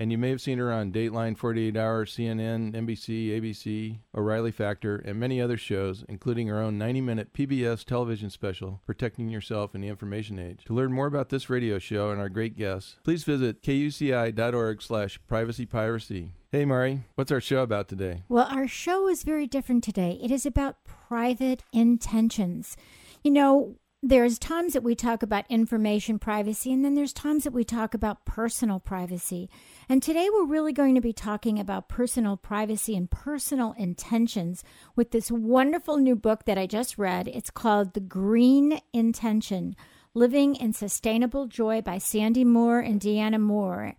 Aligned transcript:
And 0.00 0.12
you 0.12 0.16
may 0.16 0.30
have 0.30 0.40
seen 0.40 0.58
her 0.58 0.72
on 0.72 0.92
Dateline, 0.92 1.36
48 1.36 1.76
Hour, 1.76 2.06
CNN, 2.06 2.72
NBC, 2.72 3.30
ABC, 3.30 3.98
O'Reilly 4.16 4.52
Factor, 4.52 4.96
and 4.96 5.18
many 5.18 5.40
other 5.42 5.56
shows, 5.56 6.04
including 6.08 6.46
her 6.46 6.60
own 6.60 6.78
90 6.78 7.00
minute 7.00 7.32
PBS 7.32 7.84
television 7.84 8.30
special, 8.30 8.80
Protecting 8.86 9.28
Yourself 9.28 9.74
in 9.74 9.80
the 9.80 9.88
Information 9.88 10.38
Age. 10.38 10.64
To 10.66 10.72
learn 10.72 10.92
more 10.92 11.08
about 11.08 11.30
this 11.30 11.50
radio 11.50 11.80
show 11.80 12.10
and 12.10 12.20
our 12.20 12.28
great 12.28 12.56
guests, 12.56 13.00
please 13.02 13.24
visit 13.24 13.60
kuci.org 13.60 14.82
slash 14.82 15.18
privacypiracy. 15.28 16.30
Hey, 16.52 16.64
Mari, 16.64 17.02
what's 17.16 17.32
our 17.32 17.40
show 17.40 17.62
about 17.62 17.88
today? 17.88 18.22
Well, 18.28 18.46
our 18.48 18.68
show 18.68 19.08
is 19.08 19.24
very 19.24 19.48
different 19.48 19.82
today. 19.82 20.18
It 20.22 20.30
is 20.30 20.46
about 20.46 20.76
private 20.84 21.64
intentions. 21.72 22.76
You 23.24 23.32
know, 23.32 23.74
there's 24.02 24.38
times 24.38 24.74
that 24.74 24.84
we 24.84 24.94
talk 24.94 25.24
about 25.24 25.44
information 25.48 26.20
privacy, 26.20 26.72
and 26.72 26.84
then 26.84 26.94
there's 26.94 27.12
times 27.12 27.42
that 27.42 27.52
we 27.52 27.64
talk 27.64 27.94
about 27.94 28.24
personal 28.24 28.78
privacy. 28.78 29.50
And 29.88 30.00
today 30.00 30.28
we're 30.32 30.46
really 30.46 30.72
going 30.72 30.94
to 30.94 31.00
be 31.00 31.12
talking 31.12 31.58
about 31.58 31.88
personal 31.88 32.36
privacy 32.36 32.96
and 32.96 33.10
personal 33.10 33.74
intentions 33.76 34.62
with 34.94 35.10
this 35.10 35.32
wonderful 35.32 35.96
new 35.96 36.14
book 36.14 36.44
that 36.44 36.56
I 36.56 36.66
just 36.66 36.96
read. 36.96 37.26
It's 37.26 37.50
called 37.50 37.94
The 37.94 38.00
Green 38.00 38.80
Intention 38.92 39.74
Living 40.14 40.54
in 40.54 40.72
Sustainable 40.72 41.48
Joy 41.48 41.80
by 41.82 41.98
Sandy 41.98 42.44
Moore 42.44 42.78
and 42.78 43.00
Deanna 43.00 43.40
Moore. 43.40 43.94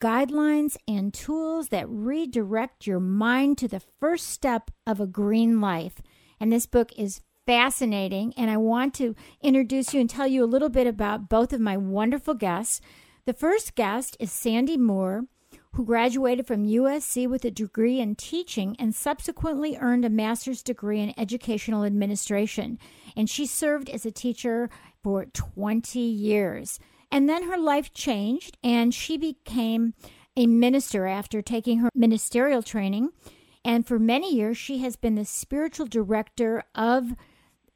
Guidelines 0.00 0.76
and 0.88 1.14
tools 1.14 1.68
that 1.68 1.88
redirect 1.88 2.88
your 2.88 3.00
mind 3.00 3.58
to 3.58 3.68
the 3.68 3.80
first 4.00 4.28
step 4.30 4.72
of 4.84 5.00
a 5.00 5.06
green 5.06 5.60
life. 5.60 6.02
And 6.40 6.52
this 6.52 6.66
book 6.66 6.90
is 6.98 7.20
fascinating. 7.46 8.32
And 8.36 8.50
I 8.50 8.56
want 8.56 8.94
to 8.94 9.14
introduce 9.42 9.94
you 9.94 10.00
and 10.00 10.10
tell 10.10 10.26
you 10.26 10.44
a 10.44 10.46
little 10.46 10.68
bit 10.68 10.86
about 10.86 11.28
both 11.28 11.52
of 11.52 11.60
my 11.60 11.76
wonderful 11.76 12.34
guests. 12.34 12.80
The 13.26 13.32
first 13.32 13.74
guest 13.74 14.16
is 14.20 14.32
Sandy 14.32 14.76
Moore, 14.76 15.24
who 15.72 15.84
graduated 15.84 16.46
from 16.46 16.66
USC 16.66 17.28
with 17.28 17.44
a 17.44 17.50
degree 17.50 18.00
in 18.00 18.14
teaching 18.14 18.76
and 18.78 18.94
subsequently 18.94 19.76
earned 19.80 20.04
a 20.04 20.10
master's 20.10 20.62
degree 20.62 21.00
in 21.00 21.18
educational 21.18 21.84
administration. 21.84 22.78
And 23.16 23.28
she 23.28 23.46
served 23.46 23.90
as 23.90 24.06
a 24.06 24.12
teacher 24.12 24.70
for 25.02 25.26
20 25.26 25.98
years. 25.98 26.78
And 27.10 27.28
then 27.28 27.48
her 27.48 27.58
life 27.58 27.92
changed, 27.92 28.56
and 28.62 28.92
she 28.94 29.16
became 29.16 29.94
a 30.36 30.46
minister 30.46 31.06
after 31.06 31.42
taking 31.42 31.78
her 31.78 31.90
ministerial 31.94 32.62
training. 32.62 33.10
And 33.64 33.86
for 33.86 33.98
many 33.98 34.34
years, 34.34 34.56
she 34.56 34.78
has 34.78 34.96
been 34.96 35.14
the 35.14 35.24
spiritual 35.24 35.86
director 35.86 36.64
of 36.74 37.14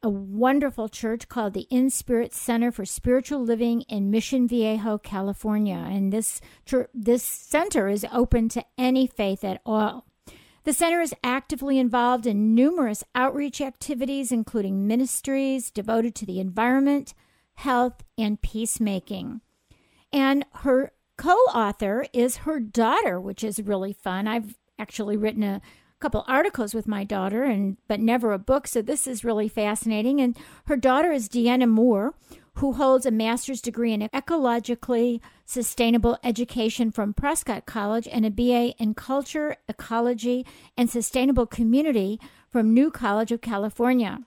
a 0.01 0.09
wonderful 0.09 0.87
church 0.87 1.27
called 1.27 1.53
the 1.53 1.67
In 1.69 1.89
Spirit 1.89 2.33
Center 2.33 2.71
for 2.71 2.85
Spiritual 2.85 3.43
Living 3.43 3.81
in 3.81 4.09
Mission 4.09 4.47
Viejo, 4.47 4.97
California. 4.97 5.75
And 5.75 6.13
this 6.13 6.39
this 6.93 7.23
center 7.23 7.89
is 7.89 8.05
open 8.11 8.49
to 8.49 8.63
any 8.77 9.07
faith 9.07 9.43
at 9.43 9.61
all. 9.65 10.05
The 10.63 10.73
center 10.73 11.01
is 11.01 11.13
actively 11.23 11.79
involved 11.79 12.27
in 12.27 12.53
numerous 12.55 13.03
outreach 13.15 13.59
activities, 13.59 14.31
including 14.31 14.87
ministries 14.87 15.71
devoted 15.71 16.15
to 16.15 16.25
the 16.25 16.39
environment, 16.39 17.13
health, 17.55 18.03
and 18.17 18.41
peacemaking. 18.41 19.41
And 20.13 20.45
her 20.55 20.93
co 21.17 21.33
author 21.53 22.05
is 22.13 22.37
her 22.37 22.59
daughter, 22.59 23.19
which 23.19 23.43
is 23.43 23.59
really 23.61 23.93
fun. 23.93 24.27
I've 24.27 24.57
actually 24.77 25.17
written 25.17 25.43
a 25.43 25.61
couple 25.99 26.23
articles 26.27 26.73
with 26.73 26.87
my 26.87 27.03
daughter 27.03 27.43
and 27.43 27.77
but 27.87 27.99
never 27.99 28.31
a 28.31 28.39
book. 28.39 28.67
So 28.67 28.81
this 28.81 29.07
is 29.07 29.23
really 29.23 29.47
fascinating. 29.47 30.21
And 30.21 30.37
her 30.65 30.77
daughter 30.77 31.11
is 31.11 31.29
deanna 31.29 31.69
moore 31.69 32.13
who 32.55 32.73
holds 32.73 33.05
a 33.05 33.11
master's 33.11 33.61
degree 33.61 33.93
in 33.93 34.01
ecologically 34.13 35.21
sustainable 35.45 36.17
education 36.23 36.91
from 36.91 37.13
prescott 37.13 37.65
college 37.65 38.07
and 38.11 38.25
a 38.25 38.31
ba 38.31 38.73
in 38.77 38.93
culture 38.93 39.55
ecology 39.67 40.45
and 40.77 40.89
sustainable 40.89 41.45
community 41.45 42.19
from 42.49 42.73
new 42.73 42.91
college 42.91 43.31
of 43.31 43.41
california. 43.41 44.19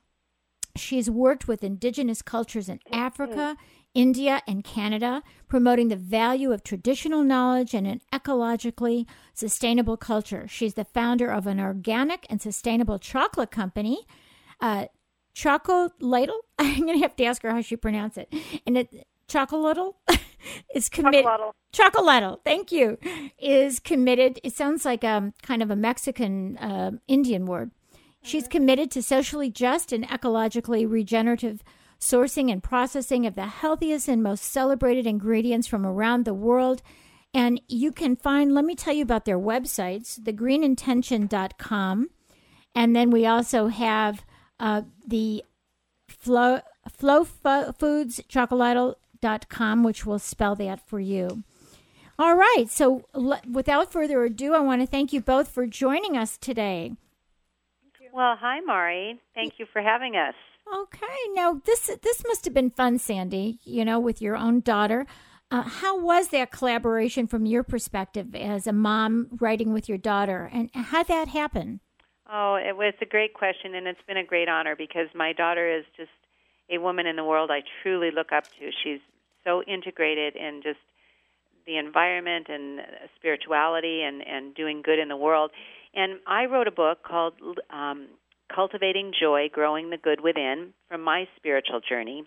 She's 0.74 1.10
worked 1.10 1.46
with 1.46 1.62
indigenous 1.62 2.22
cultures 2.22 2.68
in 2.68 2.78
mm-hmm. 2.78 2.94
africa 2.94 3.56
India, 3.94 4.42
and 4.46 4.64
Canada, 4.64 5.22
promoting 5.48 5.88
the 5.88 5.96
value 5.96 6.52
of 6.52 6.64
traditional 6.64 7.22
knowledge 7.22 7.74
and 7.74 7.86
an 7.86 8.00
ecologically 8.12 9.06
sustainable 9.34 9.96
culture. 9.96 10.46
She's 10.48 10.74
the 10.74 10.84
founder 10.84 11.30
of 11.30 11.46
an 11.46 11.60
organic 11.60 12.26
and 12.30 12.40
sustainable 12.40 12.98
chocolate 12.98 13.50
company, 13.50 14.06
uh, 14.60 14.86
Choco 15.34 15.90
Ladle. 16.00 16.40
I'm 16.58 16.82
going 16.82 16.98
to 16.98 17.02
have 17.02 17.16
to 17.16 17.24
ask 17.24 17.42
her 17.42 17.50
how 17.50 17.60
she 17.60 17.76
pronounce 17.76 18.16
it. 18.16 18.32
And 18.66 18.78
it, 18.78 19.06
Chocolatl 19.28 19.94
is 20.74 20.88
committed. 20.88 21.24
Chocolatl, 21.72 22.38
thank 22.44 22.72
you. 22.72 22.98
Is 23.38 23.80
committed. 23.80 24.40
It 24.42 24.54
sounds 24.54 24.84
like 24.84 25.04
a 25.04 25.08
um, 25.08 25.34
kind 25.42 25.62
of 25.62 25.70
a 25.70 25.76
Mexican 25.76 26.58
uh, 26.58 26.92
Indian 27.08 27.46
word. 27.46 27.70
She's 28.22 28.44
mm-hmm. 28.44 28.52
committed 28.52 28.90
to 28.92 29.02
socially 29.02 29.50
just 29.50 29.92
and 29.92 30.06
ecologically 30.08 30.88
regenerative 30.88 31.62
sourcing 32.02 32.50
and 32.50 32.62
processing 32.62 33.26
of 33.26 33.36
the 33.36 33.46
healthiest 33.46 34.08
and 34.08 34.22
most 34.22 34.42
celebrated 34.42 35.06
ingredients 35.06 35.68
from 35.68 35.86
around 35.86 36.24
the 36.24 36.34
world. 36.34 36.82
And 37.32 37.60
you 37.68 37.92
can 37.92 38.16
find, 38.16 38.52
let 38.52 38.64
me 38.64 38.74
tell 38.74 38.92
you 38.92 39.04
about 39.04 39.24
their 39.24 39.38
websites, 39.38 40.18
thegreenintention.com. 40.20 42.10
And 42.74 42.96
then 42.96 43.10
we 43.10 43.24
also 43.24 43.68
have 43.68 44.24
uh, 44.58 44.82
the 45.06 45.44
Flow, 46.08 46.60
Flow 46.90 47.24
Foods 47.24 48.20
which 49.82 50.04
will 50.04 50.18
spell 50.18 50.56
that 50.56 50.86
for 50.86 51.00
you. 51.00 51.44
All 52.18 52.36
right. 52.36 52.66
So 52.68 53.04
l- 53.14 53.40
without 53.50 53.92
further 53.92 54.22
ado, 54.24 54.54
I 54.54 54.60
want 54.60 54.82
to 54.82 54.86
thank 54.86 55.12
you 55.12 55.20
both 55.20 55.48
for 55.48 55.66
joining 55.66 56.16
us 56.16 56.36
today. 56.36 56.96
Well, 58.12 58.36
hi, 58.38 58.60
Mari. 58.60 59.18
Thank 59.34 59.54
you 59.58 59.66
for 59.72 59.80
having 59.80 60.16
us. 60.16 60.34
Okay, 60.72 61.18
now 61.34 61.60
this 61.64 61.90
this 62.02 62.22
must 62.26 62.46
have 62.46 62.54
been 62.54 62.70
fun, 62.70 62.98
Sandy. 62.98 63.58
You 63.64 63.84
know, 63.84 64.00
with 64.00 64.22
your 64.22 64.36
own 64.36 64.60
daughter. 64.60 65.06
Uh, 65.50 65.62
how 65.62 66.00
was 66.00 66.28
that 66.28 66.50
collaboration 66.50 67.26
from 67.26 67.44
your 67.44 67.62
perspective 67.62 68.34
as 68.34 68.66
a 68.66 68.72
mom 68.72 69.28
writing 69.38 69.74
with 69.74 69.86
your 69.86 69.98
daughter, 69.98 70.48
and 70.50 70.70
how 70.72 71.02
that 71.02 71.28
happen? 71.28 71.80
Oh, 72.32 72.54
it 72.54 72.74
was 72.74 72.94
a 73.02 73.04
great 73.04 73.34
question, 73.34 73.74
and 73.74 73.86
it's 73.86 74.00
been 74.06 74.16
a 74.16 74.24
great 74.24 74.48
honor 74.48 74.74
because 74.74 75.08
my 75.14 75.34
daughter 75.34 75.70
is 75.70 75.84
just 75.94 76.10
a 76.70 76.78
woman 76.78 77.06
in 77.06 77.16
the 77.16 77.24
world 77.24 77.50
I 77.50 77.60
truly 77.82 78.10
look 78.10 78.32
up 78.32 78.44
to. 78.44 78.70
She's 78.82 79.00
so 79.44 79.62
integrated 79.64 80.36
in 80.36 80.62
just 80.62 80.78
the 81.66 81.76
environment 81.76 82.46
and 82.48 82.80
spirituality 83.16 84.02
and 84.02 84.26
and 84.26 84.54
doing 84.54 84.80
good 84.80 84.98
in 84.98 85.08
the 85.08 85.18
world. 85.18 85.50
And 85.92 86.20
I 86.26 86.46
wrote 86.46 86.66
a 86.66 86.72
book 86.72 87.02
called 87.02 87.34
um, 87.68 88.08
Cultivating 88.54 89.12
Joy, 89.18 89.48
Growing 89.52 89.90
the 89.90 89.96
Good 89.96 90.20
Within 90.20 90.74
from 90.88 91.02
my 91.02 91.26
spiritual 91.36 91.80
journey. 91.80 92.24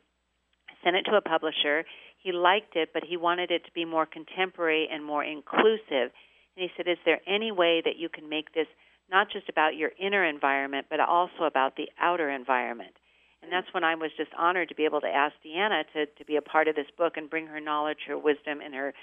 I 0.70 0.74
sent 0.84 0.96
it 0.96 1.04
to 1.04 1.18
a 1.18 1.22
publisher. 1.22 1.86
He 2.22 2.32
liked 2.32 2.76
it, 2.76 2.90
but 2.94 3.04
he 3.04 3.16
wanted 3.16 3.52
it 3.52 3.66
to 3.66 3.72
be 3.74 3.86
more 3.86 4.08
contemporary 4.08 4.88
and 4.92 5.06
more 5.06 5.24
inclusive. 5.24 6.10
And 6.56 6.58
he 6.58 6.70
said, 6.76 6.88
Is 6.88 6.98
there 7.06 7.22
any 7.28 7.52
way 7.52 7.82
that 7.86 7.98
you 7.98 8.10
can 8.10 8.28
make 8.28 8.54
this 8.54 8.68
not 9.12 9.28
just 9.32 9.50
about 9.50 9.76
your 9.76 9.92
inner 10.00 10.26
environment, 10.26 10.88
but 10.90 11.00
also 11.00 11.44
about 11.46 11.76
the 11.76 11.90
outer 12.00 12.30
environment? 12.30 12.96
And 13.44 13.52
that's 13.52 13.72
when 13.74 13.84
I 13.84 13.94
was 13.94 14.10
just 14.18 14.32
honored 14.36 14.70
to 14.70 14.76
be 14.76 14.86
able 14.86 15.02
to 15.02 15.08
ask 15.08 15.36
Deanna 15.46 15.84
to, 15.94 16.08
to 16.08 16.26
be 16.26 16.38
a 16.38 16.42
part 16.42 16.68
of 16.68 16.76
this 16.76 16.88
book 16.98 17.14
and 17.18 17.30
bring 17.30 17.46
her 17.46 17.60
knowledge, 17.60 18.00
her 18.08 18.18
wisdom, 18.18 18.62
and 18.64 18.74
her 18.74 18.94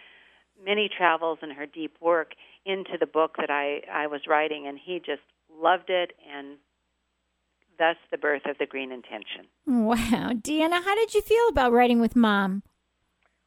many 0.65 0.89
travels 0.89 1.39
and 1.43 1.53
her 1.53 1.67
deep 1.67 1.95
work 2.01 2.33
into 2.67 2.99
the 2.99 3.07
book 3.07 3.37
that 3.39 3.51
I, 3.51 3.83
I 3.93 4.09
was 4.09 4.23
writing. 4.29 4.67
And 4.67 4.77
he 4.85 4.99
just 4.99 5.23
loved 5.49 5.89
it 5.89 6.13
and 6.29 6.59
thus 7.83 7.97
the 8.13 8.19
birth 8.19 8.43
of 8.47 8.57
the 8.59 8.67
Green 8.67 8.93
Intention. 8.93 9.51
Wow, 9.67 10.31
Deanna, 10.35 10.85
how 10.85 10.95
did 10.95 11.15
you 11.15 11.21
feel 11.21 11.49
about 11.49 11.73
writing 11.73 12.01
with 12.01 12.15
mom? 12.15 12.63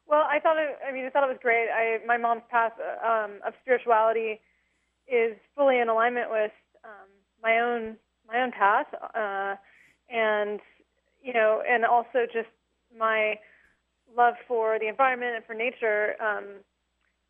Well, 0.06 0.24
I 0.30 0.38
thought 0.40 0.58
it. 0.58 0.76
I 0.86 0.92
mean, 0.92 1.06
I 1.06 1.10
thought 1.10 1.24
it 1.24 1.32
was 1.32 1.38
great. 1.42 1.68
I 1.70 2.04
my 2.06 2.18
mom's 2.18 2.42
path 2.50 2.72
um, 3.02 3.40
of 3.46 3.54
spirituality 3.62 4.40
is 5.08 5.36
fully 5.56 5.78
in 5.78 5.88
alignment 5.88 6.30
with 6.30 6.52
um, 6.84 7.08
my 7.42 7.58
own 7.60 7.96
my 8.28 8.42
own 8.42 8.52
path, 8.52 8.86
uh, 8.92 9.56
and 10.14 10.60
you 11.22 11.32
know, 11.32 11.62
and 11.66 11.86
also 11.86 12.26
just 12.30 12.52
my 12.96 13.36
love 14.14 14.34
for 14.46 14.78
the 14.78 14.86
environment 14.86 15.34
and 15.36 15.44
for 15.46 15.54
nature. 15.54 16.14
Um, 16.20 16.60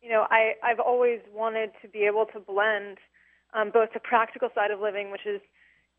you 0.01 0.09
know, 0.09 0.27
I 0.29 0.53
I've 0.61 0.81
always 0.81 1.21
wanted 1.33 1.71
to 1.81 1.87
be 1.87 1.99
able 1.99 2.25
to 2.33 2.39
blend 2.39 2.97
um, 3.53 3.71
both 3.73 3.93
the 3.93 4.01
practical 4.01 4.49
side 4.53 4.71
of 4.71 4.81
living, 4.81 5.09
which 5.09 5.25
is 5.25 5.39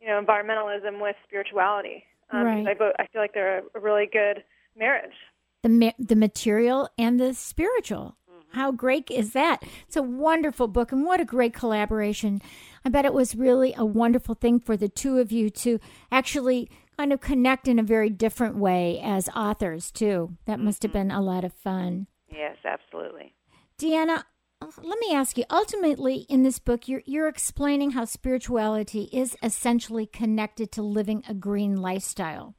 you 0.01 0.07
know 0.07 0.21
environmentalism, 0.21 1.01
with 1.01 1.15
spirituality. 1.27 2.03
Um, 2.31 2.43
right. 2.43 2.67
I, 2.67 3.03
I 3.03 3.07
feel 3.07 3.21
like 3.21 3.33
they're 3.33 3.63
a 3.75 3.79
really 3.79 4.07
good 4.11 4.43
marriage 4.77 5.15
the 5.61 5.69
ma- 5.69 5.91
the 5.97 6.15
material 6.15 6.89
and 6.97 7.19
the 7.19 7.33
spiritual. 7.33 8.15
How 8.53 8.71
great 8.71 9.11
is 9.11 9.33
that? 9.33 9.61
It's 9.85 9.95
a 9.95 10.01
wonderful 10.01 10.67
book, 10.67 10.91
and 10.91 11.05
what 11.05 11.19
a 11.19 11.25
great 11.25 11.53
collaboration. 11.53 12.41
I 12.83 12.89
bet 12.89 13.05
it 13.05 13.13
was 13.13 13.35
really 13.35 13.75
a 13.77 13.85
wonderful 13.85 14.33
thing 14.33 14.59
for 14.59 14.75
the 14.75 14.89
two 14.89 15.19
of 15.19 15.31
you 15.31 15.51
to 15.51 15.79
actually 16.11 16.67
kind 16.97 17.13
of 17.13 17.21
connect 17.21 17.67
in 17.67 17.77
a 17.77 17.83
very 17.83 18.09
different 18.09 18.55
way 18.55 18.99
as 19.03 19.29
authors, 19.35 19.91
too. 19.91 20.35
That 20.45 20.59
must 20.59 20.81
have 20.81 20.91
been 20.91 21.11
a 21.11 21.21
lot 21.21 21.43
of 21.43 21.53
fun. 21.53 22.07
Yes, 22.27 22.57
absolutely. 22.65 23.35
Deanna, 23.77 24.23
let 24.61 24.99
me 24.99 25.13
ask 25.13 25.37
you 25.37 25.45
ultimately, 25.49 26.25
in 26.29 26.43
this 26.43 26.59
book, 26.59 26.87
you're, 26.87 27.03
you're 27.05 27.27
explaining 27.27 27.91
how 27.91 28.05
spirituality 28.05 29.09
is 29.13 29.37
essentially 29.41 30.05
connected 30.05 30.71
to 30.73 30.81
living 30.81 31.23
a 31.27 31.33
green 31.33 31.77
lifestyle 31.77 32.55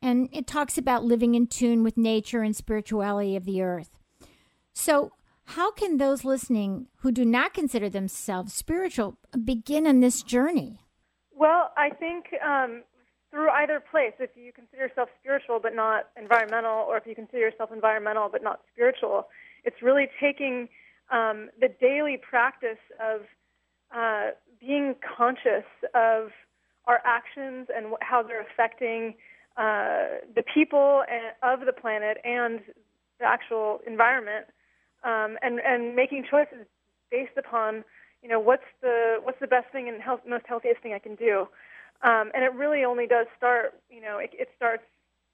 and 0.00 0.28
it 0.32 0.46
talks 0.46 0.78
about 0.78 1.04
living 1.04 1.34
in 1.34 1.46
tune 1.46 1.82
with 1.82 1.96
nature 1.96 2.42
and 2.42 2.54
spirituality 2.54 3.36
of 3.36 3.44
the 3.44 3.62
earth. 3.62 3.90
So, 4.72 5.12
how 5.44 5.70
can 5.72 5.96
those 5.96 6.24
listening 6.24 6.88
who 6.98 7.10
do 7.10 7.24
not 7.24 7.54
consider 7.54 7.88
themselves 7.88 8.52
spiritual 8.52 9.16
begin 9.44 9.86
on 9.86 10.00
this 10.00 10.22
journey? 10.22 10.78
Well, 11.34 11.72
I 11.76 11.90
think 11.90 12.26
um, 12.46 12.82
through 13.30 13.48
either 13.50 13.82
place, 13.90 14.12
if 14.20 14.30
you 14.36 14.52
consider 14.52 14.82
yourself 14.86 15.08
spiritual 15.20 15.58
but 15.60 15.74
not 15.74 16.08
environmental, 16.20 16.84
or 16.86 16.98
if 16.98 17.06
you 17.06 17.14
consider 17.14 17.38
yourself 17.38 17.70
environmental 17.72 18.28
but 18.30 18.42
not 18.42 18.60
spiritual, 18.72 19.28
it's 19.64 19.80
really 19.82 20.08
taking 20.20 20.68
um, 21.10 21.48
the 21.60 21.68
daily 21.80 22.16
practice 22.18 22.78
of 23.00 23.22
uh, 23.94 24.32
being 24.60 24.94
conscious 25.16 25.64
of 25.94 26.30
our 26.86 27.00
actions 27.04 27.68
and 27.74 27.94
how 28.00 28.22
they're 28.22 28.42
affecting 28.42 29.14
uh, 29.56 30.22
the 30.34 30.42
people 30.54 31.02
of 31.42 31.60
the 31.66 31.72
planet 31.72 32.18
and 32.24 32.60
the 33.18 33.26
actual 33.26 33.80
environment, 33.86 34.46
um, 35.02 35.36
and 35.42 35.60
and 35.60 35.96
making 35.96 36.24
choices 36.30 36.66
based 37.10 37.36
upon 37.36 37.84
you 38.22 38.28
know 38.28 38.38
what's 38.38 38.68
the 38.80 39.16
what's 39.22 39.40
the 39.40 39.46
best 39.46 39.66
thing 39.72 39.88
and 39.88 40.00
health, 40.00 40.20
most 40.28 40.44
healthiest 40.46 40.80
thing 40.82 40.92
I 40.92 40.98
can 40.98 41.16
do, 41.16 41.48
um, 42.02 42.30
and 42.34 42.44
it 42.44 42.54
really 42.54 42.84
only 42.84 43.06
does 43.06 43.26
start 43.36 43.74
you 43.90 44.00
know 44.00 44.18
it, 44.18 44.30
it 44.32 44.48
starts 44.56 44.84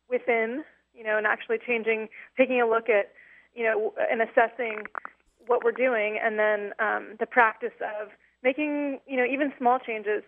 within 0.08 0.64
you 0.94 1.04
know 1.04 1.18
and 1.18 1.26
actually 1.26 1.58
changing, 1.66 2.08
taking 2.36 2.60
a 2.60 2.66
look 2.66 2.88
at 2.88 3.12
you 3.54 3.64
know 3.64 3.92
and 4.10 4.22
assessing 4.22 4.84
what 5.46 5.64
we're 5.64 5.72
doing, 5.72 6.18
and 6.22 6.38
then 6.38 6.72
um, 6.78 7.16
the 7.20 7.26
practice 7.26 7.74
of 7.80 8.08
making 8.42 9.00
you 9.06 9.16
know 9.16 9.24
even 9.24 9.52
small 9.58 9.78
changes 9.78 10.22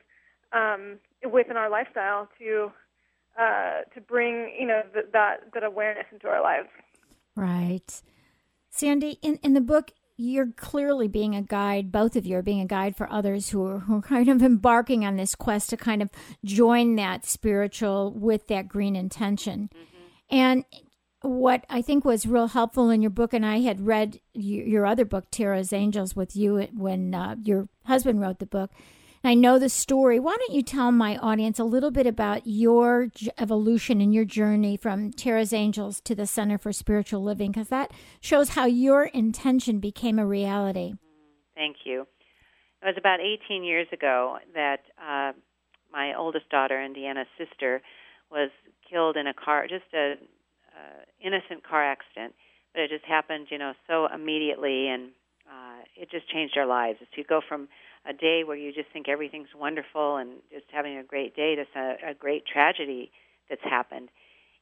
um, 0.52 0.98
within 1.30 1.56
our 1.56 1.70
lifestyle 1.70 2.28
to 2.38 2.70
uh, 3.38 3.82
to 3.94 4.00
bring 4.00 4.54
you 4.58 4.66
know 4.66 4.82
th- 4.92 5.06
that 5.12 5.52
that 5.54 5.62
awareness 5.62 6.06
into 6.12 6.28
our 6.28 6.42
lives. 6.42 6.68
Right, 7.34 8.02
Sandy. 8.70 9.18
In 9.22 9.38
in 9.42 9.54
the 9.54 9.60
book, 9.60 9.92
you're 10.16 10.52
clearly 10.52 11.08
being 11.08 11.34
a 11.34 11.42
guide. 11.42 11.92
Both 11.92 12.16
of 12.16 12.26
you 12.26 12.36
are 12.38 12.42
being 12.42 12.60
a 12.60 12.66
guide 12.66 12.96
for 12.96 13.10
others 13.12 13.50
who 13.50 13.64
are, 13.66 13.80
who 13.80 13.98
are 13.98 14.02
kind 14.02 14.28
of 14.28 14.42
embarking 14.42 15.04
on 15.04 15.16
this 15.16 15.34
quest 15.34 15.70
to 15.70 15.76
kind 15.76 16.02
of 16.02 16.10
join 16.44 16.96
that 16.96 17.26
spiritual 17.26 18.12
with 18.12 18.46
that 18.48 18.68
green 18.68 18.96
intention. 18.96 19.70
Mm-hmm. 19.74 20.36
And 20.36 20.64
what 21.26 21.64
I 21.68 21.82
think 21.82 22.04
was 22.04 22.26
real 22.26 22.48
helpful 22.48 22.90
in 22.90 23.02
your 23.02 23.10
book, 23.10 23.32
and 23.32 23.44
I 23.44 23.60
had 23.60 23.86
read 23.86 24.20
your, 24.32 24.86
other 24.86 25.04
book, 25.04 25.26
Tara's 25.30 25.72
Angels, 25.72 26.14
with 26.14 26.36
you 26.36 26.68
when 26.74 27.14
uh, 27.14 27.36
your 27.42 27.68
husband 27.84 28.20
wrote 28.20 28.38
the 28.38 28.46
book 28.46 28.70
And 29.22 29.30
I 29.30 29.34
know 29.34 29.58
the 29.58 29.68
story. 29.68 30.18
Why 30.18 30.36
don't 30.38 30.54
you 30.54 30.62
tell 30.62 30.92
my 30.92 31.16
audience 31.18 31.58
a 31.58 31.64
little 31.64 31.90
bit 31.90 32.06
about 32.06 32.46
your 32.46 33.08
evolution 33.38 34.00
and 34.00 34.14
your 34.14 34.24
journey 34.24 34.76
from 34.76 35.10
Tara's 35.10 35.52
Angels 35.52 36.00
to 36.02 36.14
the 36.14 36.26
Center 36.26 36.58
for 36.58 36.72
Spiritual 36.72 37.22
Living? 37.22 37.52
Because 37.52 37.68
that 37.68 37.92
shows 38.20 38.50
how 38.50 38.66
your 38.66 39.04
intention 39.04 39.80
became 39.80 40.18
a 40.18 40.26
reality. 40.26 40.94
Thank 41.54 41.78
you. 41.84 42.06
It 42.82 42.86
was 42.86 42.96
about 42.98 43.20
18 43.20 43.64
years 43.64 43.88
ago 43.92 44.38
that 44.54 44.80
uh, 45.00 45.32
my 45.92 46.14
oldest 46.16 46.48
daughter, 46.50 46.80
Indiana's 46.80 47.26
sister, 47.38 47.82
was 48.30 48.50
killed 48.88 49.16
in 49.16 49.26
a 49.26 49.34
car, 49.34 49.66
just 49.66 49.84
a 49.94 50.14
uh, 50.76 51.04
innocent 51.24 51.66
car 51.66 51.84
accident, 51.84 52.34
but 52.72 52.82
it 52.82 52.90
just 52.90 53.04
happened, 53.04 53.48
you 53.50 53.58
know, 53.58 53.72
so 53.86 54.06
immediately, 54.12 54.88
and 54.88 55.10
uh, 55.48 55.82
it 55.96 56.10
just 56.10 56.28
changed 56.28 56.56
our 56.58 56.66
lives. 56.66 56.98
You 57.16 57.24
go 57.24 57.40
from 57.46 57.68
a 58.08 58.12
day 58.12 58.42
where 58.44 58.56
you 58.56 58.72
just 58.72 58.88
think 58.92 59.08
everything's 59.08 59.48
wonderful 59.58 60.16
and 60.16 60.40
just 60.52 60.66
having 60.72 60.96
a 60.98 61.02
great 61.02 61.34
day. 61.34 61.56
to 61.56 61.64
a, 61.74 62.10
a 62.10 62.14
great 62.14 62.44
tragedy 62.46 63.10
that's 63.48 63.64
happened, 63.64 64.08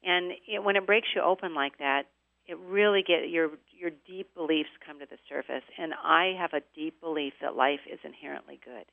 and 0.04 0.32
it, 0.46 0.62
when 0.62 0.76
it 0.76 0.86
breaks 0.86 1.08
you 1.14 1.22
open 1.22 1.54
like 1.54 1.78
that, 1.78 2.04
it 2.46 2.58
really 2.58 3.02
get 3.06 3.28
your 3.30 3.50
your 3.72 3.90
deep 4.06 4.34
beliefs 4.34 4.68
come 4.86 5.00
to 5.00 5.06
the 5.06 5.18
surface. 5.28 5.64
And 5.78 5.92
I 5.94 6.34
have 6.38 6.52
a 6.52 6.62
deep 6.74 7.00
belief 7.00 7.32
that 7.40 7.56
life 7.56 7.80
is 7.90 7.98
inherently 8.04 8.60
good. 8.64 8.84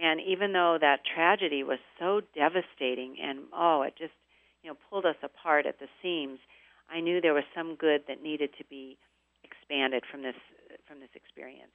And 0.00 0.20
even 0.20 0.52
though 0.52 0.78
that 0.80 1.00
tragedy 1.14 1.62
was 1.62 1.78
so 1.98 2.20
devastating 2.34 3.16
and 3.22 3.40
oh, 3.52 3.82
it 3.82 3.94
just 3.98 4.12
you 4.62 4.70
know 4.70 4.76
pulled 4.90 5.06
us 5.06 5.16
apart 5.22 5.66
at 5.66 5.78
the 5.78 5.88
seams, 6.02 6.38
I 6.90 7.00
knew 7.00 7.20
there 7.20 7.34
was 7.34 7.44
some 7.54 7.76
good 7.76 8.02
that 8.08 8.22
needed 8.22 8.50
to 8.58 8.64
be 8.70 8.98
expanded 9.44 10.04
from 10.10 10.22
this 10.22 10.36
from 10.86 11.00
this 11.00 11.10
experience. 11.14 11.72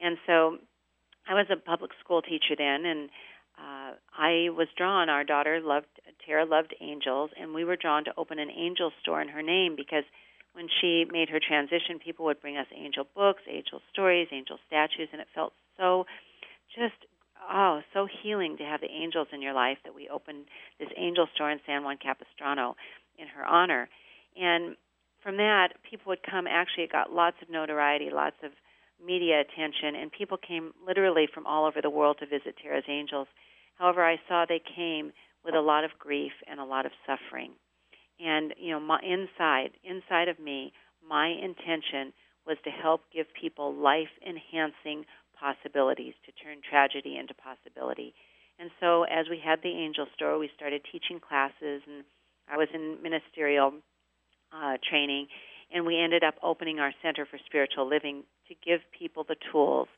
And 0.00 0.16
so 0.26 0.58
I 1.28 1.34
was 1.34 1.46
a 1.50 1.56
public 1.56 1.92
school 2.02 2.22
teacher 2.22 2.56
then, 2.56 2.84
and 2.84 3.10
uh, 3.58 3.94
I 4.16 4.48
was 4.50 4.68
drawn. 4.76 5.08
Our 5.08 5.24
daughter 5.24 5.60
loved 5.62 5.86
Tara 6.26 6.44
loved 6.44 6.74
angels, 6.80 7.30
and 7.38 7.54
we 7.54 7.64
were 7.64 7.76
drawn 7.76 8.04
to 8.04 8.12
open 8.16 8.38
an 8.38 8.50
angel 8.50 8.92
store 9.02 9.20
in 9.20 9.28
her 9.28 9.42
name 9.42 9.76
because 9.76 10.04
when 10.54 10.68
she 10.80 11.04
made 11.10 11.28
her 11.28 11.40
transition, 11.40 11.98
people 11.98 12.24
would 12.26 12.40
bring 12.40 12.56
us 12.56 12.66
angel 12.74 13.06
books, 13.14 13.42
angel 13.48 13.80
stories, 13.92 14.28
angel 14.32 14.58
statues, 14.66 15.08
and 15.12 15.20
it 15.20 15.28
felt 15.34 15.52
so 15.76 16.06
just 16.74 16.94
oh 17.50 17.80
so 17.92 18.06
healing 18.22 18.56
to 18.56 18.64
have 18.64 18.80
the 18.80 18.90
angels 18.90 19.28
in 19.32 19.42
your 19.42 19.52
life 19.52 19.78
that 19.84 19.94
we 19.94 20.08
opened 20.08 20.46
this 20.78 20.88
angel 20.96 21.26
store 21.34 21.50
in 21.50 21.60
San 21.66 21.84
Juan 21.84 21.98
Capistrano 21.98 22.76
in 23.18 23.28
her 23.28 23.44
honor, 23.44 23.88
and 24.36 24.76
from 25.22 25.36
that 25.38 25.68
people 25.88 26.10
would 26.10 26.22
come. 26.22 26.46
Actually, 26.46 26.84
it 26.84 26.92
got 26.92 27.12
lots 27.12 27.36
of 27.42 27.48
notoriety, 27.48 28.10
lots 28.12 28.36
of 28.42 28.50
media 29.04 29.40
attention, 29.40 29.96
and 29.96 30.12
people 30.12 30.36
came 30.36 30.72
literally 30.86 31.26
from 31.32 31.46
all 31.46 31.66
over 31.66 31.80
the 31.82 31.90
world 31.90 32.18
to 32.20 32.26
visit 32.26 32.56
Tara's 32.62 32.84
Angels. 32.88 33.28
However, 33.76 34.04
I 34.04 34.20
saw 34.28 34.44
they 34.44 34.62
came 34.76 35.12
with 35.44 35.54
a 35.54 35.60
lot 35.60 35.84
of 35.84 35.90
grief 35.98 36.32
and 36.46 36.60
a 36.60 36.64
lot 36.64 36.86
of 36.86 36.92
suffering. 37.06 37.52
And 38.20 38.54
you 38.58 38.70
know, 38.70 38.80
my 38.80 39.00
inside, 39.02 39.70
inside 39.82 40.28
of 40.28 40.38
me, 40.38 40.72
my 41.06 41.28
intention 41.28 42.12
was 42.46 42.56
to 42.64 42.70
help 42.70 43.02
give 43.12 43.26
people 43.38 43.74
life-enhancing 43.74 45.04
possibilities, 45.38 46.14
to 46.24 46.32
turn 46.32 46.58
tragedy 46.62 47.16
into 47.18 47.34
possibility. 47.34 48.14
And 48.58 48.70
so, 48.80 49.02
as 49.04 49.26
we 49.28 49.40
had 49.44 49.60
the 49.62 49.70
Angel 49.70 50.06
Store, 50.14 50.38
we 50.38 50.50
started 50.54 50.82
teaching 50.90 51.18
classes, 51.18 51.82
and 51.88 52.04
I 52.48 52.56
was 52.56 52.68
in 52.72 52.98
ministerial 53.02 53.72
uh, 54.54 54.76
training, 54.88 55.26
and 55.72 55.84
we 55.84 56.00
ended 56.00 56.22
up 56.22 56.34
opening 56.42 56.78
our 56.78 56.92
Center 57.02 57.26
for 57.26 57.38
Spiritual 57.46 57.88
Living 57.88 58.22
to 58.48 58.54
give 58.64 58.80
people 58.96 59.24
the 59.26 59.36
tools 59.50 59.88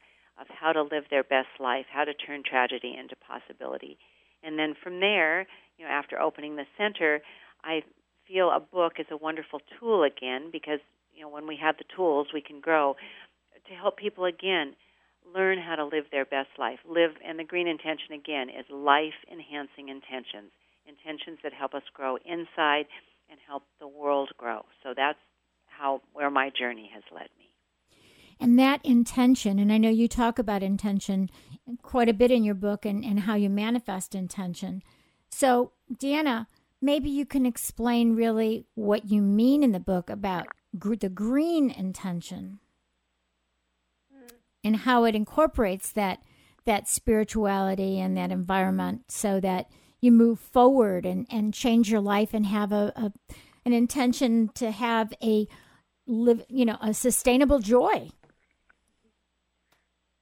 of 0.40 0.46
how 0.48 0.72
to 0.72 0.82
live 0.82 1.04
their 1.10 1.24
best 1.24 1.48
life, 1.60 1.86
how 1.92 2.04
to 2.04 2.14
turn 2.14 2.42
tragedy 2.48 2.96
into 2.98 3.16
possibility. 3.16 3.98
And 4.42 4.58
then 4.58 4.74
from 4.82 5.00
there, 5.00 5.46
you 5.78 5.84
know, 5.84 5.90
after 5.90 6.20
opening 6.20 6.56
the 6.56 6.66
center, 6.78 7.20
I 7.64 7.82
feel 8.28 8.50
a 8.50 8.60
book 8.60 8.94
is 8.98 9.06
a 9.10 9.16
wonderful 9.16 9.60
tool 9.78 10.04
again 10.04 10.50
because, 10.52 10.80
you 11.14 11.22
know, 11.22 11.28
when 11.28 11.46
we 11.46 11.58
have 11.60 11.76
the 11.78 11.84
tools, 11.94 12.28
we 12.32 12.40
can 12.40 12.60
grow 12.60 12.96
to 13.68 13.74
help 13.74 13.96
people 13.96 14.24
again 14.24 14.74
learn 15.34 15.58
how 15.58 15.74
to 15.74 15.84
live 15.84 16.04
their 16.12 16.24
best 16.24 16.50
life. 16.58 16.78
Live 16.88 17.12
and 17.26 17.38
the 17.38 17.44
green 17.44 17.66
intention 17.66 18.12
again 18.14 18.48
is 18.48 18.64
life 18.70 19.18
enhancing 19.30 19.88
intentions, 19.88 20.52
intentions 20.86 21.38
that 21.42 21.52
help 21.52 21.74
us 21.74 21.82
grow 21.94 22.16
inside 22.24 22.86
and 23.30 23.38
help 23.46 23.64
the 23.80 23.88
world 23.88 24.30
grow. 24.36 24.64
So 24.82 24.94
that's 24.96 25.18
how 25.66 26.02
where 26.12 26.30
my 26.30 26.50
journey 26.50 26.90
has 26.94 27.02
led 27.12 27.28
me. 27.38 27.50
And 28.38 28.58
that 28.58 28.84
intention, 28.84 29.58
and 29.58 29.72
I 29.72 29.78
know 29.78 29.88
you 29.88 30.08
talk 30.08 30.38
about 30.38 30.62
intention 30.62 31.30
quite 31.82 32.08
a 32.08 32.14
bit 32.14 32.30
in 32.30 32.44
your 32.44 32.54
book 32.54 32.84
and, 32.84 33.04
and 33.04 33.20
how 33.20 33.34
you 33.34 33.48
manifest 33.48 34.14
intention. 34.14 34.82
So, 35.30 35.72
Deanna, 35.92 36.46
maybe 36.80 37.08
you 37.08 37.24
can 37.24 37.46
explain 37.46 38.14
really 38.14 38.66
what 38.74 39.10
you 39.10 39.22
mean 39.22 39.62
in 39.62 39.72
the 39.72 39.80
book 39.80 40.10
about 40.10 40.48
gr- 40.78 40.94
the 40.96 41.08
green 41.08 41.70
intention 41.70 42.58
and 44.62 44.76
how 44.76 45.04
it 45.04 45.14
incorporates 45.14 45.92
that 45.92 46.22
that 46.64 46.88
spirituality 46.88 48.00
and 48.00 48.16
that 48.16 48.32
environment 48.32 49.04
so 49.08 49.38
that 49.40 49.70
you 50.06 50.12
move 50.12 50.38
forward 50.38 51.04
and, 51.04 51.26
and 51.30 51.52
change 51.52 51.90
your 51.90 52.00
life 52.00 52.32
and 52.32 52.46
have 52.46 52.72
a, 52.72 52.92
a 52.96 53.12
an 53.66 53.72
intention 53.72 54.48
to 54.54 54.70
have 54.70 55.12
a 55.22 55.46
live 56.06 56.42
you 56.48 56.64
know 56.64 56.78
a 56.80 56.94
sustainable 56.94 57.58
joy. 57.58 58.08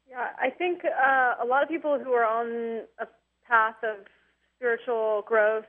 Yeah 0.08 0.28
i 0.40 0.50
think 0.50 0.82
uh, 0.84 1.34
a 1.42 1.46
lot 1.46 1.62
of 1.62 1.68
people 1.68 1.98
who 2.02 2.12
are 2.12 2.24
on 2.24 2.84
a 2.98 3.06
path 3.46 3.76
of 3.82 4.06
spiritual 4.56 5.22
growth 5.26 5.66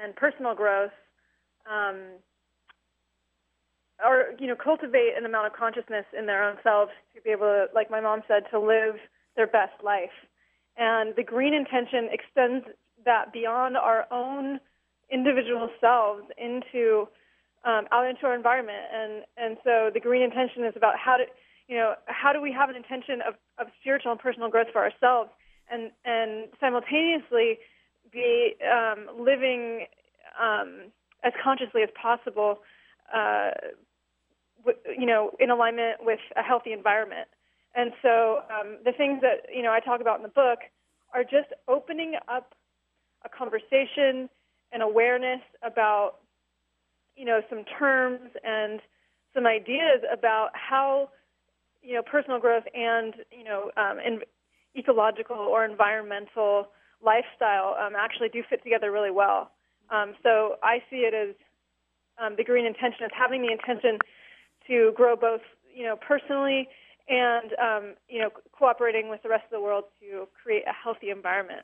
and 0.00 0.14
personal 0.14 0.54
growth 0.54 0.92
um, 1.70 1.98
or 4.04 4.34
you 4.38 4.46
know 4.46 4.56
cultivate 4.56 5.12
an 5.16 5.24
amount 5.24 5.46
of 5.46 5.52
consciousness 5.52 6.04
in 6.16 6.26
their 6.26 6.42
own 6.44 6.56
selves 6.62 6.92
to 7.14 7.22
be 7.22 7.30
able 7.30 7.46
to 7.46 7.66
like 7.74 7.90
my 7.90 8.00
mom 8.00 8.22
said 8.28 8.44
to 8.50 8.60
live 8.60 8.96
their 9.36 9.46
best 9.46 9.82
life. 9.82 10.14
And 10.76 11.14
the 11.16 11.22
green 11.22 11.54
intention 11.54 12.08
extends 12.10 12.66
that 13.04 13.32
beyond 13.32 13.76
our 13.76 14.06
own 14.10 14.60
individual 15.10 15.68
selves 15.80 16.24
into 16.38 17.08
um, 17.64 17.86
out 17.92 18.06
into 18.06 18.26
our 18.26 18.34
environment 18.34 18.84
and 18.92 19.24
and 19.36 19.56
so 19.64 19.90
the 19.92 20.00
green 20.00 20.22
intention 20.22 20.64
is 20.64 20.74
about 20.76 20.98
how 20.98 21.16
to 21.16 21.24
you 21.68 21.76
know 21.76 21.94
how 22.06 22.32
do 22.32 22.40
we 22.40 22.52
have 22.52 22.68
an 22.68 22.76
intention 22.76 23.20
of, 23.26 23.34
of 23.58 23.66
spiritual 23.80 24.12
and 24.12 24.20
personal 24.20 24.48
growth 24.48 24.68
for 24.72 24.82
ourselves 24.82 25.30
and 25.70 25.90
and 26.04 26.48
simultaneously 26.60 27.58
be 28.12 28.54
um, 28.70 29.08
living 29.18 29.86
um, 30.40 30.92
as 31.22 31.32
consciously 31.42 31.82
as 31.82 31.88
possible 32.00 32.58
uh, 33.14 33.50
you 34.96 35.06
know, 35.06 35.30
in 35.38 35.50
alignment 35.50 35.98
with 36.00 36.20
a 36.36 36.42
healthy 36.42 36.72
environment. 36.72 37.28
And 37.74 37.92
so 38.02 38.42
um, 38.50 38.78
the 38.84 38.92
things 38.92 39.20
that 39.22 39.46
you 39.54 39.62
know 39.62 39.72
I 39.72 39.80
talk 39.80 40.00
about 40.00 40.16
in 40.16 40.22
the 40.22 40.28
book 40.28 40.60
are 41.12 41.24
just 41.24 41.52
opening 41.68 42.14
up 42.28 42.54
a 43.24 43.28
conversation 43.28 44.28
and 44.72 44.82
awareness 44.82 45.40
about 45.62 46.16
you 47.16 47.24
know 47.24 47.40
some 47.48 47.64
terms 47.78 48.30
and 48.44 48.80
some 49.34 49.46
ideas 49.46 50.02
about 50.12 50.50
how 50.54 51.10
you 51.82 51.94
know 51.94 52.02
personal 52.02 52.38
growth 52.38 52.64
and 52.74 53.14
you 53.30 53.44
know 53.44 53.70
um, 53.76 53.98
in 53.98 54.20
ecological 54.76 55.36
or 55.36 55.64
environmental 55.64 56.68
lifestyle 57.04 57.76
um, 57.80 57.92
actually 57.96 58.28
do 58.28 58.42
fit 58.48 58.62
together 58.62 58.90
really 58.90 59.10
well. 59.10 59.52
Um, 59.90 60.14
so 60.22 60.56
I 60.62 60.78
see 60.90 61.06
it 61.06 61.14
as 61.14 61.34
um, 62.18 62.34
the 62.36 62.44
green 62.44 62.66
intention 62.66 63.04
as 63.04 63.10
having 63.16 63.42
the 63.42 63.52
intention 63.52 63.98
to 64.66 64.92
grow 64.96 65.14
both, 65.14 65.42
you 65.72 65.84
know, 65.84 65.96
personally 65.96 66.68
and 67.08 67.52
um, 67.60 67.94
you 68.08 68.20
know, 68.20 68.30
cooperating 68.52 69.10
with 69.10 69.22
the 69.22 69.28
rest 69.28 69.44
of 69.44 69.50
the 69.50 69.60
world 69.60 69.84
to 70.00 70.26
create 70.42 70.62
a 70.66 70.72
healthy 70.72 71.10
environment. 71.10 71.62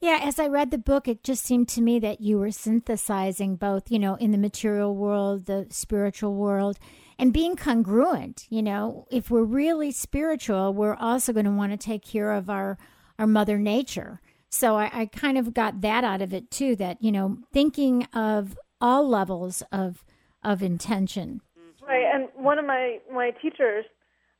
Yeah, 0.00 0.20
as 0.22 0.38
I 0.38 0.46
read 0.46 0.70
the 0.70 0.78
book, 0.78 1.08
it 1.08 1.22
just 1.22 1.44
seemed 1.44 1.68
to 1.68 1.82
me 1.82 1.98
that 1.98 2.20
you 2.20 2.38
were 2.38 2.50
synthesizing 2.50 3.56
both, 3.56 3.90
you 3.90 3.98
know, 3.98 4.14
in 4.14 4.30
the 4.30 4.38
material 4.38 4.96
world, 4.96 5.44
the 5.44 5.66
spiritual 5.70 6.34
world, 6.34 6.78
and 7.18 7.34
being 7.34 7.54
congruent. 7.54 8.46
You 8.48 8.62
know, 8.62 9.06
if 9.10 9.30
we're 9.30 9.44
really 9.44 9.90
spiritual, 9.90 10.72
we're 10.72 10.94
also 10.94 11.34
going 11.34 11.44
to 11.44 11.50
want 11.50 11.72
to 11.72 11.76
take 11.76 12.04
care 12.04 12.32
of 12.32 12.48
our 12.48 12.78
our 13.18 13.26
Mother 13.26 13.58
Nature. 13.58 14.22
So 14.48 14.76
I, 14.76 14.90
I 14.92 15.06
kind 15.06 15.36
of 15.36 15.52
got 15.52 15.82
that 15.82 16.02
out 16.02 16.22
of 16.22 16.32
it 16.32 16.50
too. 16.50 16.76
That 16.76 17.02
you 17.02 17.12
know, 17.12 17.38
thinking 17.52 18.04
of 18.14 18.58
all 18.80 19.06
levels 19.06 19.62
of 19.70 20.02
of 20.42 20.62
intention 20.62 21.42
Right, 21.90 22.04
and 22.14 22.28
one 22.36 22.58
of 22.58 22.64
my 22.64 22.98
my 23.12 23.32
teachers, 23.42 23.84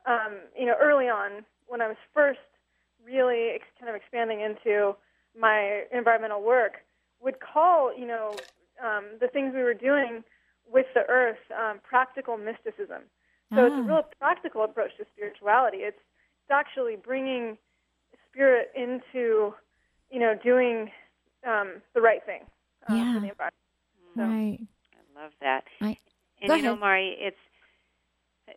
um, 0.07 0.39
you 0.57 0.67
know, 0.67 0.75
early 0.81 1.07
on 1.07 1.45
when 1.67 1.81
I 1.81 1.89
was 1.89 1.97
first 2.15 2.39
really 3.05 3.49
ex- 3.55 3.65
kind 3.79 3.91
of 3.91 3.97
expanding 3.97 4.41
into 4.41 4.95
my 5.39 5.85
environmental 5.93 6.43
work, 6.43 6.79
would 7.23 7.37
call 7.41 7.97
you 7.97 8.07
know 8.07 8.35
um, 8.85 9.05
the 9.21 9.29
things 9.29 9.53
we 9.55 9.63
were 9.63 9.75
doing 9.75 10.25
with 10.71 10.87
the 10.95 11.03
earth 11.09 11.39
um, 11.59 11.81
practical 11.83 12.37
mysticism. 12.37 13.03
So 13.55 13.61
ah. 13.61 13.67
it's 13.67 13.75
a 13.75 13.79
ah. 13.79 13.95
real 13.95 14.03
practical 14.19 14.65
approach 14.65 14.97
to 14.99 15.05
spirituality. 15.15 15.79
It's 15.79 15.99
it's 16.43 16.53
actually 16.53 16.97
bringing 16.97 17.59
spirit 18.31 18.71
into 18.75 19.55
you 20.11 20.21
know 20.21 20.35
doing 20.43 20.91
um, 21.47 21.83
the 21.95 22.01
right 22.01 22.25
thing 22.25 22.43
um, 22.89 22.97
yeah. 22.97 23.15
for 23.15 23.21
the 23.21 23.29
environment. 23.29 23.55
So. 24.17 24.23
Right. 24.23 24.59
I 24.95 25.23
love 25.23 25.33
that. 25.41 25.65
I, 25.81 25.97
and 26.41 26.49
Go 26.49 26.55
you 26.55 26.61
ahead. 26.61 26.65
know, 26.65 26.77
Mari, 26.77 27.17
it's 27.19 27.37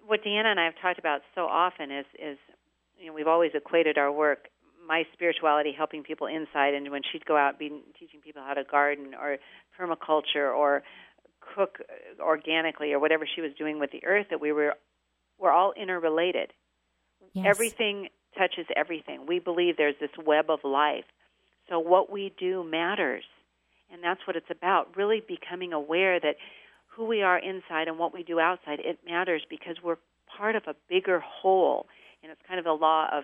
what 0.06 0.24
Deanna 0.24 0.46
and 0.46 0.60
I 0.60 0.65
have 0.65 0.75
talked 0.82 1.00
about 1.00 1.22
so 1.36 1.42
often 1.46 1.92
is 1.92 2.06
is 2.20 2.38
you 2.98 3.08
know 3.08 3.13
we've 3.13 3.27
always 3.27 3.51
equated 3.53 3.98
our 3.98 4.12
work 4.12 4.50
my 4.85 5.03
spirituality 5.13 5.73
helping 5.75 6.03
people 6.03 6.27
inside 6.27 6.73
and 6.73 6.89
when 6.91 7.01
she'd 7.11 7.25
go 7.25 7.37
out 7.37 7.59
be 7.59 7.69
teaching 7.99 8.19
people 8.21 8.41
how 8.45 8.53
to 8.53 8.63
garden 8.63 9.13
or 9.19 9.37
permaculture 9.79 10.55
or 10.55 10.83
cook 11.55 11.79
organically 12.19 12.93
or 12.93 12.99
whatever 12.99 13.27
she 13.35 13.41
was 13.41 13.51
doing 13.57 13.79
with 13.79 13.91
the 13.91 14.03
earth 14.05 14.27
that 14.29 14.41
we 14.41 14.51
were 14.51 14.73
we're 15.39 15.51
all 15.51 15.73
interrelated 15.73 16.51
yes. 17.33 17.45
everything 17.47 18.07
touches 18.37 18.65
everything 18.75 19.25
we 19.27 19.39
believe 19.39 19.77
there's 19.77 19.95
this 19.99 20.11
web 20.25 20.49
of 20.49 20.59
life 20.63 21.05
so 21.69 21.79
what 21.79 22.11
we 22.11 22.33
do 22.37 22.63
matters 22.63 23.23
and 23.91 24.03
that's 24.03 24.21
what 24.25 24.35
it's 24.35 24.49
about 24.49 24.95
really 24.97 25.21
becoming 25.27 25.71
aware 25.71 26.19
that 26.19 26.35
who 26.95 27.05
we 27.05 27.21
are 27.21 27.37
inside 27.37 27.87
and 27.87 27.97
what 27.97 28.13
we 28.13 28.23
do 28.23 28.39
outside, 28.39 28.79
it 28.79 28.99
matters 29.05 29.43
because 29.49 29.77
we're 29.83 29.97
part 30.37 30.55
of 30.55 30.63
a 30.67 30.75
bigger 30.89 31.19
whole. 31.19 31.87
And 32.21 32.31
it's 32.31 32.41
kind 32.47 32.59
of 32.59 32.65
the 32.65 32.73
law 32.73 33.07
of 33.11 33.23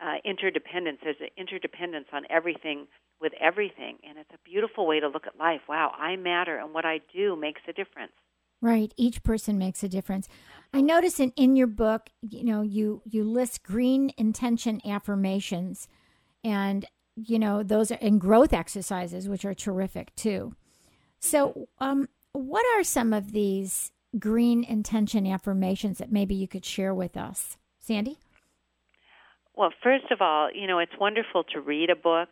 uh, 0.00 0.16
interdependence. 0.24 0.98
There's 1.02 1.16
an 1.20 1.28
interdependence 1.36 2.06
on 2.12 2.24
everything 2.30 2.86
with 3.20 3.32
everything. 3.40 3.98
And 4.08 4.18
it's 4.18 4.30
a 4.32 4.48
beautiful 4.48 4.86
way 4.86 5.00
to 5.00 5.08
look 5.08 5.26
at 5.26 5.38
life. 5.38 5.62
Wow, 5.68 5.92
I 5.98 6.16
matter, 6.16 6.58
and 6.58 6.72
what 6.72 6.84
I 6.84 7.00
do 7.12 7.36
makes 7.36 7.60
a 7.68 7.72
difference. 7.72 8.12
Right. 8.60 8.92
Each 8.96 9.22
person 9.22 9.56
makes 9.56 9.84
a 9.84 9.88
difference. 9.88 10.28
I 10.72 10.80
notice 10.80 11.20
in, 11.20 11.32
in 11.36 11.54
your 11.54 11.68
book, 11.68 12.10
you 12.22 12.42
know, 12.44 12.62
you, 12.62 13.02
you 13.04 13.22
list 13.22 13.62
green 13.62 14.12
intention 14.16 14.80
affirmations 14.84 15.86
and, 16.42 16.84
you 17.14 17.38
know, 17.38 17.62
those 17.62 17.92
are 17.92 17.98
and 18.00 18.20
growth 18.20 18.52
exercises, 18.52 19.28
which 19.28 19.44
are 19.44 19.54
terrific 19.54 20.14
too. 20.16 20.54
So, 21.20 21.68
um, 21.78 22.08
what 22.32 22.64
are 22.76 22.84
some 22.84 23.12
of 23.12 23.32
these 23.32 23.92
green 24.18 24.64
intention 24.64 25.26
affirmations 25.26 25.98
that 25.98 26.12
maybe 26.12 26.34
you 26.34 26.48
could 26.48 26.64
share 26.64 26.94
with 26.94 27.16
us? 27.16 27.56
Sandy? 27.78 28.18
Well, 29.58 29.72
first 29.82 30.04
of 30.12 30.20
all, 30.20 30.50
you 30.54 30.68
know, 30.68 30.78
it's 30.78 30.92
wonderful 31.00 31.42
to 31.52 31.60
read 31.60 31.90
a 31.90 31.96
book, 31.96 32.28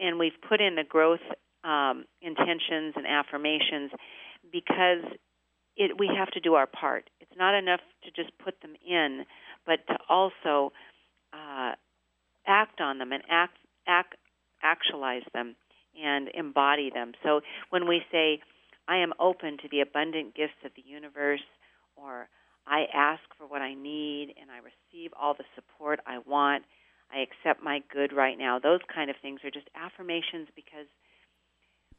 and 0.00 0.16
we've 0.16 0.40
put 0.48 0.60
in 0.60 0.76
the 0.76 0.84
growth 0.84 1.18
um, 1.64 2.04
intentions 2.22 2.94
and 2.94 3.04
affirmations 3.04 3.90
because 4.52 5.02
it, 5.76 5.98
we 5.98 6.08
have 6.16 6.30
to 6.30 6.40
do 6.40 6.54
our 6.54 6.68
part. 6.68 7.10
It's 7.20 7.36
not 7.36 7.58
enough 7.58 7.80
to 8.04 8.12
just 8.12 8.30
put 8.38 8.60
them 8.62 8.74
in, 8.88 9.24
but 9.66 9.84
to 9.88 9.98
also 10.08 10.72
uh, 11.32 11.72
act 12.46 12.80
on 12.80 12.98
them 12.98 13.10
and 13.10 13.24
act, 13.28 13.56
act, 13.88 14.14
actualize 14.62 15.24
them 15.32 15.56
and 16.00 16.28
embody 16.32 16.92
them. 16.94 17.14
So 17.24 17.40
when 17.70 17.88
we 17.88 18.02
say, 18.12 18.38
I 18.86 18.98
am 18.98 19.14
open 19.18 19.56
to 19.62 19.68
the 19.68 19.80
abundant 19.80 20.36
gifts 20.36 20.62
of 20.64 20.70
the 20.76 20.84
universe, 20.86 21.42
or 21.96 22.28
I 22.66 22.86
ask 22.92 23.22
for 23.38 23.46
what 23.46 23.62
I 23.62 23.74
need 23.74 24.34
and 24.40 24.50
I 24.50 24.58
receive 24.58 25.12
all 25.20 25.34
the 25.34 25.44
support 25.54 26.00
I 26.06 26.18
want. 26.26 26.64
I 27.12 27.18
accept 27.20 27.62
my 27.62 27.82
good 27.92 28.12
right 28.12 28.38
now. 28.38 28.58
Those 28.58 28.80
kind 28.92 29.10
of 29.10 29.16
things 29.20 29.40
are 29.44 29.50
just 29.50 29.68
affirmations 29.74 30.48
because 30.56 30.86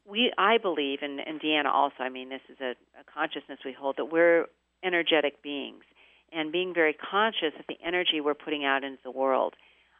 we 0.07 0.31
I 0.37 0.57
believe 0.57 0.99
and, 1.01 1.19
and 1.19 1.39
Deanna 1.39 1.71
also, 1.71 2.01
I 2.01 2.09
mean 2.09 2.29
this 2.29 2.41
is 2.49 2.57
a, 2.61 2.71
a 2.99 3.03
consciousness 3.11 3.59
we 3.63 3.73
hold 3.73 3.95
that 3.97 4.05
we're 4.05 4.45
energetic 4.83 5.41
beings 5.41 5.83
and 6.31 6.51
being 6.51 6.73
very 6.73 6.93
conscious 6.93 7.53
of 7.59 7.65
the 7.67 7.77
energy 7.85 8.21
we're 8.21 8.33
putting 8.33 8.65
out 8.65 8.83
into 8.83 8.99
the 9.03 9.11
world. 9.11 9.53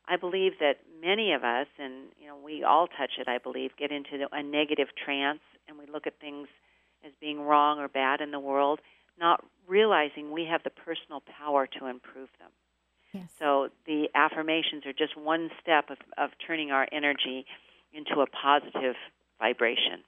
I 0.08 0.18
believe 0.18 0.54
that 0.60 0.78
many 1.02 1.34
of 1.34 1.44
us, 1.44 1.68
and 1.80 2.10
you 2.20 2.28
know, 2.28 2.38
we 2.44 2.64
all 2.64 2.88
touch 2.88 3.12
it. 3.18 3.28
I 3.28 3.40
believe, 3.40 3.72
get 3.78 3.92
into 3.92 4.28
a 4.32 4.44
negative 4.44 4.88
trance, 5.04 5.40
and 5.68 5.78
we 5.78 5.86
look 5.92 6.06
at 6.06 6.20
things 6.20 6.48
as 7.06 7.12
being 7.20 7.42
wrong 7.42 7.80
or 7.80 7.88
bad 7.88 8.22
in 8.22 8.32
the 8.32 8.40
world, 8.40 8.80
not 9.20 9.44
realizing 9.68 10.32
we 10.32 10.46
have 10.46 10.64
the 10.64 10.70
personal 10.70 11.22
power 11.22 11.68
to 11.80 11.88
improve 11.88 12.30
them. 12.40 12.52
Yes. 13.14 13.30
So 13.40 13.70
the 13.86 14.10
affirmations 14.14 14.86
are 14.86 14.94
just 14.94 15.18
one 15.18 15.50
step 15.62 15.90
of, 15.90 15.98
of 16.18 16.32
turning 16.46 16.72
our 16.72 16.88
energy 16.92 17.46
into 17.94 18.22
a 18.22 18.28
positive 18.28 18.96
vibration. 19.40 20.04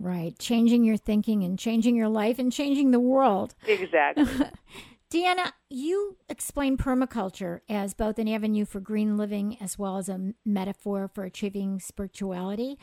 Right. 0.00 0.38
Changing 0.38 0.84
your 0.84 0.96
thinking 0.96 1.42
and 1.42 1.58
changing 1.58 1.96
your 1.96 2.08
life 2.08 2.38
and 2.38 2.52
changing 2.52 2.92
the 2.92 3.00
world. 3.00 3.54
Exactly. 3.66 4.24
Deanna, 5.10 5.52
you 5.70 6.18
explain 6.28 6.76
permaculture 6.76 7.60
as 7.68 7.94
both 7.94 8.18
an 8.18 8.28
avenue 8.28 8.64
for 8.64 8.78
green 8.78 9.16
living 9.16 9.56
as 9.60 9.78
well 9.78 9.96
as 9.96 10.08
a 10.08 10.32
metaphor 10.44 11.08
for 11.08 11.24
achieving 11.24 11.80
spirituality. 11.80 12.78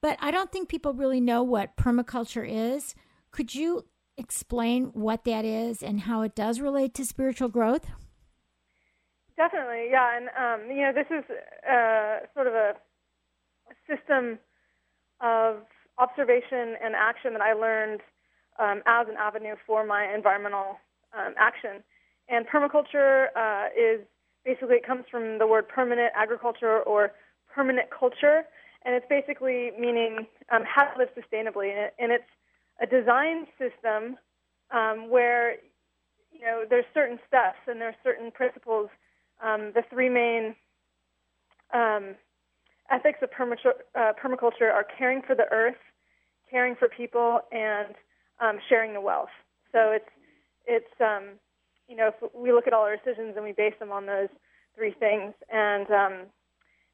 But 0.00 0.18
I 0.20 0.30
don't 0.30 0.50
think 0.50 0.68
people 0.68 0.94
really 0.94 1.20
know 1.20 1.42
what 1.42 1.76
permaculture 1.76 2.46
is. 2.48 2.94
Could 3.30 3.54
you 3.54 3.84
explain 4.16 4.86
what 4.94 5.24
that 5.24 5.44
is 5.44 5.82
and 5.82 6.00
how 6.00 6.22
it 6.22 6.34
does 6.34 6.60
relate 6.60 6.94
to 6.94 7.04
spiritual 7.04 7.48
growth? 7.48 7.86
Definitely, 9.36 9.88
yeah. 9.90 10.16
And, 10.16 10.28
um, 10.28 10.70
you 10.70 10.82
know, 10.82 10.92
this 10.92 11.06
is 11.10 11.24
uh, 11.68 12.26
sort 12.34 12.46
of 12.46 12.54
a, 12.54 12.72
system 13.88 14.38
of 15.20 15.62
observation 15.98 16.74
and 16.82 16.94
action 16.94 17.32
that 17.32 17.42
I 17.42 17.52
learned 17.52 18.00
um, 18.58 18.82
as 18.86 19.08
an 19.08 19.14
avenue 19.18 19.54
for 19.66 19.84
my 19.84 20.12
environmental 20.12 20.78
um, 21.16 21.34
action. 21.38 21.82
And 22.28 22.46
permaculture 22.46 23.26
uh, 23.36 23.68
is 23.76 24.00
basically, 24.44 24.76
it 24.76 24.86
comes 24.86 25.04
from 25.10 25.38
the 25.38 25.46
word 25.46 25.68
permanent 25.68 26.12
agriculture 26.14 26.80
or 26.80 27.12
permanent 27.54 27.88
culture. 27.96 28.42
And 28.84 28.94
it's 28.94 29.06
basically 29.08 29.72
meaning 29.78 30.26
um, 30.52 30.62
how 30.64 30.84
to 30.84 30.98
live 30.98 31.08
sustainably. 31.16 31.70
And 31.98 32.12
it's 32.12 32.30
a 32.80 32.86
design 32.86 33.46
system 33.58 34.16
um, 34.70 35.08
where, 35.10 35.56
you 36.32 36.40
know, 36.42 36.64
there's 36.68 36.84
certain 36.92 37.18
steps 37.26 37.58
and 37.66 37.80
there's 37.80 37.94
certain 38.02 38.30
principles. 38.30 38.88
Um, 39.42 39.72
the 39.74 39.82
three 39.90 40.08
main 40.08 40.54
um, 41.72 42.14
ethics 42.90 43.18
of 43.22 43.30
permaculture, 43.30 43.74
uh, 43.94 44.12
permaculture 44.22 44.72
are 44.72 44.86
caring 44.98 45.22
for 45.22 45.34
the 45.34 45.46
earth, 45.50 45.76
caring 46.50 46.74
for 46.76 46.88
people, 46.88 47.40
and 47.52 47.94
um, 48.40 48.58
sharing 48.68 48.92
the 48.92 49.00
wealth. 49.00 49.34
So 49.72 49.90
it's 49.92 50.08
it's 50.66 51.00
um, 51.00 51.38
you 51.88 51.96
know 51.96 52.08
if 52.08 52.30
we 52.34 52.52
look 52.52 52.66
at 52.66 52.72
all 52.72 52.82
our 52.82 52.96
decisions 52.96 53.34
and 53.36 53.44
we 53.44 53.52
base 53.52 53.74
them 53.78 53.92
on 53.92 54.06
those 54.06 54.28
three 54.74 54.94
things, 54.98 55.34
and 55.52 55.86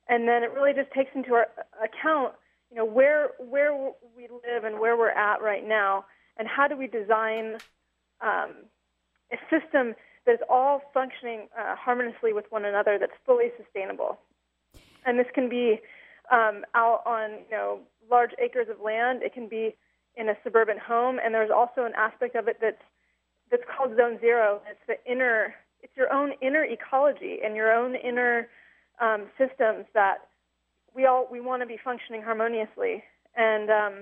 and 0.08 0.28
then 0.28 0.42
it 0.42 0.52
really 0.52 0.72
just 0.72 0.90
takes 0.92 1.10
into 1.14 1.34
account 1.82 2.34
you 2.72 2.78
know 2.78 2.86
where 2.86 3.30
where 3.38 3.74
we 4.16 4.28
live 4.28 4.64
and 4.64 4.80
where 4.80 4.96
we're 4.96 5.10
at 5.10 5.42
right 5.42 5.66
now, 5.66 6.06
and 6.38 6.48
how 6.48 6.66
do 6.66 6.76
we 6.76 6.86
design 6.86 7.58
um, 8.22 8.64
a 9.30 9.36
system 9.50 9.94
that 10.24 10.32
is 10.32 10.40
all 10.48 10.80
functioning 10.94 11.48
uh, 11.58 11.76
harmoniously 11.76 12.32
with 12.32 12.46
one 12.50 12.64
another 12.64 12.96
that's 12.98 13.12
fully 13.26 13.48
sustainable. 13.62 14.18
And 15.04 15.18
this 15.18 15.26
can 15.34 15.50
be 15.50 15.80
um, 16.30 16.64
out 16.74 17.02
on 17.04 17.30
you 17.50 17.56
know 17.56 17.80
large 18.10 18.30
acres 18.42 18.68
of 18.70 18.80
land. 18.80 19.22
It 19.22 19.34
can 19.34 19.48
be 19.48 19.76
in 20.16 20.30
a 20.30 20.34
suburban 20.42 20.78
home, 20.78 21.18
and 21.22 21.34
there's 21.34 21.50
also 21.50 21.84
an 21.84 21.92
aspect 21.94 22.36
of 22.36 22.48
it 22.48 22.56
that's 22.58 22.82
that's 23.50 23.64
called 23.68 23.94
zone 23.96 24.18
zero. 24.18 24.62
It's 24.70 24.80
the 24.88 25.12
inner, 25.12 25.54
it's 25.82 25.94
your 25.94 26.10
own 26.10 26.32
inner 26.40 26.64
ecology 26.64 27.40
and 27.44 27.54
your 27.54 27.70
own 27.70 27.94
inner 27.94 28.48
um, 28.98 29.26
systems 29.36 29.84
that 29.92 30.28
we 30.94 31.06
all 31.06 31.28
we 31.30 31.40
want 31.40 31.62
to 31.62 31.66
be 31.66 31.78
functioning 31.82 32.22
harmoniously. 32.22 33.02
And 33.36 33.70
um, 33.70 33.92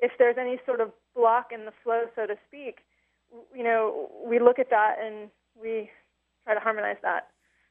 if 0.00 0.12
there's 0.18 0.36
any 0.38 0.58
sort 0.66 0.80
of 0.80 0.90
block 1.14 1.50
in 1.52 1.64
the 1.64 1.72
flow, 1.84 2.04
so 2.16 2.26
to 2.26 2.36
speak, 2.48 2.78
you 3.54 3.62
know, 3.62 4.10
we 4.26 4.38
look 4.38 4.58
at 4.58 4.70
that 4.70 4.96
and 5.02 5.30
we 5.60 5.90
try 6.44 6.54
to 6.54 6.60
harmonize 6.60 6.96
that. 7.02 7.28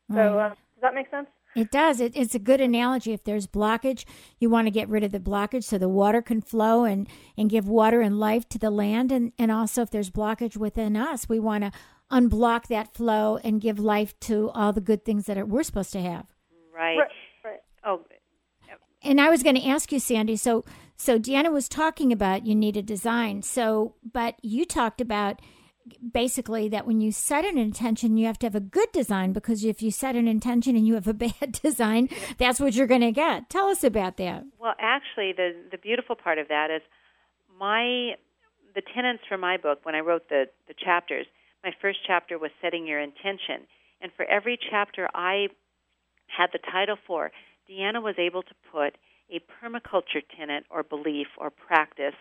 Right. 0.07 0.17
So 0.17 0.39
uh, 0.39 0.49
does 0.49 0.81
that 0.81 0.95
make 0.95 1.09
sense? 1.09 1.27
It 1.55 1.71
does. 1.71 1.99
It, 1.99 2.13
it's 2.15 2.35
a 2.35 2.39
good 2.39 2.61
analogy. 2.61 3.11
If 3.11 3.23
there's 3.23 3.47
blockage, 3.47 4.05
you 4.39 4.49
want 4.49 4.67
to 4.67 4.71
get 4.71 4.87
rid 4.87 5.03
of 5.03 5.11
the 5.11 5.19
blockage 5.19 5.63
so 5.63 5.77
the 5.77 5.89
water 5.89 6.21
can 6.21 6.41
flow 6.41 6.83
and, 6.83 7.07
and 7.37 7.49
give 7.49 7.67
water 7.67 8.01
and 8.01 8.19
life 8.19 8.47
to 8.49 8.59
the 8.59 8.69
land. 8.69 9.11
And, 9.11 9.33
and 9.39 9.51
also, 9.51 9.81
if 9.81 9.89
there's 9.89 10.11
blockage 10.11 10.57
within 10.57 10.95
us, 10.95 11.27
we 11.27 11.39
want 11.39 11.63
to 11.63 11.71
unblock 12.11 12.67
that 12.67 12.93
flow 12.93 13.37
and 13.43 13.61
give 13.61 13.79
life 13.79 14.19
to 14.21 14.49
all 14.51 14.73
the 14.73 14.81
good 14.81 15.03
things 15.03 15.25
that 15.25 15.37
are, 15.37 15.45
we're 15.45 15.63
supposed 15.63 15.91
to 15.93 16.01
have. 16.01 16.27
Right. 16.73 16.97
right. 16.97 17.09
right. 17.43 17.59
Oh. 17.83 18.01
And 19.01 19.21
I 19.21 19.29
was 19.29 19.43
going 19.43 19.55
to 19.55 19.65
ask 19.65 19.91
you, 19.91 19.99
Sandy. 19.99 20.35
So, 20.35 20.65
so 20.97 21.17
Deanna 21.17 21.51
was 21.51 21.69
talking 21.69 22.11
about 22.11 22.45
you 22.45 22.55
need 22.55 22.75
a 22.75 22.81
design. 22.81 23.41
So, 23.41 23.95
but 24.03 24.35
you 24.41 24.65
talked 24.65 24.99
about 24.99 25.41
basically 26.11 26.69
that 26.69 26.85
when 26.85 27.01
you 27.01 27.11
set 27.11 27.45
an 27.45 27.57
intention, 27.57 28.17
you 28.17 28.25
have 28.25 28.39
to 28.39 28.45
have 28.45 28.55
a 28.55 28.59
good 28.59 28.91
design 28.91 29.33
because 29.33 29.63
if 29.63 29.81
you 29.81 29.91
set 29.91 30.15
an 30.15 30.27
intention 30.27 30.75
and 30.75 30.87
you 30.87 30.95
have 30.95 31.07
a 31.07 31.13
bad 31.29 31.59
design, 31.63 32.09
that's 32.37 32.59
what 32.59 32.73
you're 32.73 32.87
going 32.87 33.01
to 33.01 33.11
get. 33.11 33.49
Tell 33.49 33.67
us 33.67 33.83
about 33.83 34.17
that. 34.17 34.43
Well, 34.59 34.75
actually, 34.79 35.33
the 35.33 35.55
the 35.71 35.77
beautiful 35.77 36.15
part 36.15 36.37
of 36.37 36.47
that 36.49 36.69
is 36.71 36.81
my 37.59 38.15
the 38.75 38.81
tenets 38.93 39.23
for 39.27 39.37
my 39.37 39.57
book 39.57 39.79
when 39.83 39.95
I 39.95 39.99
wrote 39.99 40.29
the 40.29 40.45
the 40.67 40.73
chapters. 40.73 41.25
My 41.63 41.71
first 41.81 41.99
chapter 42.07 42.37
was 42.37 42.51
setting 42.61 42.87
your 42.87 42.99
intention, 42.99 43.67
and 44.01 44.11
for 44.15 44.25
every 44.25 44.57
chapter 44.69 45.09
I 45.13 45.47
had 46.27 46.49
the 46.53 46.59
title 46.71 46.95
for, 47.07 47.31
Deanna 47.69 48.01
was 48.01 48.15
able 48.17 48.43
to 48.43 48.53
put 48.71 48.97
a 49.29 49.39
permaculture 49.61 50.23
tenet 50.35 50.65
or 50.69 50.83
belief 50.83 51.27
or 51.37 51.49
practice 51.51 52.15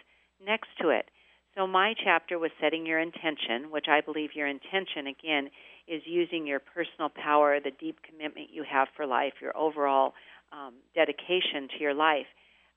next 0.44 0.68
to 0.80 0.90
it. 0.90 1.10
So 1.56 1.66
my 1.66 1.94
chapter 2.04 2.38
was 2.38 2.50
setting 2.60 2.86
your 2.86 3.00
intention, 3.00 3.70
which 3.70 3.86
I 3.88 4.00
believe 4.00 4.30
your 4.34 4.46
intention 4.46 5.06
again 5.06 5.50
is 5.88 6.02
using 6.04 6.46
your 6.46 6.60
personal 6.60 7.08
power, 7.08 7.58
the 7.58 7.72
deep 7.72 7.96
commitment 8.02 8.48
you 8.52 8.62
have 8.70 8.88
for 8.94 9.06
life, 9.06 9.32
your 9.40 9.56
overall 9.56 10.12
um, 10.52 10.74
dedication 10.94 11.68
to 11.76 11.80
your 11.80 11.94
life, 11.94 12.26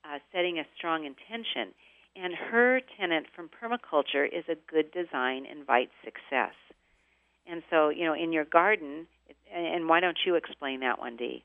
uh, 0.03 0.17
setting 0.33 0.57
a 0.57 0.63
strong 0.77 1.05
intention. 1.05 1.73
And 2.15 2.33
her 2.33 2.81
tenet 2.97 3.25
from 3.35 3.49
permaculture 3.49 4.25
is 4.25 4.45
a 4.49 4.55
good 4.71 4.91
design 4.91 5.45
invites 5.45 5.91
success. 6.03 6.55
And 7.45 7.63
so, 7.69 7.89
you 7.89 8.05
know, 8.05 8.13
in 8.13 8.31
your 8.31 8.45
garden, 8.45 9.07
and 9.53 9.87
why 9.87 9.99
don't 9.99 10.17
you 10.25 10.35
explain 10.35 10.79
that 10.81 10.99
one, 10.99 11.17
Dee? 11.17 11.43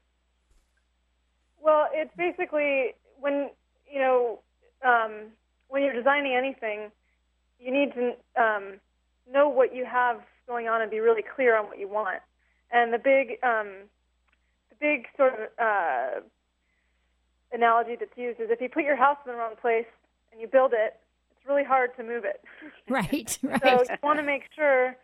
Well, 1.63 1.89
it's 1.93 2.15
basically 2.17 2.95
when 3.19 3.51
you 3.91 4.01
know 4.01 4.41
um, 4.85 5.33
when 5.69 5.83
you're 5.83 5.95
designing 5.95 6.35
anything, 6.35 6.91
you 7.59 7.73
need 7.73 7.93
to 7.95 8.15
um, 8.41 8.81
know 9.33 9.49
what 9.49 9.75
you 9.75 9.85
have 9.85 10.21
going 10.47 10.69
on 10.69 10.81
and 10.81 10.91
be 10.91 11.01
really 11.01 11.23
clear 11.23 11.57
on 11.57 11.67
what 11.67 11.79
you 11.79 11.89
want. 11.89 12.21
And 12.71 12.93
the 12.93 12.99
big, 12.99 13.39
um, 13.43 13.89
the 14.71 14.77
big 14.81 15.07
sort 15.17 15.35
of 15.35 15.41
uh, 15.59 16.21
analogy 17.53 17.97
that's 17.99 18.17
used 18.17 18.41
is 18.41 18.49
if 18.51 18.61
you 18.61 18.69
put 18.69 18.85
your 18.85 18.97
house 18.97 19.19
in 19.25 19.33
the 19.33 19.39
wrong 19.39 19.55
place 19.61 19.87
and 20.33 20.41
you 20.41 20.47
build 20.47 20.73
it, 20.73 20.97
it's 21.31 21.49
really 21.49 21.65
hard 21.65 21.97
to 21.97 22.03
move 22.03 22.25
it. 22.25 22.43
right, 22.89 23.39
right. 23.43 23.63
So 23.63 23.83
you 23.89 23.99
want 24.03 24.19
to 24.19 24.25
make 24.25 24.45
sure 24.55 24.97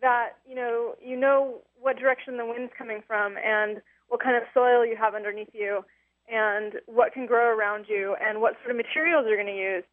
that 0.00 0.36
you 0.48 0.54
know 0.54 0.94
you 1.04 1.16
know 1.16 1.58
what 1.80 1.98
direction 1.98 2.36
the 2.36 2.46
wind's 2.46 2.72
coming 2.78 3.02
from 3.06 3.36
and 3.36 3.82
what 4.08 4.22
kind 4.22 4.36
of 4.36 4.44
soil 4.54 4.86
you 4.86 4.96
have 4.96 5.14
underneath 5.14 5.50
you 5.52 5.84
and 6.30 6.74
what 6.86 7.12
can 7.12 7.26
grow 7.26 7.56
around 7.56 7.86
you 7.88 8.16
and 8.20 8.40
what 8.40 8.54
sort 8.62 8.70
of 8.70 8.76
materials 8.76 9.24
you're 9.26 9.42
going 9.42 9.54
to 9.54 9.60
use. 9.60 9.84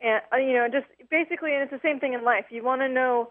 And 0.00 0.22
uh, 0.32 0.36
you 0.36 0.54
know 0.54 0.68
just 0.70 0.86
basically 1.10 1.54
and 1.54 1.62
it's 1.62 1.72
the 1.72 1.80
same 1.82 1.98
thing 1.98 2.12
in 2.12 2.24
life. 2.24 2.46
You 2.50 2.62
want 2.62 2.82
to 2.82 2.88
know 2.88 3.30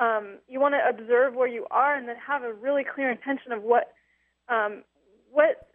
um, 0.00 0.38
you 0.48 0.60
want 0.60 0.74
to 0.74 0.88
observe 0.88 1.34
where 1.34 1.48
you 1.48 1.66
are 1.70 1.96
and 1.96 2.08
then 2.08 2.16
have 2.16 2.42
a 2.42 2.52
really 2.52 2.84
clear 2.84 3.10
intention 3.10 3.52
of 3.52 3.62
what 3.62 3.92
um, 4.48 4.82
what 5.30 5.68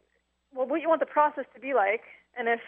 well 0.54 0.68
what 0.68 0.82
you 0.82 0.90
want 0.90 1.00
the 1.00 1.06
process 1.06 1.46
to 1.54 1.60
be 1.60 1.74
like. 1.74 2.02
And 2.38 2.48
if 2.48 2.60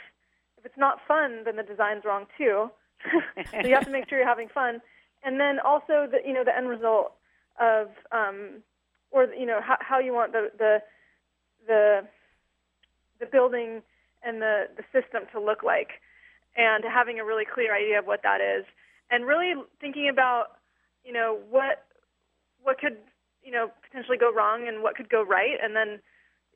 if 0.57 0.65
it's 0.65 0.77
not 0.77 0.99
fun 1.07 1.43
then 1.45 1.55
the 1.55 1.63
design's 1.63 2.03
wrong 2.05 2.25
too. 2.37 2.69
So 3.51 3.67
you 3.67 3.75
have 3.75 3.85
to 3.85 3.91
make 3.91 4.09
sure 4.09 4.17
you're 4.17 4.27
having 4.27 4.47
fun. 4.47 4.81
And 5.23 5.39
then 5.39 5.59
also 5.59 6.07
the 6.09 6.19
you 6.25 6.33
know 6.33 6.43
the 6.43 6.55
end 6.55 6.69
result 6.69 7.13
of 7.59 7.89
um, 8.11 8.63
or 9.11 9.27
you 9.37 9.45
know 9.45 9.59
how, 9.61 9.77
how 9.79 9.99
you 9.99 10.13
want 10.13 10.31
the 10.31 10.51
the 10.57 10.81
the 11.67 12.07
the 13.19 13.25
building 13.25 13.81
and 14.23 14.41
the 14.41 14.65
the 14.77 14.83
system 14.91 15.23
to 15.31 15.39
look 15.39 15.63
like 15.63 16.01
and 16.57 16.83
having 16.85 17.19
a 17.19 17.25
really 17.25 17.43
clear 17.45 17.75
idea 17.75 17.99
of 17.99 18.05
what 18.05 18.21
that 18.23 18.39
is, 18.39 18.65
and 19.11 19.25
really 19.25 19.53
thinking 19.81 20.09
about, 20.09 20.57
you 21.03 21.13
know, 21.13 21.39
what 21.49 21.85
what 22.63 22.79
could 22.79 22.97
you 23.43 23.51
know 23.51 23.69
potentially 23.87 24.17
go 24.17 24.33
wrong 24.33 24.67
and 24.67 24.81
what 24.81 24.95
could 24.95 25.09
go 25.09 25.23
right, 25.23 25.57
and 25.61 25.75
then 25.75 25.99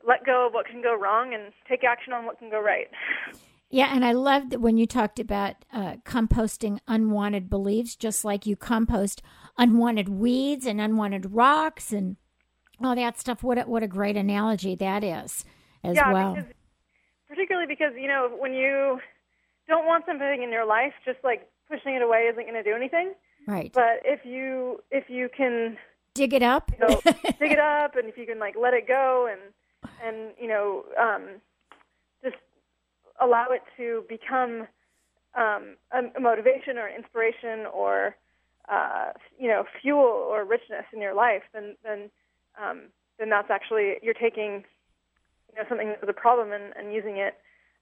let 0.08 0.26
go 0.26 0.48
of 0.48 0.54
what 0.54 0.66
can 0.66 0.82
go 0.82 0.98
wrong 0.98 1.34
and 1.34 1.52
take 1.68 1.84
action 1.84 2.14
on 2.14 2.26
what 2.26 2.40
can 2.40 2.50
go 2.50 2.62
right. 2.62 2.88
Yeah, 3.72 3.94
and 3.94 4.04
I 4.04 4.14
loved 4.14 4.56
when 4.56 4.78
you 4.78 4.88
talked 4.88 5.20
about 5.20 5.58
uh, 5.72 5.98
composting 6.04 6.80
unwanted 6.88 7.52
beliefs, 7.52 7.96
just 7.96 8.26
like 8.26 8.48
you 8.48 8.56
compost 8.56 9.22
unwanted 9.60 10.10
weeds 10.10 10.66
and 10.66 10.82
unwanted 10.82 11.34
rocks 11.34 11.94
and 11.94 12.18
all 12.84 12.96
that 12.96 13.20
stuff. 13.20 13.44
What 13.44 13.60
a, 13.60 13.62
what 13.62 13.84
a 13.84 13.88
great 13.88 14.18
analogy 14.18 14.74
that 14.74 15.04
is, 15.04 15.46
as 15.84 15.96
yeah, 15.96 16.12
well. 16.12 16.36
Because, 16.36 16.52
particularly 17.28 17.68
because 17.68 17.94
you 17.98 18.08
know 18.08 18.30
when 18.38 18.54
you 18.54 19.00
don't 19.68 19.86
want 19.86 20.06
something 20.06 20.42
in 20.44 20.52
your 20.52 20.66
life, 20.66 20.94
just 21.06 21.20
like 21.24 21.48
pushing 21.70 21.96
it 21.96 22.02
away 22.02 22.30
isn't 22.32 22.44
going 22.44 22.56
to 22.56 22.64
do 22.64 22.76
anything. 22.76 23.14
Right. 23.48 23.72
But 23.74 24.02
if 24.04 24.26
you 24.26 24.82
if 24.92 25.10
you 25.10 25.30
can 25.36 25.78
dig 26.14 26.34
it 26.34 26.44
up, 26.44 26.72
you 26.72 26.88
know, 26.88 27.02
dig 27.40 27.52
it 27.52 27.60
up, 27.60 27.96
and 27.96 28.08
if 28.10 28.18
you 28.18 28.26
can 28.26 28.40
like 28.40 28.56
let 28.60 28.74
it 28.74 28.88
go 28.88 29.30
and 29.32 29.42
and 30.04 30.34
you 30.40 30.48
know 30.48 30.86
um, 31.00 31.42
just 32.24 32.38
allow 33.22 33.48
it 33.52 33.62
to 33.78 34.04
become 34.10 34.68
um, 35.36 35.76
a, 35.92 36.02
a 36.18 36.20
motivation 36.20 36.78
or 36.78 36.90
inspiration 36.90 37.66
or 37.74 38.16
uh, 38.70 39.12
you 39.38 39.48
know 39.48 39.64
fuel 39.82 40.00
or 40.00 40.44
richness 40.46 40.86
in 40.94 41.02
your 41.02 41.14
life, 41.14 41.44
then 41.54 41.76
then 41.84 42.10
um, 42.62 42.82
then 43.18 43.30
that's 43.30 43.50
actually 43.50 43.96
you're 44.02 44.14
taking 44.14 44.64
you 45.54 45.62
know 45.62 45.68
something 45.70 45.90
that 45.90 46.02
was 46.02 46.10
a 46.10 46.20
problem 46.20 46.52
and, 46.52 46.74
and 46.78 46.94
using 46.94 47.18
it 47.18 47.36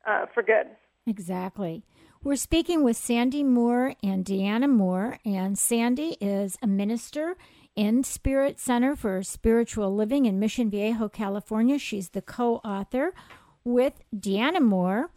uh, 0.08 0.26
for 0.34 0.44
good. 0.44 0.68
Exactly. 1.06 1.84
We're 2.24 2.36
speaking 2.36 2.84
with 2.84 2.98
Sandy 2.98 3.44
Moore 3.44 3.94
and 4.04 4.26
Deanna 4.26 4.70
Moore, 4.70 5.20
and 5.24 5.58
Sandy 5.58 6.18
is 6.20 6.58
a 6.62 6.68
minister 6.68 7.38
in 7.76 8.04
Spirit 8.04 8.60
Center 8.60 8.96
for 8.96 9.22
Spiritual 9.22 9.96
Living 9.96 10.26
in 10.26 10.40
Mission 10.40 10.70
Viejo, 10.70 11.08
California. 11.08 11.78
She's 11.78 12.10
the 12.10 12.24
co-author 12.24 13.14
with 13.64 14.02
Deanna 14.14 14.62
Moore, 14.62 15.12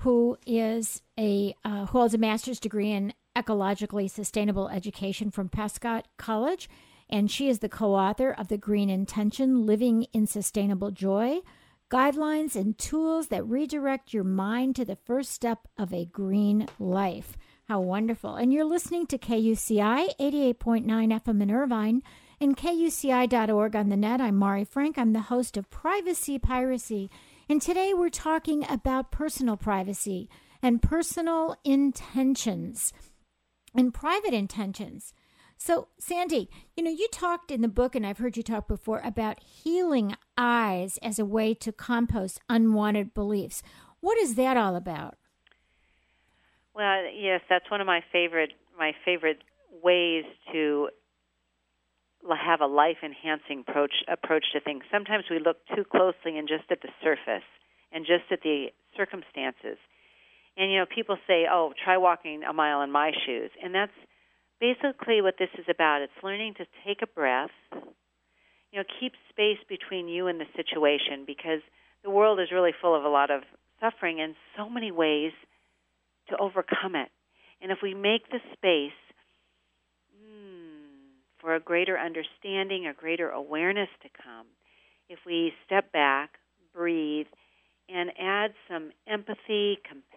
who 0.00 0.38
is 0.46 1.02
a 1.18 1.54
uh, 1.64 1.86
who 1.86 1.98
holds 1.98 2.14
a 2.14 2.18
master's 2.18 2.58
degree 2.58 2.90
in 2.90 3.12
ecologically 3.36 4.10
sustainable 4.10 4.68
education 4.68 5.30
from 5.30 5.48
Prescott 5.48 6.08
College, 6.16 6.68
and 7.10 7.30
she 7.30 7.48
is 7.48 7.58
the 7.58 7.68
co-author 7.68 8.32
of 8.32 8.48
the 8.48 8.58
Green 8.58 8.88
Intention: 8.88 9.66
Living 9.66 10.04
in 10.14 10.26
Sustainable 10.26 10.90
Joy 10.90 11.40
guidelines 11.92 12.56
and 12.56 12.78
tools 12.78 13.26
that 13.26 13.46
redirect 13.46 14.14
your 14.14 14.24
mind 14.24 14.74
to 14.74 14.82
the 14.82 14.96
first 14.96 15.30
step 15.30 15.68
of 15.76 15.92
a 15.92 16.06
green 16.06 16.66
life. 16.78 17.36
How 17.68 17.80
wonderful. 17.80 18.34
And 18.34 18.50
you're 18.50 18.64
listening 18.64 19.06
to 19.08 19.18
KUCI 19.18 20.16
88.9 20.18 20.86
FM 20.86 21.42
in 21.42 21.50
Irvine 21.50 22.02
and 22.40 22.56
KUCI.org 22.56 23.76
on 23.76 23.90
the 23.90 23.98
net. 23.98 24.22
I'm 24.22 24.36
Mari 24.36 24.64
Frank. 24.64 24.96
I'm 24.96 25.12
the 25.12 25.20
host 25.20 25.58
of 25.58 25.68
Privacy 25.68 26.38
Piracy. 26.38 27.10
And 27.46 27.60
today 27.60 27.92
we're 27.92 28.08
talking 28.08 28.64
about 28.70 29.12
personal 29.12 29.58
privacy 29.58 30.30
and 30.62 30.80
personal 30.80 31.56
intentions 31.62 32.94
and 33.74 33.92
private 33.92 34.32
intentions. 34.32 35.12
So, 35.64 35.86
Sandy, 35.96 36.50
you 36.76 36.82
know, 36.82 36.90
you 36.90 37.06
talked 37.12 37.52
in 37.52 37.60
the 37.60 37.68
book, 37.68 37.94
and 37.94 38.04
I've 38.04 38.18
heard 38.18 38.36
you 38.36 38.42
talk 38.42 38.66
before 38.66 39.00
about 39.04 39.38
healing 39.38 40.16
eyes 40.36 40.98
as 41.04 41.20
a 41.20 41.24
way 41.24 41.54
to 41.54 41.70
compost 41.70 42.40
unwanted 42.48 43.14
beliefs. 43.14 43.62
What 44.00 44.18
is 44.18 44.34
that 44.34 44.56
all 44.56 44.74
about? 44.74 45.18
Well, 46.74 47.04
yes, 47.14 47.42
that's 47.48 47.70
one 47.70 47.80
of 47.80 47.86
my 47.86 48.02
favorite 48.10 48.54
my 48.76 48.90
favorite 49.04 49.44
ways 49.84 50.24
to 50.50 50.88
have 52.28 52.60
a 52.60 52.66
life 52.66 52.98
enhancing 53.04 53.62
approach 53.68 54.02
approach 54.08 54.46
to 54.54 54.60
things. 54.60 54.82
Sometimes 54.90 55.26
we 55.30 55.38
look 55.38 55.58
too 55.76 55.84
closely 55.84 56.38
and 56.38 56.48
just 56.48 56.64
at 56.72 56.82
the 56.82 56.90
surface 57.04 57.46
and 57.92 58.04
just 58.04 58.32
at 58.32 58.42
the 58.42 58.72
circumstances. 58.96 59.78
And 60.56 60.72
you 60.72 60.78
know, 60.80 60.86
people 60.92 61.18
say, 61.28 61.46
"Oh, 61.48 61.72
try 61.84 61.98
walking 61.98 62.42
a 62.42 62.52
mile 62.52 62.82
in 62.82 62.90
my 62.90 63.12
shoes," 63.24 63.52
and 63.62 63.72
that's 63.72 63.94
basically 64.62 65.20
what 65.20 65.34
this 65.40 65.48
is 65.58 65.64
about. 65.68 66.02
It's 66.02 66.22
learning 66.22 66.54
to 66.58 66.66
take 66.86 67.02
a 67.02 67.06
breath, 67.08 67.50
you 67.72 68.78
know, 68.78 68.84
keep 69.00 69.12
space 69.28 69.58
between 69.68 70.06
you 70.06 70.28
and 70.28 70.40
the 70.40 70.46
situation 70.54 71.24
because 71.26 71.60
the 72.04 72.10
world 72.10 72.38
is 72.38 72.52
really 72.52 72.70
full 72.80 72.96
of 72.96 73.04
a 73.04 73.08
lot 73.08 73.32
of 73.32 73.42
suffering 73.80 74.20
and 74.20 74.36
so 74.56 74.68
many 74.68 74.92
ways 74.92 75.32
to 76.28 76.36
overcome 76.38 76.94
it. 76.94 77.08
And 77.60 77.72
if 77.72 77.78
we 77.82 77.92
make 77.92 78.30
the 78.30 78.38
space 78.52 78.96
hmm, 80.14 81.18
for 81.40 81.56
a 81.56 81.60
greater 81.60 81.98
understanding, 81.98 82.86
a 82.86 82.94
greater 82.94 83.30
awareness 83.30 83.88
to 84.04 84.08
come, 84.24 84.46
if 85.08 85.18
we 85.26 85.52
step 85.66 85.90
back, 85.90 86.30
breathe, 86.72 87.26
and 87.88 88.10
add 88.16 88.52
some 88.70 88.92
empathy, 89.08 89.78
compassion, 89.82 90.11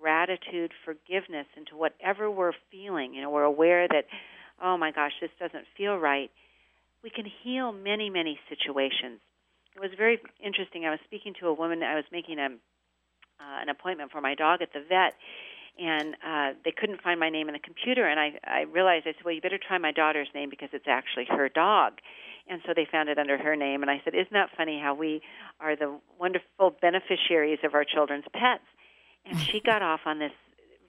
gratitude, 0.00 0.72
forgiveness 0.84 1.46
into 1.56 1.76
whatever 1.76 2.30
we're 2.30 2.52
feeling. 2.70 3.14
You 3.14 3.22
know, 3.22 3.30
we're 3.30 3.42
aware 3.42 3.88
that, 3.88 4.04
oh 4.62 4.76
my 4.76 4.92
gosh, 4.92 5.12
this 5.20 5.30
doesn't 5.38 5.64
feel 5.76 5.96
right. 5.96 6.30
We 7.02 7.10
can 7.10 7.24
heal 7.42 7.72
many, 7.72 8.10
many 8.10 8.38
situations. 8.48 9.20
It 9.74 9.80
was 9.80 9.90
very 9.96 10.18
interesting. 10.44 10.84
I 10.84 10.90
was 10.90 11.00
speaking 11.04 11.34
to 11.40 11.48
a 11.48 11.52
woman. 11.52 11.82
I 11.82 11.94
was 11.94 12.04
making 12.12 12.38
a 12.38 12.48
uh, 13.38 13.62
an 13.62 13.68
appointment 13.68 14.10
for 14.10 14.22
my 14.22 14.34
dog 14.34 14.62
at 14.62 14.72
the 14.72 14.80
vet, 14.80 15.12
and 15.78 16.14
uh, 16.24 16.58
they 16.64 16.72
couldn't 16.72 17.02
find 17.02 17.20
my 17.20 17.28
name 17.28 17.48
in 17.48 17.52
the 17.52 17.60
computer. 17.60 18.06
And 18.06 18.18
I, 18.18 18.32
I 18.44 18.60
realized 18.62 19.06
I 19.06 19.12
said, 19.12 19.24
well, 19.24 19.34
you 19.34 19.42
better 19.42 19.58
try 19.58 19.76
my 19.76 19.92
daughter's 19.92 20.28
name 20.34 20.48
because 20.48 20.70
it's 20.72 20.88
actually 20.88 21.26
her 21.28 21.50
dog. 21.50 21.94
And 22.48 22.62
so 22.66 22.72
they 22.74 22.86
found 22.90 23.08
it 23.08 23.18
under 23.18 23.36
her 23.36 23.56
name. 23.56 23.82
And 23.82 23.90
I 23.90 24.00
said, 24.04 24.14
Isn't 24.14 24.32
that 24.32 24.50
funny 24.56 24.80
how 24.80 24.94
we 24.94 25.20
are 25.60 25.76
the 25.76 25.98
wonderful 26.18 26.76
beneficiaries 26.80 27.58
of 27.64 27.74
our 27.74 27.84
children's 27.84 28.24
pets? 28.32 28.64
And 29.28 29.40
she 29.40 29.60
got 29.60 29.82
off 29.82 30.00
on 30.06 30.18
this 30.18 30.32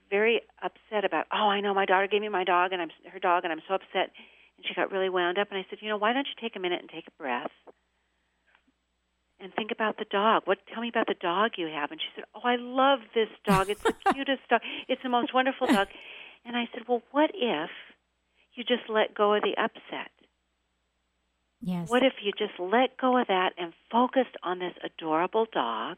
very 0.09 0.41
upset 0.61 1.03
about, 1.03 1.25
Oh, 1.33 1.49
I 1.49 1.59
know 1.59 1.73
my 1.73 1.85
daughter 1.85 2.07
gave 2.07 2.21
me 2.21 2.29
my 2.29 2.43
dog 2.43 2.71
and 2.71 2.81
I'm 2.81 2.91
her 3.11 3.19
dog 3.19 3.43
and 3.43 3.51
I'm 3.51 3.61
so 3.67 3.75
upset. 3.75 4.11
And 4.57 4.65
she 4.65 4.73
got 4.73 4.91
really 4.91 5.09
wound 5.09 5.37
up. 5.37 5.49
And 5.51 5.59
I 5.59 5.65
said, 5.69 5.79
You 5.81 5.89
know, 5.89 5.97
why 5.97 6.13
don't 6.13 6.27
you 6.27 6.33
take 6.39 6.55
a 6.55 6.59
minute 6.59 6.79
and 6.81 6.89
take 6.89 7.07
a 7.07 7.21
breath? 7.21 7.51
and 9.39 9.53
think 9.53 9.71
about 9.71 9.97
the 9.97 10.05
dog. 10.09 10.43
What 10.45 10.57
tell 10.73 10.81
me 10.81 10.89
about 10.89 11.07
the 11.07 11.13
dog 11.13 11.51
you 11.57 11.67
have? 11.67 11.91
And 11.91 12.01
she 12.01 12.07
said, 12.15 12.23
"Oh, 12.33 12.41
I 12.43 12.55
love 12.55 12.99
this 13.13 13.29
dog. 13.45 13.69
It's 13.69 13.83
the 13.83 13.93
cutest 14.13 14.41
dog. 14.49 14.61
It's 14.87 15.03
the 15.03 15.09
most 15.09 15.33
wonderful 15.33 15.67
dog." 15.67 15.89
And 16.43 16.57
I 16.57 16.67
said, 16.73 16.87
"Well, 16.87 17.03
what 17.11 17.31
if 17.35 17.69
you 18.53 18.63
just 18.63 18.89
let 18.89 19.13
go 19.13 19.33
of 19.33 19.43
the 19.43 19.55
upset? 19.61 20.11
Yes. 21.61 21.89
What 21.89 22.03
if 22.03 22.13
you 22.21 22.31
just 22.37 22.59
let 22.59 22.97
go 22.97 23.17
of 23.17 23.27
that 23.27 23.53
and 23.57 23.73
focused 23.91 24.35
on 24.43 24.59
this 24.59 24.73
adorable 24.83 25.45
dog 25.51 25.97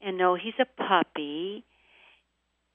and 0.00 0.16
no, 0.16 0.34
he's 0.34 0.58
a 0.58 0.66
puppy? 0.66 1.64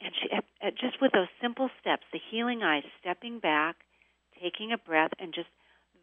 And 0.01 0.11
she, 0.19 0.31
at, 0.31 0.43
at 0.61 0.73
just 0.77 1.01
with 1.01 1.11
those 1.13 1.31
simple 1.41 1.69
steps, 1.79 2.03
the 2.11 2.19
healing 2.31 2.61
eyes, 2.63 2.83
stepping 2.99 3.39
back, 3.39 3.77
taking 4.41 4.71
a 4.71 4.77
breath, 4.77 5.11
and 5.19 5.33
just 5.33 5.47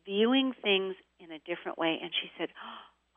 viewing 0.07 0.53
things 0.63 0.95
in 1.19 1.31
a 1.31 1.39
different 1.41 1.79
way. 1.79 1.99
And 2.03 2.11
she 2.11 2.31
said, 2.39 2.49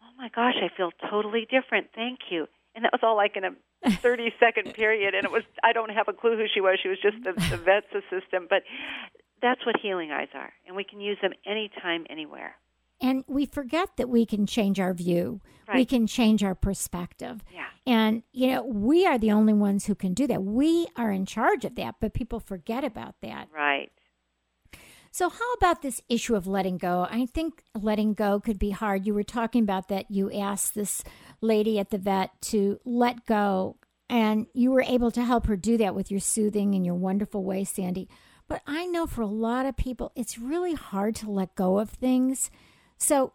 Oh 0.02 0.12
my 0.18 0.30
gosh, 0.30 0.56
I 0.62 0.76
feel 0.76 0.92
totally 1.10 1.48
different. 1.50 1.88
Thank 1.96 2.20
you. 2.30 2.48
And 2.76 2.84
that 2.86 2.92
was 2.92 3.02
all 3.04 3.16
like 3.16 3.38
in 3.38 3.46
a 3.46 3.92
30 3.92 4.34
second 4.40 4.74
period. 4.76 5.16
And 5.16 5.26
it 5.26 5.32
was, 5.32 5.44
I 5.64 5.74
don't 5.74 5.92
have 5.92 6.08
a 6.08 6.14
clue 6.14 6.36
who 6.36 6.46
she 6.54 6.62
was. 6.62 6.80
She 6.82 6.90
was 6.90 7.00
just 7.02 7.18
the, 7.24 7.34
the 7.34 7.58
vet's 7.64 7.88
assistant. 7.94 8.50
But 8.50 8.64
that's 9.44 9.66
what 9.66 9.76
healing 9.80 10.10
eyes 10.12 10.30
are, 10.34 10.54
and 10.66 10.76
we 10.76 10.86
can 10.86 11.02
use 11.02 11.18
them 11.22 11.34
anytime, 11.46 12.06
anywhere. 12.10 12.56
And 13.04 13.26
we 13.28 13.46
forget 13.46 13.90
that 13.98 14.08
we 14.08 14.26
can 14.26 14.48
change 14.48 14.80
our 14.80 14.94
view. 14.94 15.42
Right. 15.68 15.80
We 15.80 15.86
can 15.86 16.08
change 16.08 16.42
our 16.42 16.56
perspective. 16.56 17.44
Yeah. 17.54 17.66
And, 17.86 18.24
you 18.32 18.48
know, 18.48 18.64
we 18.64 19.06
are 19.06 19.18
the 19.18 19.32
only 19.32 19.54
ones 19.54 19.86
who 19.86 19.94
can 19.94 20.14
do 20.14 20.26
that. 20.28 20.42
We 20.42 20.88
are 20.96 21.12
in 21.12 21.26
charge 21.26 21.66
of 21.66 21.76
that, 21.76 21.96
but 22.00 22.14
people 22.14 22.40
forget 22.40 22.86
about 22.86 23.16
that. 23.22 23.50
Right. 23.54 23.92
So, 25.12 25.30
how 25.30 25.54
about 25.54 25.84
this 25.84 26.02
issue 26.10 26.34
of 26.34 26.48
letting 26.48 26.78
go? 26.78 27.06
I 27.08 27.28
think 27.28 27.62
letting 27.80 28.14
go 28.16 28.40
could 28.40 28.58
be 28.58 28.72
hard. 28.72 29.06
You 29.06 29.14
were 29.14 29.24
talking 29.24 29.62
about 29.62 29.90
that. 29.90 30.10
You 30.10 30.32
asked 30.32 30.74
this 30.74 31.04
lady 31.40 31.78
at 31.78 31.92
the 31.92 32.00
vet 32.00 32.32
to 32.44 32.80
let 32.84 33.26
go, 33.28 33.78
and 34.10 34.48
you 34.54 34.72
were 34.72 34.82
able 34.82 35.12
to 35.12 35.24
help 35.24 35.46
her 35.46 35.56
do 35.56 35.78
that 35.78 35.94
with 35.94 36.10
your 36.10 36.20
soothing 36.20 36.74
and 36.74 36.84
your 36.84 36.96
wonderful 36.96 37.44
way, 37.44 37.64
Sandy. 37.64 38.10
But 38.48 38.64
I 38.66 38.88
know 38.88 39.06
for 39.06 39.22
a 39.22 39.28
lot 39.28 39.68
of 39.68 39.78
people, 39.78 40.12
it's 40.16 40.40
really 40.40 40.74
hard 40.74 41.16
to 41.18 41.30
let 41.30 41.54
go 41.54 41.78
of 41.78 41.92
things. 41.92 42.50
So, 43.04 43.34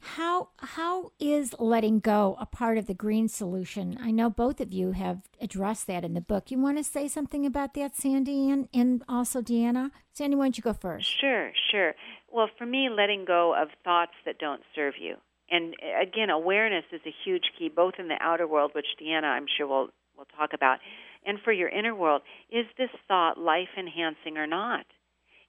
how 0.00 0.50
how 0.58 1.12
is 1.18 1.54
letting 1.58 1.98
go 1.98 2.36
a 2.38 2.44
part 2.44 2.76
of 2.76 2.84
the 2.84 2.92
green 2.92 3.26
solution? 3.26 3.96
I 3.98 4.10
know 4.10 4.28
both 4.28 4.60
of 4.60 4.70
you 4.70 4.92
have 4.92 5.22
addressed 5.40 5.86
that 5.86 6.04
in 6.04 6.12
the 6.12 6.20
book. 6.20 6.50
You 6.50 6.58
want 6.58 6.76
to 6.76 6.84
say 6.84 7.08
something 7.08 7.46
about 7.46 7.72
that, 7.72 7.96
Sandy, 7.96 8.50
and, 8.50 8.68
and 8.74 9.02
also 9.08 9.40
Deanna? 9.40 9.92
Sandy, 10.12 10.36
why 10.36 10.44
don't 10.44 10.58
you 10.58 10.62
go 10.62 10.74
first? 10.74 11.10
Sure, 11.18 11.52
sure. 11.70 11.94
Well, 12.30 12.50
for 12.58 12.66
me, 12.66 12.90
letting 12.90 13.24
go 13.24 13.54
of 13.58 13.68
thoughts 13.82 14.12
that 14.26 14.38
don't 14.38 14.60
serve 14.74 14.92
you. 15.00 15.14
And 15.50 15.74
eh, 15.82 16.02
again, 16.02 16.28
awareness 16.28 16.84
is 16.92 17.00
a 17.06 17.14
huge 17.24 17.44
key, 17.58 17.70
both 17.74 17.94
in 17.98 18.08
the 18.08 18.18
outer 18.20 18.46
world, 18.46 18.72
which 18.74 18.98
Deanna, 19.00 19.24
I'm 19.24 19.46
sure, 19.56 19.66
will 19.66 19.88
will 20.18 20.26
talk 20.36 20.50
about, 20.52 20.80
and 21.24 21.38
for 21.42 21.52
your 21.52 21.70
inner 21.70 21.94
world. 21.94 22.20
Is 22.50 22.66
this 22.76 22.90
thought 23.08 23.38
life 23.38 23.72
enhancing 23.78 24.36
or 24.36 24.46
not? 24.46 24.84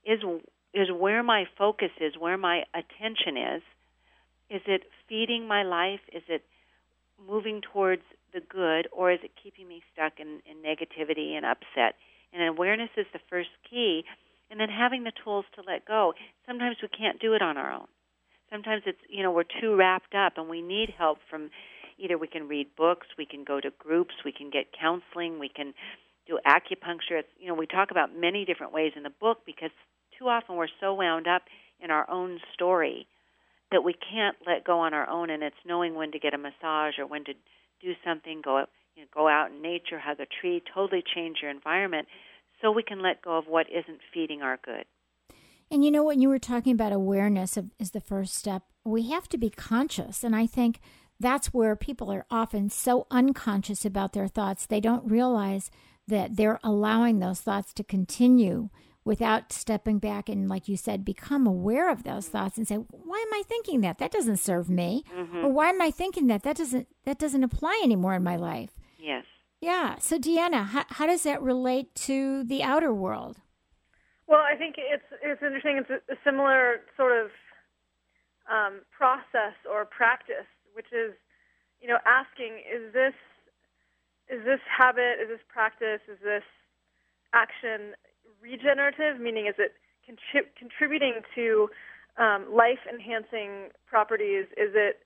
Is 0.06 0.20
is 0.72 0.88
where 0.90 1.22
my 1.22 1.44
focus 1.58 1.90
is, 2.00 2.14
where 2.18 2.38
my 2.38 2.62
attention 2.74 3.36
is. 3.36 3.62
Is 4.50 4.62
it 4.66 4.82
feeding 5.08 5.46
my 5.46 5.62
life? 5.62 6.00
Is 6.12 6.22
it 6.28 6.42
moving 7.28 7.60
towards 7.60 8.02
the 8.32 8.40
good, 8.40 8.88
or 8.92 9.12
is 9.12 9.18
it 9.22 9.32
keeping 9.42 9.68
me 9.68 9.82
stuck 9.92 10.14
in, 10.18 10.40
in 10.46 10.62
negativity 10.62 11.36
and 11.36 11.44
upset? 11.44 11.96
And 12.32 12.42
awareness 12.48 12.90
is 12.96 13.06
the 13.12 13.18
first 13.28 13.50
key, 13.68 14.04
and 14.50 14.58
then 14.58 14.68
having 14.68 15.04
the 15.04 15.12
tools 15.24 15.44
to 15.56 15.62
let 15.66 15.84
go. 15.84 16.14
Sometimes 16.46 16.76
we 16.82 16.88
can't 16.88 17.20
do 17.20 17.34
it 17.34 17.42
on 17.42 17.56
our 17.56 17.72
own. 17.72 17.86
Sometimes 18.50 18.82
it's 18.86 18.98
you 19.08 19.22
know 19.22 19.30
we're 19.30 19.44
too 19.60 19.76
wrapped 19.76 20.14
up, 20.14 20.34
and 20.36 20.48
we 20.48 20.62
need 20.62 20.94
help 20.96 21.18
from 21.28 21.50
either 21.98 22.16
we 22.16 22.26
can 22.26 22.48
read 22.48 22.68
books, 22.76 23.06
we 23.18 23.26
can 23.26 23.44
go 23.44 23.60
to 23.60 23.70
groups, 23.78 24.14
we 24.24 24.32
can 24.32 24.50
get 24.50 24.66
counseling, 24.72 25.38
we 25.38 25.48
can 25.48 25.74
do 26.26 26.38
acupuncture. 26.46 27.18
It's, 27.20 27.28
you 27.38 27.48
know, 27.48 27.54
we 27.54 27.66
talk 27.66 27.90
about 27.90 28.16
many 28.16 28.44
different 28.44 28.72
ways 28.72 28.92
in 28.96 29.02
the 29.02 29.10
book 29.10 29.38
because 29.44 29.70
too 30.20 30.28
often 30.28 30.56
we're 30.56 30.68
so 30.80 30.94
wound 30.94 31.26
up 31.26 31.42
in 31.80 31.90
our 31.90 32.08
own 32.10 32.38
story 32.54 33.06
that 33.72 33.82
we 33.82 33.94
can't 33.94 34.36
let 34.46 34.64
go 34.64 34.80
on 34.80 34.94
our 34.94 35.08
own. 35.08 35.30
And 35.30 35.42
it's 35.42 35.56
knowing 35.64 35.94
when 35.94 36.12
to 36.12 36.18
get 36.18 36.34
a 36.34 36.38
massage 36.38 36.98
or 36.98 37.06
when 37.06 37.24
to 37.24 37.32
do 37.80 37.92
something, 38.04 38.42
go 38.44 38.64
you 38.96 39.02
know, 39.02 39.08
go 39.14 39.28
out 39.28 39.50
in 39.50 39.62
nature, 39.62 39.98
hug 39.98 40.20
a 40.20 40.26
tree, 40.26 40.62
totally 40.74 41.02
change 41.14 41.38
your 41.40 41.50
environment, 41.50 42.06
so 42.60 42.70
we 42.70 42.82
can 42.82 43.00
let 43.02 43.22
go 43.22 43.38
of 43.38 43.46
what 43.46 43.66
isn't 43.70 44.00
feeding 44.12 44.42
our 44.42 44.58
good. 44.64 44.84
And 45.70 45.84
you 45.84 45.90
know, 45.90 46.02
when 46.02 46.20
you 46.20 46.28
were 46.28 46.40
talking 46.40 46.72
about 46.72 46.92
awareness 46.92 47.56
of, 47.56 47.70
is 47.78 47.92
the 47.92 48.00
first 48.00 48.34
step, 48.34 48.64
we 48.84 49.08
have 49.10 49.28
to 49.28 49.38
be 49.38 49.48
conscious. 49.48 50.24
And 50.24 50.34
I 50.34 50.46
think 50.46 50.80
that's 51.20 51.54
where 51.54 51.76
people 51.76 52.10
are 52.12 52.26
often 52.30 52.68
so 52.68 53.06
unconscious 53.10 53.84
about 53.84 54.12
their 54.12 54.26
thoughts, 54.26 54.66
they 54.66 54.80
don't 54.80 55.08
realize 55.08 55.70
that 56.08 56.36
they're 56.36 56.58
allowing 56.64 57.20
those 57.20 57.40
thoughts 57.40 57.72
to 57.74 57.84
continue 57.84 58.68
without 59.10 59.52
stepping 59.52 59.98
back 59.98 60.28
and, 60.28 60.48
like 60.48 60.68
you 60.68 60.76
said, 60.76 61.04
become 61.04 61.44
aware 61.44 61.90
of 61.90 62.04
those 62.04 62.28
thoughts 62.28 62.56
and 62.56 62.68
say, 62.68 62.76
"Why 62.76 63.18
am 63.18 63.34
I 63.34 63.42
thinking 63.44 63.80
that? 63.80 63.98
That 63.98 64.12
doesn't 64.12 64.36
serve 64.36 64.70
me." 64.70 65.02
Mm-hmm. 65.12 65.38
Or 65.38 65.48
why 65.50 65.68
am 65.70 65.82
I 65.82 65.90
thinking 65.90 66.28
that? 66.28 66.44
That 66.44 66.56
doesn't 66.56 66.86
that 67.06 67.18
doesn't 67.18 67.42
apply 67.42 67.80
anymore 67.82 68.14
in 68.14 68.22
my 68.22 68.36
life. 68.36 68.70
Yes. 69.00 69.24
Yeah. 69.60 69.98
So, 69.98 70.16
Deanna, 70.16 70.64
how, 70.64 70.84
how 70.90 71.06
does 71.08 71.24
that 71.24 71.42
relate 71.42 71.92
to 72.06 72.44
the 72.44 72.62
outer 72.62 72.94
world? 72.94 73.38
Well, 74.28 74.38
I 74.38 74.54
think 74.54 74.76
it's 74.78 75.10
it's 75.20 75.42
interesting. 75.42 75.78
It's 75.78 75.90
a, 75.90 76.12
a 76.12 76.16
similar 76.24 76.82
sort 76.96 77.10
of 77.10 77.32
um, 78.46 78.82
process 78.96 79.58
or 79.68 79.84
practice, 79.86 80.46
which 80.72 80.92
is, 80.92 81.14
you 81.80 81.88
know, 81.88 81.98
asking: 82.06 82.62
Is 82.62 82.92
this 82.92 83.14
is 84.30 84.44
this 84.44 84.60
habit? 84.70 85.18
Is 85.20 85.30
this 85.30 85.44
practice? 85.48 85.98
Is 86.06 86.18
this 86.22 86.46
action 87.34 87.98
regenerative? 88.42 89.20
Meaning, 89.20 89.46
is 89.46 89.54
it 89.58 89.74
contrib- 90.08 90.54
contributing 90.58 91.22
to 91.34 91.68
um, 92.18 92.46
life-enhancing 92.52 93.70
properties? 93.86 94.46
Is 94.56 94.72
it, 94.74 95.00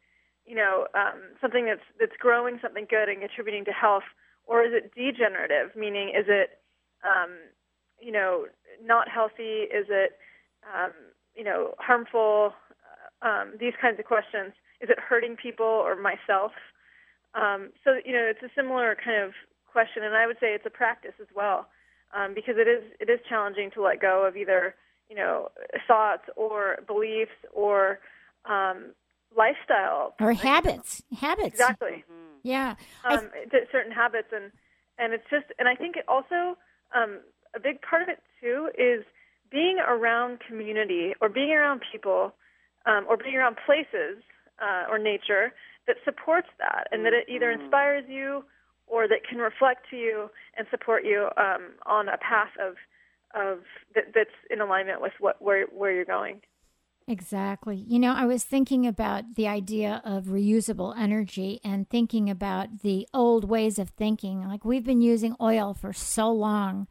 you 0.47 0.55
know, 0.55 0.87
um, 0.95 1.37
something 1.41 1.67
that's 1.67 1.85
that's 1.99 2.17
growing 2.19 2.59
something 2.63 2.87
good 2.89 3.09
and 3.09 3.21
contributing 3.21 3.65
to 3.67 3.73
health, 3.73 4.05
or 4.47 4.63
is 4.65 4.73
it 4.73 4.93
degenerative? 4.95 5.75
Meaning, 5.77 6.09
is 6.11 6.27
it, 6.29 6.59
um, 7.05 7.31
you 8.01 8.13
know, 8.13 8.47
not 8.83 9.09
healthy? 9.09 9.69
Is 9.73 9.87
it, 9.89 10.19
um, 10.65 10.93
you 11.35 11.45
know, 11.45 11.75
harmful? 11.79 12.53
Uh, 13.23 13.27
um, 13.27 13.55
these 13.59 13.73
kinds 13.81 13.99
of 13.99 14.05
questions. 14.05 14.53
Is 14.81 14.91
it 14.91 14.99
hurting 14.99 15.37
people 15.37 15.65
or 15.65 15.97
myself? 15.97 16.53
Um, 17.35 17.71
so 17.83 17.99
you 18.05 18.13
know, 18.13 18.23
it's 18.29 18.43
a 18.43 18.53
similar 18.55 18.97
kind 19.03 19.23
of 19.23 19.33
question, 19.71 20.05
and 20.05 20.15
I 20.15 20.27
would 20.27 20.37
say 20.39 20.55
it's 20.55 20.67
a 20.67 20.71
practice 20.71 21.15
as 21.21 21.27
well, 21.35 21.67
um, 22.15 22.35
because 22.35 22.55
it 22.59 22.69
is 22.69 22.83
it 23.01 23.11
is 23.11 23.21
challenging 23.29 23.71
to 23.73 23.83
let 23.83 24.01
go 24.01 24.25
of 24.27 24.37
either 24.37 24.75
you 25.09 25.17
know 25.17 25.49
thoughts 25.87 26.25
or 26.37 26.79
beliefs 26.87 27.37
or 27.53 27.99
um, 28.45 28.93
lifestyle 29.37 30.15
or 30.21 30.33
habits. 30.33 31.03
Habits. 31.17 31.49
Exactly. 31.49 32.05
Mm-hmm. 32.11 32.39
Yeah. 32.43 32.75
Um, 33.05 33.31
certain 33.73 33.93
habits, 33.93 34.29
and 34.33 34.53
and 34.99 35.13
it's 35.13 35.25
just, 35.31 35.47
and 35.59 35.69
I 35.69 35.75
think 35.75 35.97
it 35.97 36.05
also 36.09 36.57
um, 36.95 37.21
a 37.55 37.61
big 37.61 37.81
part 37.83 38.03
of 38.03 38.09
it 38.09 38.23
too 38.41 38.71
is 38.79 39.05
being 39.51 39.79
around 39.79 40.41
community 40.47 41.15
or 41.21 41.29
being 41.29 41.53
around 41.53 41.83
people 41.91 42.35
um, 42.87 43.07
or 43.09 43.17
being 43.17 43.35
around 43.37 43.57
places 43.65 44.23
uh, 44.61 44.85
or 44.91 44.99
nature 44.99 45.53
that 45.87 45.97
supports 46.05 46.49
that 46.59 46.87
and 46.93 47.05
that 47.05 47.13
it 47.13 47.29
either 47.29 47.53
Mhm. 47.53 47.61
inspires 47.63 48.05
you 48.09 48.45
or 48.87 49.09
that 49.09 49.27
can 49.29 49.39
reflect 49.39 49.89
to 49.91 49.97
you 49.97 50.31
and 50.57 50.67
support 50.71 51.05
you 51.05 51.29
um, 51.37 51.73
on 51.87 52.09
a 52.09 52.19
path 52.19 52.51
of 52.61 52.77
of 53.35 53.59
that, 53.95 54.05
that's 54.15 54.31
in 54.51 54.61
alignment 54.61 55.01
with 55.01 55.13
what 55.19 55.41
where 55.43 55.67
where 55.67 55.93
you're 55.93 56.05
going. 56.05 56.41
Exactly. 57.07 57.85
You 57.87 57.99
know, 57.99 58.15
I 58.15 58.25
was 58.25 58.45
thinking 58.45 58.87
about 58.87 59.35
the 59.35 59.47
idea 59.47 60.01
of 60.07 60.25
reusable 60.25 60.97
energy 60.97 61.61
and 61.63 61.89
thinking 61.89 62.31
about 62.31 62.81
the 62.81 63.07
old 63.13 63.45
ways 63.45 63.79
of 63.79 63.91
thinking. 63.91 64.49
Like 64.49 64.65
we've 64.65 64.85
been 64.85 65.03
using 65.03 65.37
oil 65.39 65.75
for 65.75 65.93
so 65.93 66.33
long 66.33 66.87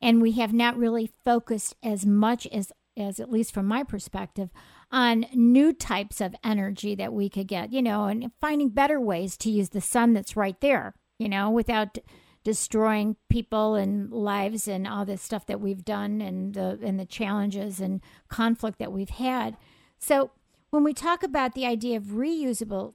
and 0.00 0.20
we 0.20 0.32
have 0.32 0.52
not 0.52 0.76
really 0.76 1.12
focused 1.24 1.76
as 1.82 2.04
much 2.04 2.46
as 2.48 2.72
as 2.94 3.18
at 3.18 3.30
least 3.30 3.54
from 3.54 3.66
my 3.66 3.82
perspective 3.82 4.50
on 4.90 5.24
new 5.32 5.72
types 5.72 6.20
of 6.20 6.34
energy 6.44 6.94
that 6.94 7.12
we 7.12 7.30
could 7.30 7.48
get, 7.48 7.72
you 7.72 7.80
know, 7.80 8.04
and 8.04 8.30
finding 8.38 8.68
better 8.68 9.00
ways 9.00 9.36
to 9.38 9.50
use 9.50 9.70
the 9.70 9.80
sun 9.80 10.12
that's 10.12 10.36
right 10.36 10.60
there, 10.60 10.94
you 11.18 11.28
know, 11.28 11.50
without 11.50 11.98
destroying 12.44 13.16
people 13.28 13.74
and 13.74 14.12
lives 14.12 14.66
and 14.66 14.86
all 14.86 15.04
this 15.04 15.22
stuff 15.22 15.46
that 15.46 15.60
we've 15.60 15.84
done 15.84 16.20
and 16.20 16.54
the 16.54 16.78
and 16.82 16.98
the 16.98 17.06
challenges 17.06 17.80
and 17.80 18.00
conflict 18.28 18.78
that 18.78 18.92
we've 18.92 19.10
had. 19.10 19.56
So 19.98 20.32
when 20.70 20.82
we 20.82 20.92
talk 20.92 21.22
about 21.22 21.54
the 21.54 21.66
idea 21.66 21.96
of 21.96 22.04
reusable 22.04 22.94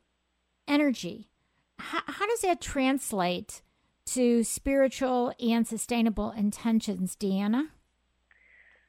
energy, 0.67 1.29
how, 1.79 2.01
how 2.05 2.27
does 2.27 2.41
that 2.41 2.59
translate 2.59 3.61
to 4.07 4.43
spiritual 4.43 5.33
and 5.39 5.67
sustainable 5.67 6.31
intentions, 6.31 7.15
Deanna? 7.15 7.69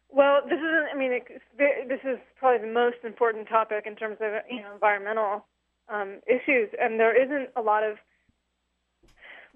Well, 0.09 0.41
this 0.45 0.59
is 0.59 0.88
I 0.93 0.97
mean 0.97 1.21
this 1.57 2.01
is 2.03 2.19
probably 2.38 2.67
the 2.67 2.73
most 2.73 2.99
important 3.05 3.49
topic 3.49 3.85
in 3.87 3.95
terms 3.95 4.17
of 4.21 4.33
you 4.51 4.62
know 4.62 4.73
environmental 4.73 5.45
um, 5.88 6.21
issues, 6.27 6.71
and 6.81 6.99
there 6.99 7.14
isn't 7.14 7.51
a 7.57 7.62
lot 7.62 7.85
of 7.85 7.99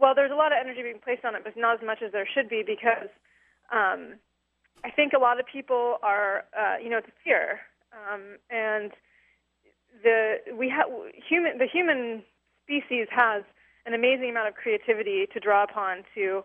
well, 0.02 0.14
there's 0.16 0.32
a 0.32 0.34
lot 0.34 0.50
of 0.50 0.58
energy 0.60 0.82
being 0.82 0.98
placed 0.98 1.24
on 1.24 1.36
it, 1.36 1.42
but 1.44 1.56
not 1.56 1.80
as 1.80 1.86
much 1.86 2.02
as 2.04 2.10
there 2.10 2.26
should 2.26 2.48
be 2.48 2.64
because 2.66 3.08
um, 3.70 4.18
I 4.84 4.90
think 4.90 5.12
a 5.12 5.18
lot 5.18 5.38
of 5.38 5.46
people 5.46 5.98
are, 6.02 6.44
uh, 6.58 6.76
you 6.82 6.90
know, 6.90 6.98
it's 6.98 7.06
fear, 7.22 7.60
um, 7.94 8.36
and 8.50 8.90
the 10.02 10.38
we 10.58 10.68
have 10.68 10.86
human 11.28 11.58
the 11.58 11.68
human 11.72 12.24
species 12.64 13.06
has 13.10 13.44
an 13.86 13.94
amazing 13.94 14.30
amount 14.30 14.48
of 14.48 14.54
creativity 14.54 15.26
to 15.32 15.38
draw 15.38 15.62
upon 15.62 15.98
to, 16.14 16.42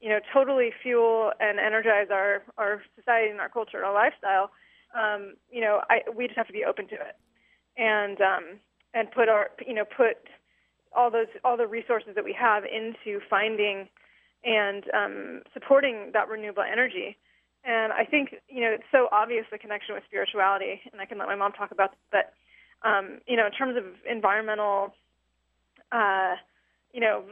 you 0.00 0.08
know, 0.08 0.20
totally 0.32 0.70
fuel 0.80 1.32
and 1.40 1.58
energize 1.58 2.08
our 2.12 2.44
our 2.58 2.80
society 2.96 3.28
and 3.28 3.40
our 3.40 3.48
culture 3.48 3.78
and 3.78 3.86
our 3.86 3.94
lifestyle. 3.94 4.52
Um, 4.94 5.34
you 5.50 5.60
know, 5.60 5.80
I, 5.90 6.02
we 6.14 6.26
just 6.26 6.36
have 6.36 6.46
to 6.46 6.52
be 6.52 6.64
open 6.64 6.86
to 6.88 6.94
it, 6.94 7.16
and 7.76 8.20
um, 8.20 8.44
and 8.94 9.10
put 9.10 9.28
our 9.28 9.50
you 9.66 9.74
know 9.74 9.84
put 9.84 10.18
all 10.94 11.10
those 11.10 11.28
all 11.44 11.56
the 11.56 11.66
resources 11.66 12.14
that 12.14 12.24
we 12.24 12.32
have 12.32 12.64
into 12.64 13.20
finding 13.28 13.88
and 14.44 14.84
um, 14.94 15.42
supporting 15.52 16.10
that 16.12 16.28
renewable 16.28 16.62
energy. 16.62 17.16
And 17.64 17.92
I 17.92 18.04
think 18.04 18.36
you 18.48 18.62
know 18.62 18.70
it's 18.70 18.88
so 18.90 19.08
obvious 19.12 19.44
the 19.50 19.58
connection 19.58 19.94
with 19.94 20.04
spirituality, 20.04 20.80
and 20.92 21.00
I 21.00 21.04
can 21.04 21.18
let 21.18 21.28
my 21.28 21.36
mom 21.36 21.52
talk 21.52 21.70
about 21.70 21.92
that. 22.12 22.32
But 22.82 22.88
um, 22.88 23.20
you 23.26 23.36
know, 23.36 23.46
in 23.46 23.52
terms 23.52 23.76
of 23.76 23.84
environmental, 24.08 24.94
uh, 25.92 26.36
you 26.92 27.00
know, 27.00 27.24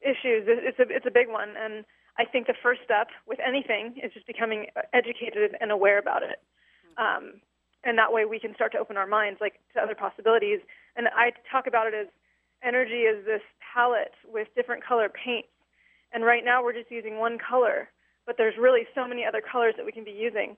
issues, 0.00 0.46
it's 0.46 0.78
a 0.78 0.86
it's 0.88 1.06
a 1.06 1.10
big 1.10 1.28
one. 1.28 1.54
And 1.58 1.84
I 2.18 2.24
think 2.24 2.46
the 2.46 2.54
first 2.62 2.82
step 2.84 3.08
with 3.26 3.40
anything 3.44 3.98
is 4.02 4.12
just 4.12 4.26
becoming 4.26 4.66
educated 4.92 5.56
and 5.60 5.72
aware 5.72 5.98
about 5.98 6.22
it. 6.22 6.40
Um, 6.96 7.40
and 7.82 7.98
that 7.98 8.12
way 8.12 8.24
we 8.24 8.38
can 8.38 8.54
start 8.54 8.72
to 8.72 8.78
open 8.78 8.96
our 8.96 9.06
minds 9.06 9.40
like 9.40 9.60
to 9.74 9.82
other 9.82 9.94
possibilities. 9.94 10.60
And 10.96 11.08
I 11.08 11.32
talk 11.50 11.66
about 11.66 11.86
it 11.86 11.94
as 11.94 12.06
energy 12.64 13.02
is 13.04 13.24
this 13.24 13.42
palette 13.74 14.14
with 14.26 14.48
different 14.56 14.84
color 14.84 15.08
paints. 15.08 15.48
And 16.12 16.24
right 16.24 16.44
now 16.44 16.62
we're 16.62 16.72
just 16.72 16.90
using 16.90 17.18
one 17.18 17.38
color, 17.38 17.88
but 18.26 18.36
there's 18.38 18.54
really 18.58 18.82
so 18.94 19.06
many 19.06 19.24
other 19.24 19.42
colors 19.42 19.74
that 19.76 19.84
we 19.84 19.92
can 19.92 20.04
be 20.04 20.12
using. 20.12 20.56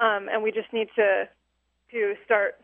Um, 0.00 0.28
and 0.30 0.42
we 0.42 0.52
just 0.52 0.72
need 0.72 0.88
to 0.96 1.28
to 1.90 2.14
start 2.24 2.56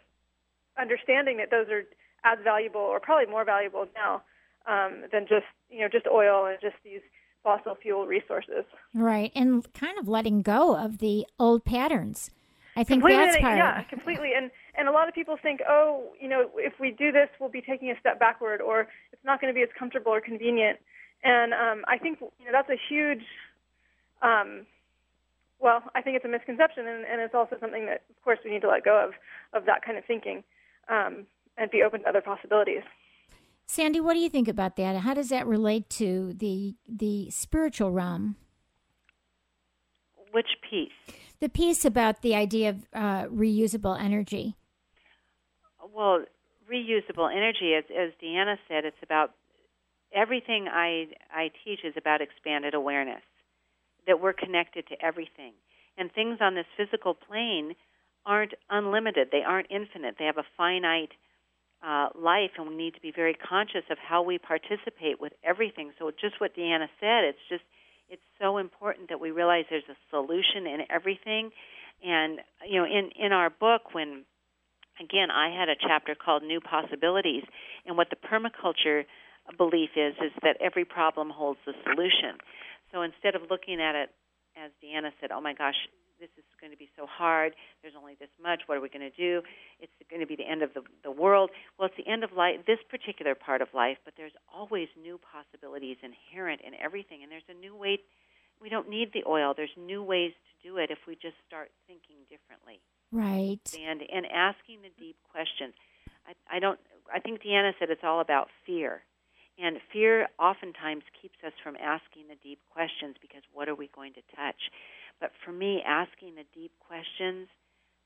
understanding 0.78 1.38
that 1.38 1.50
those 1.50 1.66
are 1.68 1.84
as 2.24 2.38
valuable 2.44 2.80
or 2.80 3.00
probably 3.00 3.30
more 3.30 3.44
valuable 3.44 3.86
now 3.94 4.22
um, 4.66 5.04
than 5.12 5.22
just 5.22 5.46
you 5.70 5.80
know 5.80 5.88
just 5.88 6.06
oil 6.06 6.46
and 6.46 6.58
just 6.60 6.76
these 6.84 7.00
fossil 7.42 7.74
fuel 7.80 8.06
resources. 8.06 8.64
Right, 8.94 9.32
and 9.34 9.70
kind 9.74 9.98
of 9.98 10.08
letting 10.08 10.42
go 10.42 10.76
of 10.76 10.98
the 10.98 11.26
old 11.38 11.64
patterns. 11.64 12.30
I 12.76 12.82
think 12.82 13.02
completely, 13.02 13.24
that's 13.24 13.38
part 13.38 13.56
yeah, 13.56 13.78
of 13.78 13.84
it. 13.84 13.88
completely. 13.88 14.30
And 14.36 14.50
and 14.76 14.88
a 14.88 14.92
lot 14.92 15.08
of 15.08 15.14
people 15.14 15.36
think, 15.40 15.60
oh, 15.68 16.12
you 16.20 16.28
know, 16.28 16.50
if 16.56 16.74
we 16.80 16.90
do 16.90 17.12
this, 17.12 17.28
we'll 17.38 17.50
be 17.50 17.60
taking 17.60 17.90
a 17.90 17.98
step 18.00 18.18
backward, 18.18 18.60
or 18.60 18.88
it's 19.12 19.24
not 19.24 19.40
going 19.40 19.52
to 19.52 19.54
be 19.54 19.62
as 19.62 19.68
comfortable 19.78 20.12
or 20.12 20.20
convenient. 20.20 20.78
And 21.22 21.54
um, 21.54 21.84
I 21.86 21.98
think 21.98 22.18
you 22.20 22.46
know 22.46 22.52
that's 22.52 22.70
a 22.70 22.80
huge. 22.88 23.22
Um, 24.22 24.66
well, 25.60 25.82
I 25.94 26.02
think 26.02 26.16
it's 26.16 26.24
a 26.24 26.28
misconception, 26.28 26.86
and, 26.86 27.04
and 27.04 27.20
it's 27.20 27.34
also 27.34 27.56
something 27.60 27.86
that, 27.86 28.02
of 28.10 28.22
course, 28.24 28.38
we 28.44 28.50
need 28.50 28.60
to 28.62 28.68
let 28.68 28.84
go 28.84 29.08
of 29.08 29.14
of 29.58 29.66
that 29.66 29.82
kind 29.84 29.96
of 29.96 30.04
thinking, 30.04 30.42
um, 30.88 31.26
and 31.56 31.70
be 31.70 31.82
open 31.82 32.02
to 32.02 32.08
other 32.08 32.20
possibilities. 32.20 32.82
Sandy, 33.66 34.00
what 34.00 34.14
do 34.14 34.20
you 34.20 34.28
think 34.28 34.48
about 34.48 34.76
that? 34.76 34.96
How 34.96 35.14
does 35.14 35.30
that 35.30 35.46
relate 35.46 35.88
to 35.90 36.34
the 36.34 36.74
the 36.88 37.30
spiritual 37.30 37.92
realm? 37.92 38.36
Which 40.32 40.58
piece? 40.68 40.90
The 41.40 41.48
piece 41.48 41.84
about 41.84 42.22
the 42.22 42.34
idea 42.34 42.70
of 42.70 42.86
uh, 42.92 43.24
reusable 43.26 44.00
energy. 44.00 44.56
Well, 45.94 46.24
reusable 46.70 47.30
energy, 47.30 47.74
as, 47.74 47.84
as 47.90 48.12
Deanna 48.22 48.56
said, 48.68 48.84
it's 48.84 49.02
about 49.02 49.32
everything 50.14 50.68
I 50.68 51.08
I 51.32 51.50
teach 51.64 51.80
is 51.84 51.94
about 51.96 52.20
expanded 52.20 52.74
awareness 52.74 53.22
that 54.06 54.20
we're 54.20 54.32
connected 54.32 54.86
to 54.88 55.04
everything, 55.04 55.52
and 55.98 56.12
things 56.12 56.38
on 56.40 56.54
this 56.54 56.66
physical 56.76 57.14
plane 57.14 57.74
aren't 58.26 58.54
unlimited. 58.70 59.28
They 59.30 59.42
aren't 59.42 59.70
infinite. 59.70 60.16
They 60.18 60.24
have 60.24 60.38
a 60.38 60.46
finite 60.56 61.12
uh, 61.84 62.08
life, 62.14 62.52
and 62.56 62.68
we 62.68 62.76
need 62.76 62.94
to 62.94 63.00
be 63.00 63.12
very 63.14 63.34
conscious 63.34 63.84
of 63.90 63.98
how 63.98 64.22
we 64.22 64.38
participate 64.38 65.20
with 65.20 65.32
everything. 65.42 65.92
So, 65.98 66.10
just 66.10 66.40
what 66.40 66.56
Deanna 66.56 66.88
said, 67.00 67.24
it's 67.24 67.44
just 67.48 67.64
it's 68.08 68.22
so 68.40 68.58
important 68.58 69.08
that 69.08 69.20
we 69.20 69.30
realize 69.30 69.64
there's 69.70 69.82
a 69.88 69.96
solution 70.10 70.66
in 70.66 70.80
everything. 70.90 71.50
And 72.04 72.40
you 72.66 72.80
know, 72.80 72.86
in 72.86 73.10
in 73.18 73.32
our 73.32 73.50
book, 73.50 73.94
when 73.94 74.24
again 75.00 75.30
I 75.30 75.48
had 75.48 75.68
a 75.68 75.76
chapter 75.80 76.14
called 76.14 76.42
New 76.42 76.60
Possibilities, 76.60 77.44
and 77.86 77.96
what 77.96 78.08
the 78.10 78.16
permaculture 78.16 79.04
belief 79.56 79.90
is 79.96 80.14
is 80.20 80.32
that 80.42 80.56
every 80.60 80.84
problem 80.84 81.30
holds 81.30 81.60
a 81.66 81.72
solution. 81.84 82.38
So 82.92 83.02
instead 83.02 83.34
of 83.34 83.42
looking 83.50 83.80
at 83.80 83.94
it 83.94 84.10
as 84.56 84.70
Deanna 84.82 85.10
said, 85.20 85.30
oh 85.32 85.40
my 85.40 85.54
gosh, 85.54 85.74
this 86.20 86.30
is 86.36 86.44
going 86.60 86.72
to 86.72 86.76
be 86.78 86.88
so 86.96 87.06
hard. 87.06 87.54
There's 87.82 87.94
only 87.98 88.14
this 88.18 88.30
much. 88.42 88.62
What 88.66 88.78
are 88.78 88.80
we 88.80 88.88
going 88.88 89.08
to 89.08 89.16
do? 89.16 89.42
It's 89.80 89.92
going 90.10 90.20
to 90.20 90.26
be 90.26 90.36
the 90.36 90.48
end 90.48 90.62
of 90.62 90.74
the, 90.74 90.82
the 91.02 91.10
world. 91.10 91.50
Well, 91.78 91.88
it's 91.88 91.96
the 91.96 92.10
end 92.10 92.24
of 92.24 92.32
life, 92.32 92.60
this 92.66 92.80
particular 92.88 93.34
part 93.34 93.62
of 93.62 93.68
life, 93.74 93.98
but 94.04 94.14
there's 94.16 94.34
always 94.52 94.88
new 95.00 95.18
possibilities 95.20 95.96
inherent 96.02 96.60
in 96.62 96.74
everything. 96.74 97.22
And 97.22 97.30
there's 97.30 97.48
a 97.48 97.58
new 97.58 97.76
way. 97.76 97.98
We 98.60 98.68
don't 98.68 98.88
need 98.88 99.12
the 99.12 99.24
oil. 99.26 99.54
There's 99.56 99.74
new 99.76 100.02
ways 100.02 100.32
to 100.32 100.68
do 100.68 100.76
it 100.78 100.90
if 100.90 100.98
we 101.06 101.14
just 101.14 101.36
start 101.46 101.70
thinking 101.86 102.16
differently. 102.30 102.80
Right. 103.12 103.60
And 103.74 104.02
and 104.02 104.26
asking 104.26 104.82
the 104.82 104.90
deep 104.98 105.16
questions. 105.30 105.74
I, 106.26 106.56
I 106.56 106.58
don't. 106.58 106.80
I 107.12 107.20
think 107.20 107.42
Deanna 107.42 107.72
said 107.78 107.90
it's 107.90 108.02
all 108.02 108.20
about 108.20 108.48
fear. 108.66 109.02
And 109.56 109.78
fear 109.92 110.26
oftentimes 110.38 111.04
keeps 111.20 111.38
us 111.46 111.52
from 111.62 111.76
asking 111.78 112.26
the 112.28 112.34
deep 112.42 112.58
questions 112.72 113.14
because 113.20 113.42
what 113.52 113.68
are 113.68 113.74
we 113.74 113.88
going 113.94 114.12
to 114.14 114.22
touch? 114.34 114.58
But 115.20 115.30
for 115.44 115.52
me, 115.52 115.82
asking 115.86 116.34
the 116.34 116.44
deep 116.54 116.72
questions, 116.86 117.48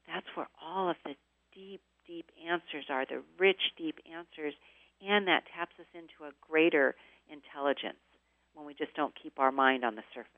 that's 0.06 0.26
where 0.34 0.48
all 0.62 0.90
of 0.90 0.96
the 1.04 1.14
deep, 1.54 1.80
deep 2.06 2.30
answers 2.48 2.86
are, 2.90 3.04
the 3.04 3.22
rich, 3.38 3.60
deep 3.76 3.96
answers, 4.06 4.54
and 5.06 5.26
that 5.26 5.44
taps 5.54 5.74
us 5.78 5.86
into 5.94 6.28
a 6.28 6.32
greater 6.40 6.94
intelligence 7.30 7.98
when 8.54 8.66
we 8.66 8.74
just 8.74 8.94
don't 8.94 9.14
keep 9.20 9.38
our 9.38 9.52
mind 9.52 9.84
on 9.84 9.94
the 9.94 10.02
surface. 10.14 10.30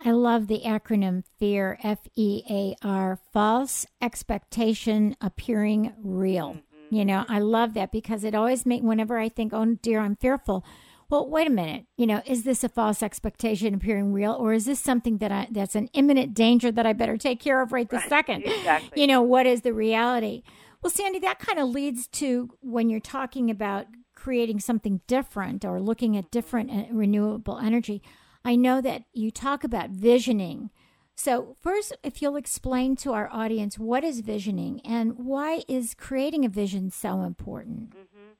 I 0.00 0.10
love 0.10 0.46
the 0.46 0.60
acronym 0.64 1.24
FEAR, 1.38 1.78
F 1.82 2.00
E 2.16 2.42
A 2.50 2.76
R, 2.86 3.18
false 3.32 3.86
expectation 4.02 5.16
appearing 5.20 5.94
real. 6.02 6.54
Mm-hmm. 6.54 6.94
You 6.94 7.04
know, 7.04 7.24
I 7.28 7.38
love 7.38 7.74
that 7.74 7.92
because 7.92 8.22
it 8.22 8.34
always 8.34 8.66
makes, 8.66 8.84
whenever 8.84 9.18
I 9.18 9.28
think, 9.28 9.52
oh 9.52 9.76
dear, 9.82 10.00
I'm 10.00 10.16
fearful, 10.16 10.64
well, 11.08 11.28
wait 11.28 11.46
a 11.46 11.50
minute. 11.50 11.86
You 11.96 12.06
know, 12.06 12.22
is 12.26 12.44
this 12.44 12.64
a 12.64 12.68
false 12.68 13.02
expectation 13.02 13.74
appearing 13.74 14.12
real, 14.12 14.32
or 14.32 14.52
is 14.52 14.64
this 14.64 14.80
something 14.80 15.18
that 15.18 15.32
I 15.32 15.48
that's 15.50 15.74
an 15.74 15.88
imminent 15.92 16.34
danger 16.34 16.72
that 16.72 16.86
I 16.86 16.92
better 16.92 17.16
take 17.16 17.40
care 17.40 17.62
of 17.62 17.72
right 17.72 17.88
this 17.88 18.02
right, 18.02 18.08
second? 18.08 18.44
Exactly. 18.44 19.00
You 19.00 19.06
know, 19.06 19.22
what 19.22 19.46
is 19.46 19.62
the 19.62 19.72
reality? 19.72 20.42
Well, 20.82 20.90
Sandy, 20.90 21.18
that 21.20 21.38
kind 21.38 21.58
of 21.58 21.68
leads 21.68 22.06
to 22.08 22.50
when 22.60 22.90
you're 22.90 23.00
talking 23.00 23.50
about 23.50 23.86
creating 24.14 24.60
something 24.60 25.00
different 25.06 25.64
or 25.64 25.80
looking 25.80 26.16
at 26.16 26.30
different 26.30 26.70
uh, 26.70 26.84
renewable 26.92 27.58
energy. 27.58 28.02
I 28.44 28.56
know 28.56 28.80
that 28.80 29.02
you 29.12 29.30
talk 29.30 29.64
about 29.64 29.90
visioning. 29.90 30.70
So, 31.16 31.56
first, 31.60 31.96
if 32.02 32.20
you'll 32.20 32.36
explain 32.36 32.94
to 32.96 33.12
our 33.12 33.28
audience 33.32 33.78
what 33.78 34.04
is 34.04 34.20
visioning 34.20 34.80
and 34.84 35.14
why 35.16 35.62
is 35.66 35.94
creating 35.94 36.44
a 36.44 36.48
vision 36.48 36.90
so 36.90 37.22
important? 37.22 37.90
Mm-hmm. 37.90 38.32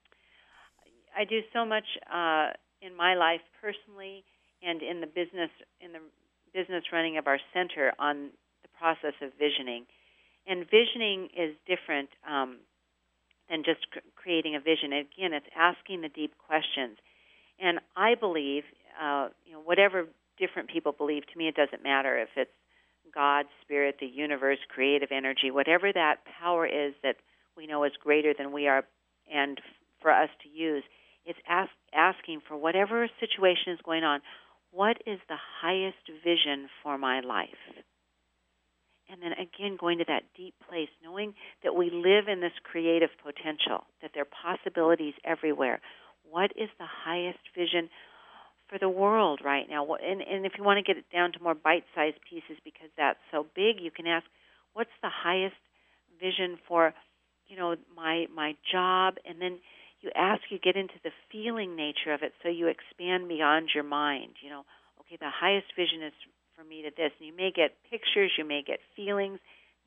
I 1.16 1.24
do 1.24 1.40
so 1.52 1.64
much 1.64 1.84
uh, 2.12 2.50
in 2.82 2.94
my 2.96 3.14
life 3.14 3.40
personally 3.60 4.24
and 4.62 4.82
in 4.82 5.00
the 5.00 5.06
business 5.06 5.50
in 5.80 5.92
the 5.92 6.00
business 6.52 6.84
running 6.92 7.18
of 7.18 7.26
our 7.26 7.38
center 7.52 7.92
on 7.98 8.30
the 8.62 8.68
process 8.78 9.14
of 9.22 9.30
visioning. 9.38 9.84
And 10.46 10.64
visioning 10.64 11.28
is 11.36 11.54
different 11.66 12.08
um, 12.28 12.58
than 13.50 13.62
just 13.64 13.90
cr- 13.90 14.06
creating 14.14 14.54
a 14.54 14.60
vision. 14.60 14.92
Again, 14.92 15.32
it's 15.32 15.46
asking 15.56 16.02
the 16.02 16.08
deep 16.08 16.32
questions. 16.38 16.96
And 17.58 17.80
I 17.96 18.14
believe, 18.14 18.62
uh, 19.00 19.28
you 19.44 19.52
know, 19.52 19.60
whatever 19.60 20.06
different 20.38 20.68
people 20.68 20.92
believe, 20.92 21.26
to 21.32 21.38
me 21.38 21.48
it 21.48 21.56
doesn't 21.56 21.82
matter 21.82 22.18
if 22.18 22.28
it's 22.36 22.50
God, 23.14 23.46
Spirit, 23.62 23.96
the 24.00 24.06
universe, 24.06 24.58
creative 24.68 25.08
energy, 25.10 25.50
whatever 25.50 25.92
that 25.92 26.16
power 26.40 26.66
is 26.66 26.92
that 27.02 27.16
we 27.56 27.66
know 27.66 27.84
is 27.84 27.92
greater 28.02 28.34
than 28.36 28.52
we 28.52 28.68
are 28.68 28.84
and 29.32 29.60
for 30.00 30.10
us 30.10 30.28
to 30.42 30.48
use. 30.48 30.84
It's 31.26 31.38
ask, 31.48 31.70
asking 31.92 32.40
for 32.46 32.56
whatever 32.56 33.08
situation 33.20 33.72
is 33.72 33.80
going 33.84 34.04
on, 34.04 34.20
what 34.70 34.96
is 35.06 35.18
the 35.28 35.36
highest 35.60 35.98
vision 36.24 36.68
for 36.82 36.96
my 36.98 37.20
life? 37.20 37.48
And 39.10 39.22
then 39.22 39.32
again, 39.32 39.76
going 39.78 39.98
to 39.98 40.04
that 40.08 40.24
deep 40.36 40.54
place, 40.68 40.88
knowing 41.02 41.34
that 41.62 41.74
we 41.74 41.90
live 41.90 42.28
in 42.28 42.40
this 42.40 42.52
creative 42.64 43.10
potential, 43.22 43.86
that 44.02 44.12
there 44.14 44.24
are 44.24 44.58
possibilities 44.58 45.14
everywhere. 45.24 45.80
What 46.28 46.50
is 46.56 46.68
the 46.78 46.86
highest 47.04 47.38
vision 47.56 47.88
for 48.68 48.78
the 48.78 48.88
world 48.88 49.40
right 49.44 49.66
now? 49.70 49.86
And, 49.94 50.22
and 50.22 50.44
if 50.44 50.52
you 50.58 50.64
want 50.64 50.78
to 50.78 50.82
get 50.82 50.98
it 50.98 51.06
down 51.12 51.32
to 51.32 51.42
more 51.42 51.54
bite 51.54 51.84
sized 51.94 52.18
pieces 52.28 52.58
because 52.64 52.90
that's 52.96 53.18
so 53.30 53.46
big, 53.54 53.80
you 53.80 53.92
can 53.92 54.06
ask, 54.08 54.26
what's 54.72 54.90
the 55.02 55.10
highest 55.10 55.54
vision 56.20 56.58
for, 56.66 56.92
you 57.46 57.56
know, 57.56 57.76
my 57.96 58.26
my 58.34 58.54
job? 58.72 59.14
And 59.24 59.40
then 59.40 59.58
you 60.00 60.10
ask, 60.14 60.42
you 60.50 60.58
get 60.58 60.76
into 60.76 60.94
the 61.02 61.10
feeling 61.32 61.74
nature 61.76 62.12
of 62.12 62.22
it, 62.22 62.32
so 62.42 62.48
you 62.48 62.68
expand 62.68 63.28
beyond 63.28 63.70
your 63.74 63.84
mind. 63.84 64.36
You 64.42 64.50
know, 64.50 64.64
okay, 65.00 65.16
the 65.18 65.30
highest 65.30 65.66
vision 65.76 66.02
is 66.02 66.12
for 66.56 66.64
me 66.64 66.82
to 66.82 66.90
this. 66.90 67.12
And 67.18 67.26
you 67.26 67.36
may 67.36 67.50
get 67.50 67.76
pictures, 67.90 68.32
you 68.36 68.44
may 68.44 68.62
get 68.66 68.80
feelings. 68.94 69.38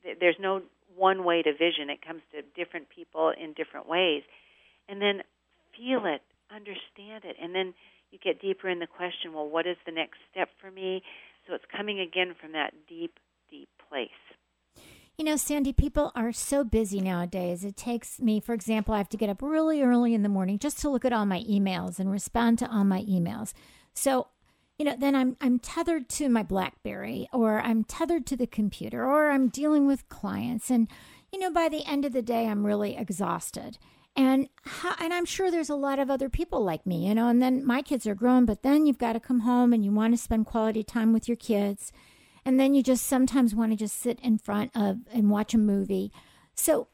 There's 0.02 0.38
no 0.40 0.62
one 0.96 1.24
way 1.24 1.42
to 1.42 1.52
vision. 1.52 1.90
It 1.90 2.04
comes 2.04 2.22
to 2.32 2.42
different 2.56 2.88
people 2.88 3.30
in 3.30 3.52
different 3.52 3.88
ways. 3.88 4.22
And 4.88 5.00
then 5.00 5.22
feel 5.76 6.06
it, 6.06 6.22
understand 6.50 7.24
it, 7.24 7.36
and 7.40 7.54
then 7.54 7.74
you 8.10 8.18
get 8.18 8.40
deeper 8.42 8.68
in 8.68 8.80
the 8.80 8.88
question, 8.88 9.32
well, 9.32 9.48
what 9.48 9.66
is 9.66 9.76
the 9.86 9.92
next 9.92 10.18
step 10.30 10.48
for 10.60 10.70
me? 10.70 11.02
So 11.46 11.54
it's 11.54 11.64
coming 11.70 12.00
again 12.00 12.34
from 12.40 12.52
that 12.52 12.74
deep, 12.88 13.14
deep 13.50 13.68
place. 13.88 14.08
You 15.20 15.26
know, 15.26 15.36
Sandy, 15.36 15.74
people 15.74 16.12
are 16.14 16.32
so 16.32 16.64
busy 16.64 16.98
nowadays. 16.98 17.62
It 17.62 17.76
takes 17.76 18.20
me, 18.20 18.40
for 18.40 18.54
example, 18.54 18.94
I 18.94 18.96
have 18.96 19.10
to 19.10 19.18
get 19.18 19.28
up 19.28 19.42
really 19.42 19.82
early 19.82 20.14
in 20.14 20.22
the 20.22 20.30
morning 20.30 20.58
just 20.58 20.78
to 20.78 20.88
look 20.88 21.04
at 21.04 21.12
all 21.12 21.26
my 21.26 21.40
emails 21.40 21.98
and 21.98 22.10
respond 22.10 22.58
to 22.60 22.70
all 22.70 22.84
my 22.84 23.02
emails. 23.02 23.52
So, 23.92 24.28
you 24.78 24.86
know, 24.86 24.96
then 24.98 25.14
I'm 25.14 25.36
I'm 25.42 25.58
tethered 25.58 26.08
to 26.08 26.30
my 26.30 26.42
BlackBerry 26.42 27.28
or 27.34 27.60
I'm 27.60 27.84
tethered 27.84 28.24
to 28.28 28.36
the 28.38 28.46
computer 28.46 29.04
or 29.04 29.30
I'm 29.30 29.48
dealing 29.48 29.86
with 29.86 30.08
clients 30.08 30.70
and 30.70 30.88
you 31.30 31.38
know, 31.38 31.52
by 31.52 31.68
the 31.68 31.84
end 31.84 32.06
of 32.06 32.14
the 32.14 32.22
day 32.22 32.46
I'm 32.46 32.64
really 32.64 32.96
exhausted. 32.96 33.76
And 34.16 34.48
how, 34.64 34.94
and 34.98 35.12
I'm 35.12 35.26
sure 35.26 35.50
there's 35.50 35.68
a 35.68 35.74
lot 35.74 35.98
of 35.98 36.10
other 36.10 36.30
people 36.30 36.64
like 36.64 36.86
me, 36.86 37.08
you 37.08 37.14
know, 37.14 37.28
and 37.28 37.42
then 37.42 37.62
my 37.62 37.82
kids 37.82 38.06
are 38.06 38.14
grown, 38.14 38.46
but 38.46 38.62
then 38.62 38.86
you've 38.86 38.96
got 38.96 39.12
to 39.12 39.20
come 39.20 39.40
home 39.40 39.74
and 39.74 39.84
you 39.84 39.92
want 39.92 40.14
to 40.14 40.16
spend 40.16 40.46
quality 40.46 40.82
time 40.82 41.12
with 41.12 41.28
your 41.28 41.36
kids 41.36 41.92
and 42.44 42.58
then 42.58 42.74
you 42.74 42.82
just 42.82 43.06
sometimes 43.06 43.54
want 43.54 43.72
to 43.72 43.76
just 43.76 43.98
sit 43.98 44.18
in 44.20 44.38
front 44.38 44.70
of 44.74 44.98
and 45.12 45.30
watch 45.30 45.54
a 45.54 45.58
movie. 45.58 46.12
So, 46.54 46.88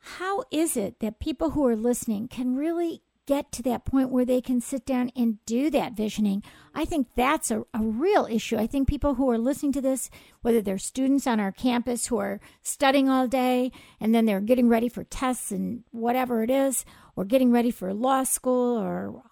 how 0.00 0.44
is 0.50 0.76
it 0.76 1.00
that 1.00 1.20
people 1.20 1.50
who 1.50 1.66
are 1.66 1.76
listening 1.76 2.28
can 2.28 2.56
really 2.56 3.02
get 3.26 3.52
to 3.52 3.62
that 3.62 3.84
point 3.84 4.10
where 4.10 4.24
they 4.24 4.40
can 4.40 4.60
sit 4.60 4.86
down 4.86 5.10
and 5.14 5.44
do 5.44 5.70
that 5.70 5.92
visioning? 5.92 6.42
I 6.74 6.84
think 6.84 7.08
that's 7.14 7.50
a, 7.50 7.60
a 7.74 7.82
real 7.82 8.26
issue. 8.30 8.56
I 8.56 8.66
think 8.66 8.88
people 8.88 9.14
who 9.14 9.30
are 9.30 9.38
listening 9.38 9.72
to 9.72 9.80
this, 9.80 10.10
whether 10.42 10.62
they're 10.62 10.78
students 10.78 11.26
on 11.26 11.38
our 11.38 11.52
campus 11.52 12.06
who 12.06 12.16
are 12.18 12.40
studying 12.62 13.08
all 13.08 13.28
day 13.28 13.72
and 14.00 14.14
then 14.14 14.24
they're 14.24 14.40
getting 14.40 14.68
ready 14.68 14.88
for 14.88 15.04
tests 15.04 15.52
and 15.52 15.84
whatever 15.90 16.42
it 16.42 16.50
is, 16.50 16.84
or 17.14 17.24
getting 17.24 17.52
ready 17.52 17.70
for 17.70 17.92
law 17.92 18.24
school 18.24 18.78
or 18.78 19.22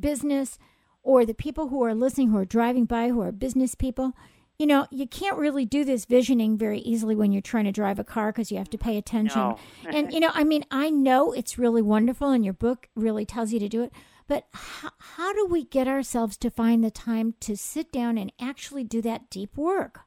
business, 0.00 0.58
or 1.02 1.24
the 1.24 1.34
people 1.34 1.68
who 1.68 1.84
are 1.84 1.94
listening 1.94 2.30
who 2.30 2.38
are 2.38 2.44
driving 2.44 2.84
by 2.84 3.08
who 3.08 3.22
are 3.22 3.30
business 3.30 3.76
people 3.76 4.12
you 4.58 4.66
know, 4.66 4.86
you 4.90 5.06
can't 5.06 5.36
really 5.36 5.64
do 5.64 5.84
this 5.84 6.04
visioning 6.04 6.56
very 6.56 6.80
easily 6.80 7.14
when 7.14 7.32
you're 7.32 7.42
trying 7.42 7.64
to 7.64 7.72
drive 7.72 7.98
a 7.98 8.04
car 8.04 8.32
because 8.32 8.50
you 8.50 8.58
have 8.58 8.70
to 8.70 8.78
pay 8.78 8.96
attention. 8.96 9.40
No. 9.40 9.58
and, 9.90 10.12
you 10.12 10.20
know, 10.20 10.30
I 10.32 10.44
mean, 10.44 10.64
I 10.70 10.90
know 10.90 11.32
it's 11.32 11.58
really 11.58 11.82
wonderful 11.82 12.30
and 12.30 12.44
your 12.44 12.54
book 12.54 12.88
really 12.94 13.26
tells 13.26 13.52
you 13.52 13.60
to 13.60 13.68
do 13.68 13.82
it, 13.82 13.92
but 14.28 14.46
how, 14.52 14.90
how 14.98 15.32
do 15.32 15.46
we 15.46 15.64
get 15.64 15.86
ourselves 15.86 16.36
to 16.38 16.50
find 16.50 16.82
the 16.82 16.90
time 16.90 17.34
to 17.40 17.56
sit 17.56 17.92
down 17.92 18.18
and 18.18 18.32
actually 18.40 18.84
do 18.84 19.02
that 19.02 19.30
deep 19.30 19.56
work? 19.56 20.00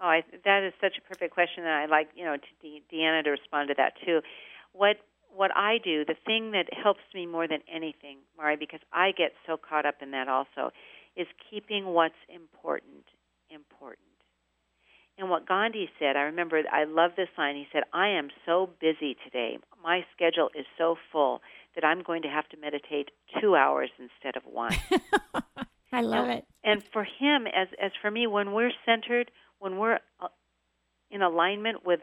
Oh, 0.00 0.06
I, 0.06 0.22
that 0.44 0.62
is 0.62 0.72
such 0.80 0.96
a 0.96 1.02
perfect 1.02 1.34
question, 1.34 1.64
and 1.64 1.74
I 1.74 1.84
like 1.84 2.08
you 2.14 2.24
know 2.24 2.36
to 2.36 2.42
De- 2.62 2.82
Deanna 2.90 3.22
to 3.24 3.30
respond 3.30 3.68
to 3.68 3.74
that 3.76 3.92
too. 4.04 4.20
What 4.72 4.96
what 5.28 5.50
I 5.54 5.76
do, 5.82 6.04
the 6.06 6.16
thing 6.26 6.52
that 6.52 6.72
helps 6.72 7.02
me 7.14 7.26
more 7.26 7.46
than 7.46 7.60
anything, 7.72 8.18
Mari, 8.36 8.56
because 8.56 8.80
I 8.92 9.12
get 9.12 9.32
so 9.46 9.58
caught 9.58 9.84
up 9.84 9.96
in 10.00 10.10
that 10.12 10.26
also, 10.26 10.72
is 11.16 11.26
keeping 11.50 11.86
what's 11.86 12.14
important 12.34 13.04
important. 13.50 14.06
And 15.18 15.28
what 15.28 15.46
Gandhi 15.46 15.90
said, 15.98 16.16
I 16.16 16.22
remember, 16.22 16.62
I 16.72 16.84
love 16.84 17.12
this 17.16 17.28
line. 17.36 17.54
He 17.54 17.66
said, 17.72 17.82
I 17.92 18.08
am 18.08 18.30
so 18.46 18.70
busy 18.80 19.16
today. 19.22 19.58
My 19.82 20.04
schedule 20.14 20.48
is 20.58 20.64
so 20.78 20.96
full 21.12 21.42
that 21.74 21.84
I'm 21.84 22.02
going 22.02 22.22
to 22.22 22.28
have 22.28 22.48
to 22.48 22.56
meditate 22.56 23.10
two 23.40 23.54
hours 23.54 23.90
instead 23.98 24.36
of 24.36 24.44
one. 24.50 24.74
I 25.92 26.00
love 26.00 26.24
and, 26.24 26.38
it. 26.38 26.44
And 26.64 26.82
for 26.92 27.04
him, 27.04 27.46
as, 27.46 27.68
as 27.82 27.92
for 28.00 28.10
me, 28.10 28.26
when 28.26 28.52
we're 28.52 28.72
centered, 28.86 29.30
when 29.58 29.76
we're 29.76 29.98
uh, 30.20 30.28
in 31.10 31.20
alignment 31.20 31.84
with 31.84 32.00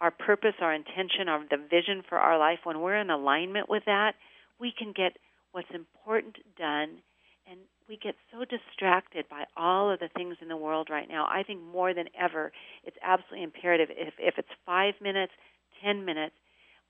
our 0.00 0.10
purpose, 0.10 0.54
our 0.60 0.72
intention, 0.72 1.28
our, 1.28 1.44
the 1.50 1.58
vision 1.58 2.02
for 2.08 2.18
our 2.18 2.38
life, 2.38 2.60
when 2.64 2.80
we're 2.80 2.96
in 2.96 3.10
alignment 3.10 3.68
with 3.68 3.84
that, 3.86 4.14
we 4.58 4.72
can 4.76 4.92
get 4.92 5.18
what's 5.52 5.70
important 5.74 6.36
done 6.56 7.02
and 7.46 7.60
we 7.88 7.96
get 7.96 8.14
so 8.32 8.44
distracted 8.44 9.26
by 9.28 9.44
all 9.56 9.90
of 9.90 10.00
the 10.00 10.08
things 10.16 10.36
in 10.40 10.48
the 10.48 10.56
world 10.56 10.88
right 10.90 11.08
now. 11.08 11.26
I 11.30 11.42
think 11.42 11.60
more 11.62 11.92
than 11.92 12.06
ever, 12.18 12.52
it's 12.84 12.96
absolutely 13.02 13.44
imperative 13.44 13.88
if, 13.90 14.14
if 14.18 14.34
it's 14.38 14.48
five 14.64 14.94
minutes, 15.02 15.32
ten 15.82 16.04
minutes, 16.04 16.34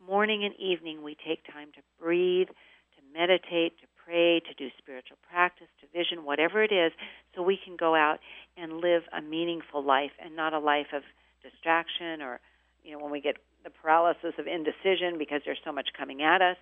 morning 0.05 0.45
and 0.45 0.55
evening, 0.57 1.03
we 1.03 1.16
take 1.26 1.45
time 1.47 1.68
to 1.74 1.80
breathe, 2.01 2.49
to 2.49 3.18
meditate, 3.18 3.78
to 3.80 3.86
pray, 4.05 4.40
to 4.40 4.55
do 4.57 4.68
spiritual 4.78 5.16
practice, 5.28 5.68
to 5.80 5.86
vision, 5.97 6.24
whatever 6.24 6.62
it 6.62 6.72
is, 6.72 6.92
so 7.34 7.42
we 7.42 7.59
can 7.62 7.76
go 7.76 7.95
out 7.95 8.18
and 8.57 8.78
live 8.78 9.03
a 9.16 9.20
meaningful 9.20 9.82
life 9.82 10.12
and 10.22 10.36
not 10.36 10.53
a 10.53 10.59
life 10.59 10.92
of 10.92 11.03
distraction 11.42 12.22
or, 12.22 12.40
you 12.82 12.92
know, 12.92 13.03
when 13.03 13.11
we 13.11 13.20
get 13.20 13.36
the 13.64 13.70
paralysis 13.70 14.34
of 14.38 14.47
indecision 14.47 15.18
because 15.18 15.40
there's 15.45 15.59
so 15.64 15.72
much 15.72 15.88
coming 15.97 16.22
at 16.22 16.42
us, 16.42 16.57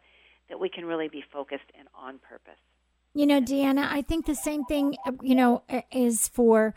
that 0.48 0.58
we 0.60 0.68
can 0.68 0.84
really 0.84 1.08
be 1.08 1.22
focused 1.32 1.70
and 1.78 1.88
on 1.94 2.18
purpose. 2.18 2.58
You 3.14 3.26
know, 3.26 3.40
Deanna, 3.40 3.86
I 3.90 4.02
think 4.02 4.26
the 4.26 4.34
same 4.34 4.64
thing, 4.64 4.96
uh, 5.06 5.12
you 5.22 5.34
know, 5.34 5.62
is 5.92 6.28
for 6.28 6.74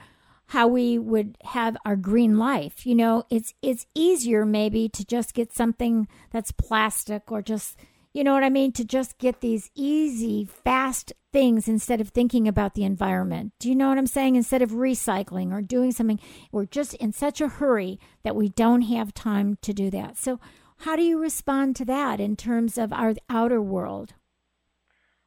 how 0.48 0.68
we 0.68 0.98
would 0.98 1.38
have 1.44 1.78
our 1.86 1.96
green 1.96 2.38
life. 2.38 2.86
You 2.86 2.96
know, 2.96 3.24
it's 3.30 3.54
it's 3.62 3.86
easier 3.96 4.46
maybe 4.46 4.90
to 4.90 5.06
just 5.06 5.34
get 5.34 5.54
something 5.54 6.08
that's 6.32 6.52
plastic 6.52 7.32
or 7.32 7.42
just 7.42 7.78
you 8.14 8.24
know 8.24 8.32
what 8.34 8.46
I 8.46 8.50
mean, 8.50 8.72
to 8.74 8.86
just 8.86 9.18
get 9.18 9.42
these 9.42 9.70
easy, 9.76 10.46
fast 10.46 11.12
things 11.34 11.68
instead 11.68 12.00
of 12.00 12.10
thinking 12.10 12.48
about 12.48 12.74
the 12.74 12.86
environment. 12.86 13.52
Do 13.60 13.68
you 13.68 13.76
know 13.76 13.90
what 13.90 13.98
I'm 13.98 14.08
saying? 14.08 14.38
Instead 14.38 14.62
of 14.62 14.72
recycling 14.72 15.52
or 15.52 15.62
doing 15.62 15.92
something, 15.92 16.22
we're 16.50 16.66
just 16.66 16.94
in 16.94 17.12
such 17.12 17.42
a 17.42 17.50
hurry 17.50 18.00
that 18.24 18.38
we 18.38 18.48
don't 18.48 18.84
have 18.84 19.14
time 19.14 19.58
to 19.64 19.74
do 19.74 19.90
that. 19.90 20.18
So, 20.18 20.40
how 20.80 20.96
do 20.96 21.04
you 21.04 21.20
respond 21.20 21.76
to 21.76 21.86
that 21.86 22.22
in 22.22 22.38
terms 22.38 22.78
of 22.78 22.94
our 22.94 23.16
outer 23.30 23.62
world? 23.62 24.14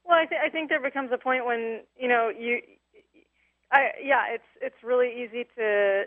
Well, 0.09 0.17
I, 0.17 0.25
th- 0.25 0.41
I 0.43 0.49
think 0.49 0.71
there 0.71 0.81
becomes 0.81 1.11
a 1.13 1.19
point 1.19 1.45
when 1.45 1.83
you 1.97 2.09
know 2.09 2.33
you, 2.33 2.61
I 3.71 3.91
yeah, 4.03 4.25
it's 4.33 4.49
it's 4.63 4.83
really 4.83 5.13
easy 5.13 5.45
to 5.57 6.05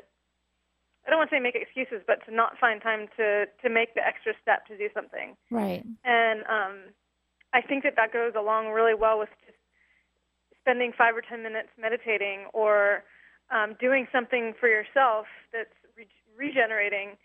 I 1.05 1.09
don't 1.09 1.19
want 1.19 1.29
to 1.29 1.35
say 1.35 1.39
make 1.39 1.55
excuses, 1.55 2.01
but 2.05 2.25
to 2.25 2.33
not 2.33 2.57
find 2.59 2.81
time 2.81 3.07
to 3.17 3.45
to 3.45 3.69
make 3.69 3.93
the 3.93 4.01
extra 4.01 4.33
step 4.41 4.65
to 4.67 4.77
do 4.77 4.89
something. 4.93 5.37
Right. 5.51 5.85
And 6.03 6.41
um, 6.49 6.93
I 7.53 7.61
think 7.61 7.83
that 7.83 7.93
that 7.95 8.11
goes 8.11 8.33
along 8.35 8.69
really 8.69 8.95
well 8.95 9.19
with 9.19 9.29
just 9.45 9.57
spending 10.59 10.93
five 10.97 11.15
or 11.15 11.21
ten 11.21 11.43
minutes 11.43 11.69
meditating 11.79 12.45
or 12.53 13.03
um, 13.53 13.75
doing 13.79 14.07
something 14.11 14.53
for 14.59 14.67
yourself 14.67 15.27
that's 15.53 15.77
re- 15.97 16.07
regenerating, 16.37 17.17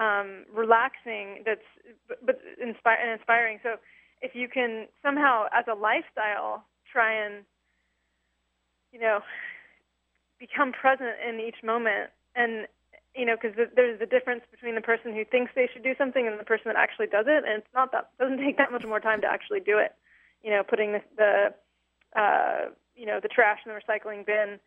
um, 0.00 0.44
relaxing, 0.52 1.42
that's 1.44 1.68
but, 2.08 2.24
but 2.24 2.40
inspire 2.56 2.96
and 2.96 3.12
inspiring. 3.12 3.60
So 3.62 3.76
if 4.22 4.34
you 4.34 4.48
can 4.48 4.86
somehow, 5.02 5.46
as 5.52 5.64
a 5.70 5.74
lifestyle, 5.74 6.64
try 6.90 7.12
and 7.12 7.44
you 8.92 9.00
know 9.00 9.20
become 10.38 10.72
present 10.72 11.16
in 11.28 11.40
each 11.40 11.62
moment. 11.62 12.10
And 12.34 12.66
you 13.14 13.26
know 13.26 13.36
because 13.40 13.56
there's 13.76 14.00
a 14.00 14.06
difference 14.06 14.42
between 14.50 14.74
the 14.74 14.80
person 14.80 15.12
who 15.12 15.24
thinks 15.24 15.52
they 15.54 15.68
should 15.72 15.82
do 15.82 15.94
something 15.98 16.26
and 16.26 16.38
the 16.38 16.44
person 16.44 16.64
that 16.66 16.76
actually 16.76 17.08
does 17.08 17.26
it. 17.28 17.44
And 17.44 17.58
it's 17.58 17.74
not 17.74 17.92
that 17.92 18.10
doesn't 18.18 18.38
take 18.38 18.56
that 18.58 18.72
much 18.72 18.84
more 18.86 19.00
time 19.00 19.20
to 19.22 19.26
actually 19.26 19.60
do 19.60 19.78
it. 19.78 19.92
You 20.42 20.50
know 20.50 20.62
putting 20.62 20.92
the, 20.92 21.02
the 21.16 21.54
uh 22.18 22.70
you 22.94 23.06
know 23.06 23.18
the 23.20 23.28
trash 23.28 23.58
in 23.66 23.72
the 23.72 23.78
recycling 23.78 24.24
bin. 24.24 24.60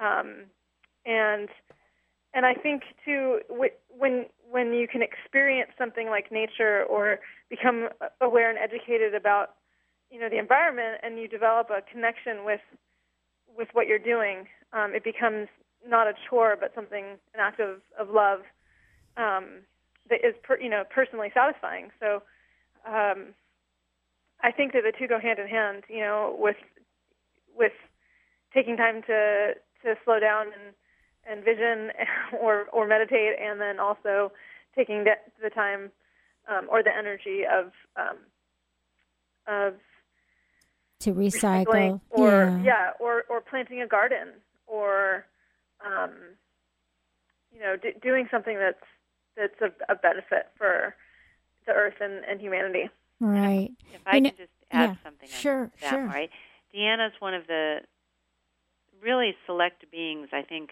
Um 0.00 0.46
and 1.06 1.48
and 2.34 2.44
I 2.44 2.54
think 2.54 2.82
too 3.04 3.40
when 3.88 4.26
when 4.50 4.72
you 4.72 4.86
can 4.86 5.02
experience 5.02 5.70
something 5.78 6.08
like 6.08 6.30
nature 6.30 6.84
or 6.84 7.18
become 7.50 7.88
aware 8.20 8.48
and 8.50 8.58
educated 8.58 9.14
about 9.14 9.54
you 10.10 10.20
know 10.20 10.28
the 10.28 10.38
environment 10.38 11.00
and 11.02 11.18
you 11.18 11.26
develop 11.28 11.68
a 11.70 11.82
connection 11.90 12.44
with 12.44 12.60
with 13.56 13.68
what 13.72 13.86
you're 13.86 13.98
doing 13.98 14.46
um, 14.72 14.94
it 14.94 15.02
becomes 15.02 15.48
not 15.86 16.06
a 16.06 16.12
chore 16.28 16.56
but 16.58 16.72
something 16.74 17.18
an 17.34 17.40
act 17.40 17.60
of, 17.60 17.80
of 17.98 18.12
love 18.12 18.40
um, 19.16 19.62
that 20.08 20.24
is 20.24 20.34
per, 20.42 20.58
you 20.60 20.70
know 20.70 20.84
personally 20.88 21.30
satisfying. 21.34 21.90
So 22.00 22.22
um, 22.86 23.34
I 24.42 24.52
think 24.52 24.72
that 24.72 24.82
the 24.82 24.92
two 24.96 25.08
go 25.08 25.18
hand 25.20 25.38
in 25.38 25.48
hand 25.48 25.84
you 25.88 26.00
know 26.00 26.36
with 26.38 26.56
with 27.56 27.72
taking 28.54 28.76
time 28.76 29.02
to 29.06 29.54
to 29.84 29.94
slow 30.04 30.20
down 30.20 30.46
and 30.46 30.74
and 31.28 31.44
vision 31.44 31.90
or 32.40 32.66
or 32.72 32.86
meditate 32.86 33.38
and 33.40 33.60
then 33.60 33.78
also 33.78 34.32
taking 34.74 35.04
the, 35.04 35.12
the 35.42 35.50
time 35.50 35.90
um, 36.48 36.66
or 36.70 36.82
the 36.82 36.94
energy 36.96 37.42
of 37.44 37.72
um, 37.96 38.16
of 39.46 39.74
to 41.00 41.12
recycle. 41.12 42.00
or 42.10 42.60
yeah. 42.62 42.62
yeah. 42.64 42.90
or 43.00 43.24
or 43.28 43.40
planting 43.40 43.80
a 43.82 43.86
garden 43.86 44.28
or 44.66 45.26
um, 45.84 46.10
you 47.52 47.60
know 47.60 47.76
d- 47.76 47.94
doing 48.02 48.28
something 48.30 48.56
that's 48.56 48.78
that's 49.36 49.60
a, 49.60 49.92
a, 49.92 49.96
benefit 49.96 50.48
for 50.56 50.94
the 51.66 51.72
earth 51.72 52.00
and, 52.00 52.24
and 52.24 52.40
humanity. 52.40 52.88
Right. 53.20 53.70
If 53.92 54.00
i 54.06 54.16
you 54.16 54.22
can 54.22 54.36
just 54.36 54.50
add 54.70 54.90
yeah, 54.90 54.96
something 55.04 55.28
sure 55.28 55.70
that, 55.82 55.90
sure. 55.90 56.06
right? 56.06 56.30
Deanna's 56.74 57.12
one 57.18 57.34
of 57.34 57.46
the 57.46 57.80
really 59.02 59.34
select 59.44 59.84
beings 59.90 60.28
i 60.32 60.42
think 60.42 60.70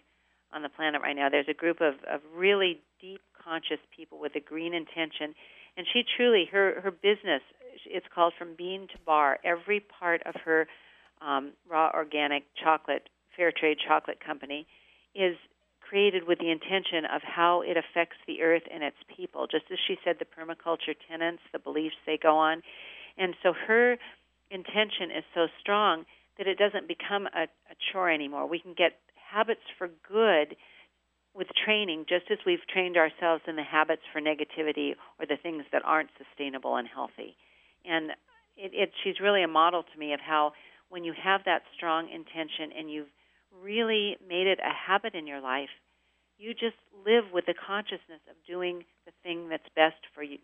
on 0.54 0.62
the 0.62 0.68
planet 0.68 1.02
right 1.02 1.16
now. 1.16 1.28
There's 1.28 1.48
a 1.48 1.54
group 1.54 1.80
of, 1.80 1.94
of 2.10 2.20
really 2.34 2.80
deep 3.00 3.20
conscious 3.42 3.80
people 3.94 4.18
with 4.20 4.34
a 4.36 4.40
green 4.40 4.72
intention 4.72 5.34
and 5.76 5.86
she 5.92 6.02
truly 6.16 6.46
her 6.50 6.80
her 6.80 6.90
business 6.90 7.42
it's 7.86 8.06
called 8.14 8.32
from 8.38 8.54
bean 8.56 8.86
to 8.92 8.98
bar. 9.04 9.38
Every 9.44 9.80
part 9.80 10.22
of 10.24 10.34
her 10.44 10.66
um, 11.20 11.52
raw 11.68 11.90
organic 11.92 12.44
chocolate 12.62 13.08
fair 13.36 13.52
trade 13.52 13.78
chocolate 13.86 14.18
company 14.24 14.66
is 15.14 15.36
created 15.80 16.26
with 16.26 16.38
the 16.38 16.50
intention 16.50 17.04
of 17.04 17.20
how 17.22 17.60
it 17.62 17.76
affects 17.76 18.16
the 18.26 18.42
earth 18.42 18.62
and 18.72 18.82
its 18.82 18.96
people. 19.14 19.46
Just 19.46 19.64
as 19.72 19.78
she 19.86 19.96
said 20.04 20.16
the 20.18 20.24
permaculture 20.24 20.94
tenets 21.08 21.42
the 21.52 21.58
beliefs 21.58 21.96
they 22.06 22.16
go 22.16 22.36
on. 22.36 22.62
And 23.18 23.34
so 23.42 23.52
her 23.66 23.96
intention 24.50 25.10
is 25.16 25.24
so 25.34 25.46
strong 25.60 26.04
that 26.38 26.46
it 26.46 26.58
doesn't 26.58 26.88
become 26.88 27.26
a, 27.26 27.42
a 27.42 27.76
chore 27.92 28.10
anymore. 28.10 28.46
We 28.46 28.60
can 28.60 28.74
get 28.74 28.92
habits 29.34 29.66
for 29.78 29.88
good 30.08 30.56
with 31.34 31.48
training, 31.64 32.06
just 32.08 32.30
as 32.30 32.38
we've 32.46 32.64
trained 32.72 32.96
ourselves 32.96 33.42
in 33.48 33.56
the 33.56 33.62
habits 33.62 34.02
for 34.12 34.20
negativity 34.20 34.92
or 35.18 35.26
the 35.26 35.36
things 35.42 35.64
that 35.72 35.82
aren't 35.84 36.10
sustainable 36.16 36.76
and 36.76 36.86
healthy. 36.86 37.36
And 37.84 38.10
it, 38.56 38.70
it, 38.72 38.90
she's 39.02 39.18
really 39.20 39.42
a 39.42 39.48
model 39.48 39.82
to 39.82 39.98
me 39.98 40.12
of 40.12 40.20
how 40.20 40.52
when 40.88 41.02
you 41.02 41.12
have 41.12 41.40
that 41.46 41.62
strong 41.76 42.08
intention 42.08 42.70
and 42.78 42.90
you've 42.90 43.10
really 43.62 44.16
made 44.26 44.46
it 44.46 44.60
a 44.60 44.72
habit 44.72 45.14
in 45.14 45.26
your 45.26 45.40
life, 45.40 45.70
you 46.38 46.54
just 46.54 46.78
live 47.04 47.24
with 47.32 47.46
the 47.46 47.54
consciousness 47.54 48.22
of 48.30 48.36
doing 48.46 48.84
the 49.06 49.12
thing 49.22 49.48
that's 49.48 49.66
best 49.74 49.98
for 50.14 50.22
you, 50.22 50.38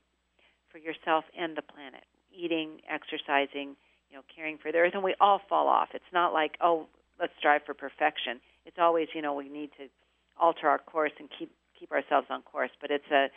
for 0.71 0.79
yourself 0.79 1.25
and 1.39 1.57
the 1.57 1.63
planet. 1.63 2.03
Eating, 2.33 2.81
exercising, 2.89 3.75
you 4.09 4.17
know, 4.17 4.23
caring 4.35 4.59
for 4.59 4.73
the 4.73 4.79
earth, 4.79 4.93
and 4.95 5.03
we 5.03 5.15
all 5.21 5.41
fall 5.49 5.67
off. 5.67 5.89
It's 5.95 6.13
not 6.13 6.33
like, 6.33 6.53
oh, 6.61 6.87
let's 7.19 7.33
strive 7.39 7.63
for 7.67 7.75
perfection. 7.75 8.41
It's 8.65 8.79
always, 8.79 9.09
you 9.15 9.23
know, 9.23 9.35
we 9.35 9.49
need 9.49 9.71
to 9.79 9.89
alter 10.39 10.69
our 10.69 10.79
course 10.79 11.13
and 11.19 11.29
keep 11.39 11.51
keep 11.79 11.93
ourselves 11.93 12.27
on 12.31 12.43
course. 12.43 12.71
But 12.81 12.91
it's 12.91 13.11
a 13.11 13.29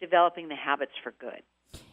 developing 0.00 0.48
the 0.48 0.56
habits 0.56 0.92
for 1.02 1.14
good. 1.18 1.42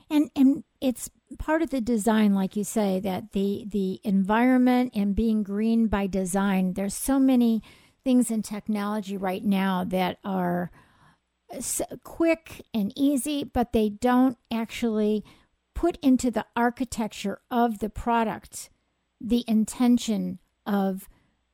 And 0.09 0.29
and 0.35 0.63
it's 0.81 1.09
part 1.39 1.61
of 1.61 1.69
the 1.69 1.81
design, 1.81 2.33
like 2.33 2.55
you 2.55 2.63
say, 2.63 2.99
that 2.99 3.31
the 3.31 3.65
the 3.67 3.99
environment 4.03 4.91
and 4.95 5.15
being 5.15 5.43
green 5.43 5.87
by 5.87 6.07
design. 6.07 6.73
There's 6.73 6.93
so 6.93 7.19
many 7.19 7.61
things 8.03 8.29
in 8.29 8.41
technology 8.41 9.17
right 9.17 9.43
now 9.43 9.83
that 9.85 10.19
are 10.23 10.71
quick 12.03 12.65
and 12.73 12.91
easy, 12.95 13.43
but 13.43 13.71
they 13.71 13.89
don't 13.89 14.37
actually 14.51 15.23
put 15.73 15.97
into 16.01 16.29
the 16.29 16.45
architecture 16.55 17.39
of 17.49 17.79
the 17.79 17.89
product 17.89 18.69
the 19.19 19.45
intention 19.47 20.39
of 20.65 21.07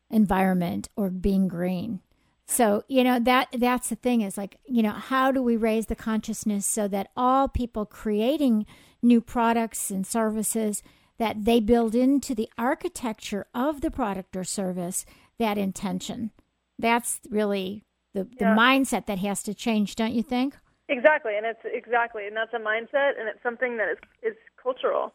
environment 0.09 0.89
or 0.95 1.09
being 1.09 1.47
green. 1.47 2.01
So, 2.45 2.83
you 2.87 3.03
know, 3.03 3.19
that 3.19 3.49
that's 3.57 3.89
the 3.89 3.95
thing 3.95 4.21
is 4.21 4.37
like, 4.37 4.57
you 4.65 4.81
know, 4.81 4.91
how 4.91 5.31
do 5.31 5.43
we 5.43 5.55
raise 5.55 5.85
the 5.85 5.95
consciousness 5.95 6.65
so 6.65 6.87
that 6.87 7.11
all 7.15 7.47
people 7.47 7.85
creating 7.85 8.65
new 9.01 9.21
products 9.21 9.91
and 9.91 10.05
services 10.05 10.81
that 11.19 11.45
they 11.45 11.59
build 11.59 11.93
into 11.93 12.33
the 12.33 12.49
architecture 12.57 13.45
of 13.53 13.81
the 13.81 13.91
product 13.91 14.35
or 14.35 14.43
service 14.43 15.05
that 15.37 15.57
intention. 15.57 16.31
That's 16.79 17.19
really 17.29 17.83
the, 18.13 18.23
the 18.23 18.45
yeah. 18.45 18.55
mindset 18.55 19.05
that 19.05 19.19
has 19.19 19.43
to 19.43 19.53
change, 19.53 19.95
don't 19.95 20.13
you 20.13 20.23
think? 20.23 20.55
Exactly, 20.87 21.37
and 21.37 21.45
it's 21.45 21.59
exactly, 21.65 22.25
and 22.25 22.35
that's 22.35 22.53
a 22.53 22.57
mindset, 22.57 23.19
and 23.19 23.29
it's 23.29 23.43
something 23.43 23.77
that 23.77 23.89
is 23.91 23.97
is 24.23 24.35
cultural. 24.61 25.13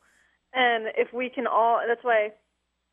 And 0.53 0.87
if 0.97 1.13
we 1.13 1.29
can 1.29 1.49
all, 1.49 1.81
that's 1.85 2.05
why, 2.05 2.31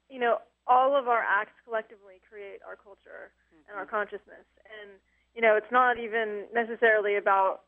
you 0.10 0.20
know, 0.20 0.40
all 0.68 0.96
of 0.96 1.08
our 1.08 1.24
acts 1.24 1.54
collectively 1.66 2.22
create 2.30 2.60
our 2.68 2.76
culture 2.76 3.32
mm-hmm. 3.50 3.70
and 3.70 3.78
our 3.78 3.86
consciousness. 3.86 4.46
And 4.82 4.98
you 5.36 5.42
know, 5.42 5.56
it's 5.56 5.72
not 5.72 5.98
even 5.98 6.46
necessarily 6.54 7.16
about 7.16 7.62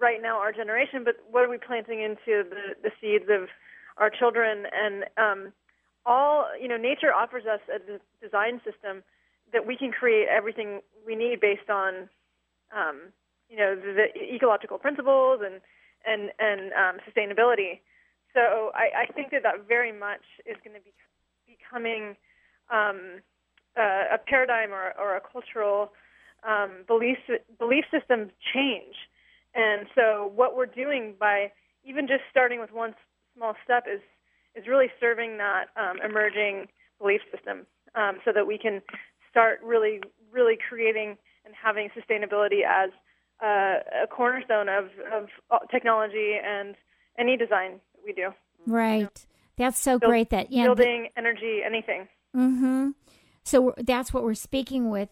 right 0.00 0.20
now 0.20 0.38
our 0.38 0.52
generation, 0.52 1.04
but 1.04 1.16
what 1.30 1.44
are 1.44 1.50
we 1.50 1.58
planting 1.58 2.00
into 2.00 2.44
the 2.48 2.76
the 2.82 2.90
seeds 3.00 3.30
of 3.30 3.48
our 3.96 4.10
children 4.10 4.66
and 4.72 5.04
um, 5.16 5.52
all 6.04 6.46
you 6.60 6.68
know, 6.68 6.76
nature 6.76 7.12
offers 7.12 7.44
us 7.46 7.60
a 7.68 7.78
design 8.24 8.60
system 8.64 9.02
that 9.52 9.66
we 9.66 9.76
can 9.76 9.90
create 9.90 10.28
everything 10.28 10.80
we 11.06 11.14
need 11.14 11.40
based 11.40 11.70
on, 11.70 12.08
um, 12.76 13.12
you 13.48 13.56
know, 13.56 13.74
the, 13.74 14.08
the 14.14 14.34
ecological 14.34 14.78
principles 14.78 15.40
and 15.44 15.60
and 16.06 16.30
and 16.38 16.72
um, 16.72 16.96
sustainability. 17.02 17.80
So 18.34 18.70
I, 18.74 19.04
I 19.04 19.12
think 19.12 19.30
that 19.30 19.42
that 19.42 19.66
very 19.66 19.92
much 19.92 20.22
is 20.44 20.56
going 20.62 20.76
to 20.76 20.82
be 20.82 20.92
becoming 21.58 22.16
um, 22.70 23.20
uh, 23.76 24.14
a 24.14 24.18
paradigm 24.18 24.72
or, 24.72 24.92
or 24.98 25.16
a 25.16 25.20
cultural 25.20 25.92
um, 26.46 26.84
belief 26.86 27.18
belief 27.58 27.84
system 27.90 28.30
change. 28.54 28.94
And 29.54 29.86
so 29.94 30.30
what 30.34 30.56
we're 30.56 30.66
doing 30.66 31.14
by 31.18 31.52
even 31.84 32.06
just 32.06 32.22
starting 32.30 32.60
with 32.60 32.72
one 32.72 32.94
small 33.36 33.54
step 33.64 33.84
is 33.92 34.00
is 34.54 34.66
really 34.66 34.88
serving 34.98 35.38
that 35.38 35.66
um, 35.76 35.96
emerging 36.02 36.68
belief 36.98 37.20
system, 37.32 37.66
um, 37.94 38.18
so 38.24 38.32
that 38.32 38.46
we 38.46 38.58
can 38.58 38.82
start 39.30 39.60
really 39.62 40.00
really 40.32 40.56
creating 40.68 41.16
and 41.44 41.54
having 41.54 41.88
sustainability 41.90 42.62
as 42.66 42.90
uh, 43.42 44.04
a 44.04 44.06
cornerstone 44.08 44.68
of, 44.68 44.86
of 45.12 45.28
technology 45.70 46.34
and 46.44 46.74
any 47.18 47.36
design 47.36 47.72
that 47.94 48.04
we 48.04 48.12
do. 48.12 48.30
Right. 48.66 49.26
That's 49.56 49.78
so 49.78 49.98
Build, 49.98 50.10
great 50.10 50.30
that 50.30 50.52
yeah, 50.52 50.64
building 50.64 51.08
energy, 51.16 51.60
anything. 51.64 52.08
Mm-hmm. 52.36 52.90
So 53.44 53.74
that's 53.78 54.12
what 54.12 54.22
we're 54.22 54.34
speaking 54.34 54.90
with 54.90 55.08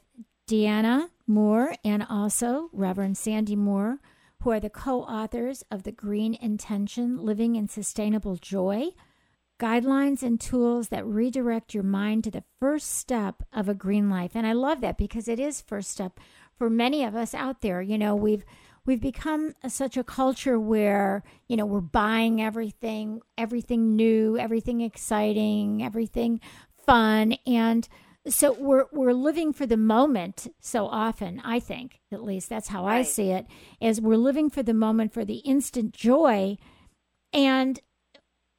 Deanna 0.49 1.09
Moore 1.27 1.75
and 1.85 2.07
also 2.09 2.69
Reverend 2.73 3.17
Sandy 3.17 3.57
Moore, 3.57 4.01
who 4.43 4.51
are 4.51 4.61
the 4.61 4.71
co-authors 4.71 5.65
of 5.71 5.85
the 5.85 5.93
Green 5.93 6.35
Intention: 6.35 7.19
Living 7.19 7.57
in 7.57 7.69
Sustainable 7.69 8.37
Joy. 8.37 8.89
Guidelines 9.61 10.25
and 10.25 10.41
tools 10.41 10.89
that 10.89 11.07
redirect 11.07 11.75
your 11.75 11.85
mind 11.85 12.25
to 12.25 12.31
the 12.31 12.43
first 12.59 12.91
step 12.91 13.45
of 13.53 13.69
a 13.69 13.75
green 13.75 14.11
life. 14.11 14.33
And 14.35 14.49
I 14.49 14.53
love 14.53 14.81
that 14.81 14.99
because 14.99 15.29
it 15.29 15.39
is 15.39 15.61
first 15.61 15.93
step 15.93 16.19
for 16.59 16.69
many 16.69 17.05
of 17.05 17.15
us 17.15 17.35
out 17.35 17.61
there. 17.61 17.81
You 17.81 17.97
know, 17.97 18.17
we've 18.17 18.45
we've 18.87 19.01
become 19.01 19.55
a, 19.63 19.71
such 19.71 19.97
a 19.97 20.05
culture 20.05 20.59
where 20.59 21.23
you 21.49 21.57
know 21.57 21.67
we're 21.67 21.81
buying 21.81 22.43
everything, 22.43 23.21
everything 23.39 23.97
new, 23.97 24.39
everything 24.39 24.81
exciting, 24.81 25.83
everything 25.83 26.41
fun, 26.87 27.35
and 27.47 27.89
so 28.27 28.53
we're 28.53 28.87
we're 28.93 29.13
living 29.13 29.53
for 29.53 29.67
the 29.67 29.77
moment 29.77 30.49
so 30.61 30.87
often. 30.87 31.41
I 31.45 31.61
think, 31.61 32.01
at 32.13 32.23
least 32.23 32.49
that's 32.49 32.69
how 32.69 32.87
right. 32.87 32.99
I 32.99 33.03
see 33.03 33.31
it, 33.31 33.47
is 33.81 34.01
we're 34.01 34.17
living 34.17 34.51
for 34.51 34.63
the 34.63 34.75
moment 34.75 35.13
for 35.13 35.25
the 35.25 35.39
instant 35.39 35.93
joy, 35.93 36.57
and 37.33 37.81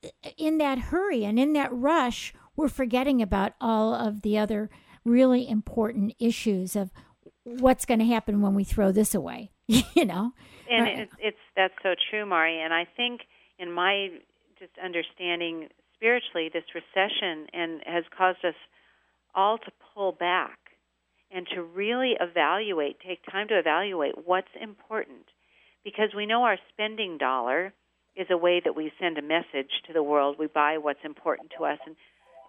uh, 0.04 0.30
in 0.38 0.58
that 0.60 0.78
hurry 0.78 1.24
and 1.24 1.40
in 1.40 1.54
that 1.54 1.74
rush, 1.74 2.34
we're 2.56 2.70
forgetting 2.70 3.22
about 3.22 3.54
all 3.62 3.94
of 3.94 4.22
the 4.22 4.38
other 4.38 4.70
really 5.04 5.48
important 5.48 6.14
issues 6.20 6.76
of 6.76 6.92
what's 7.44 7.86
going 7.86 8.00
to 8.00 8.06
happen 8.06 8.42
when 8.42 8.56
we 8.56 8.64
throw 8.64 8.92
this 8.92 9.14
away 9.14 9.52
you 9.96 10.06
know? 10.06 10.32
And 10.70 10.84
right. 10.84 11.00
it's, 11.00 11.14
it's 11.20 11.38
that's 11.56 11.74
so 11.84 11.96
true 12.10 12.26
mari. 12.26 12.62
And 12.62 12.74
i 12.74 12.88
think 12.98 13.22
in 13.60 13.72
my 13.72 14.10
just 14.60 14.72
understanding 14.84 15.70
spiritually 15.96 16.50
this 16.54 16.64
recession 16.74 17.48
and 17.54 17.82
has 17.86 18.04
caused 18.16 18.44
us 18.44 18.56
all 19.34 19.58
to 19.58 19.72
pull 19.94 20.12
back 20.12 20.58
and 21.32 21.48
to 21.54 21.62
really 21.62 22.16
evaluate 22.20 22.98
take 23.06 23.20
time 23.30 23.48
to 23.50 23.58
evaluate 23.60 24.14
what's 24.26 24.52
important. 24.60 25.26
Because 25.84 26.10
we 26.16 26.26
know 26.26 26.44
our 26.44 26.58
spending 26.74 27.18
dollar 27.18 27.74
is 28.16 28.28
a 28.32 28.38
way 28.38 28.62
that 28.64 28.76
we 28.76 28.92
send 29.00 29.18
a 29.18 29.22
message 29.22 29.70
to 29.88 29.94
the 29.94 30.02
world. 30.02 30.38
We 30.40 30.48
buy 30.48 30.78
what's 30.78 31.04
important 31.04 31.52
to 31.58 31.66
us. 31.66 31.80
And 31.86 31.96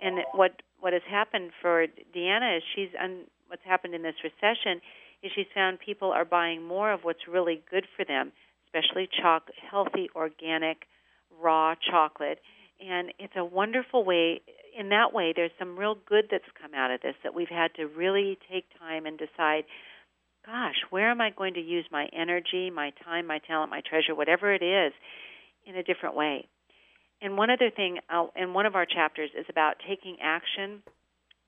and 0.00 0.24
what 0.32 0.62
what 0.80 0.92
has 0.92 1.02
happened 1.08 1.50
for 1.60 1.86
Deanna 2.14 2.58
is 2.58 2.62
she's 2.74 2.90
un, 3.02 3.24
what's 3.48 3.64
happened 3.64 3.94
in 3.94 4.02
this 4.02 4.14
recession 4.22 4.80
she's 5.34 5.46
found 5.54 5.78
people 5.80 6.12
are 6.12 6.24
buying 6.24 6.62
more 6.62 6.92
of 6.92 7.00
what's 7.02 7.28
really 7.28 7.62
good 7.70 7.86
for 7.96 8.04
them, 8.04 8.32
especially 8.66 9.08
chalk, 9.20 9.48
healthy, 9.70 10.08
organic, 10.14 10.86
raw 11.40 11.74
chocolate. 11.90 12.40
And 12.80 13.12
it's 13.18 13.36
a 13.36 13.44
wonderful 13.44 14.04
way. 14.04 14.42
In 14.78 14.90
that 14.90 15.12
way, 15.12 15.32
there's 15.34 15.50
some 15.58 15.78
real 15.78 15.96
good 16.06 16.26
that's 16.30 16.44
come 16.60 16.74
out 16.74 16.90
of 16.90 17.00
this 17.00 17.14
that 17.22 17.34
we've 17.34 17.48
had 17.48 17.74
to 17.76 17.86
really 17.86 18.38
take 18.50 18.64
time 18.78 19.06
and 19.06 19.18
decide 19.18 19.64
gosh, 20.46 20.76
where 20.90 21.10
am 21.10 21.20
I 21.20 21.30
going 21.30 21.54
to 21.54 21.60
use 21.60 21.84
my 21.90 22.06
energy, 22.16 22.70
my 22.70 22.92
time, 23.04 23.26
my 23.26 23.40
talent, 23.40 23.70
my 23.70 23.82
treasure, 23.84 24.14
whatever 24.14 24.54
it 24.54 24.62
is, 24.62 24.92
in 25.66 25.76
a 25.76 25.82
different 25.82 26.14
way? 26.14 26.46
And 27.20 27.36
one 27.36 27.50
other 27.50 27.70
thing, 27.74 27.98
I'll, 28.08 28.32
in 28.36 28.54
one 28.54 28.66
of 28.66 28.76
our 28.76 28.86
chapters 28.86 29.30
is 29.36 29.46
about 29.48 29.76
taking 29.88 30.18
action 30.22 30.82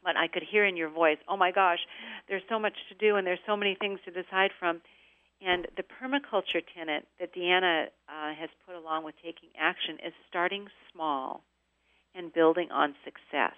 but 0.03 0.16
I 0.16 0.28
could 0.28 0.42
hear 0.42 0.64
in 0.64 0.76
your 0.76 0.90
voice, 0.90 1.18
oh 1.28 1.36
my 1.36 1.51
gosh, 1.51 1.80
there's 2.28 2.42
so 2.49 2.59
much 2.59 2.74
to 2.88 2.94
do 2.94 3.16
and 3.16 3.26
there's 3.26 3.38
so 3.46 3.57
many 3.57 3.76
things 3.78 4.01
to 4.05 4.11
decide 4.11 4.51
from. 4.59 4.80
And 5.40 5.68
the 5.76 5.84
permaculture 5.84 6.62
tenet 6.74 7.07
that 7.20 7.34
Deanna 7.34 7.86
uh, 8.09 8.34
has 8.34 8.51
put 8.66 8.74
along 8.74 9.05
with 9.05 9.14
taking 9.22 9.51
action 9.59 9.96
is 10.05 10.12
starting 10.28 10.66
small 10.92 11.44
and 12.14 12.32
building 12.32 12.70
on 12.72 12.94
success. 13.05 13.55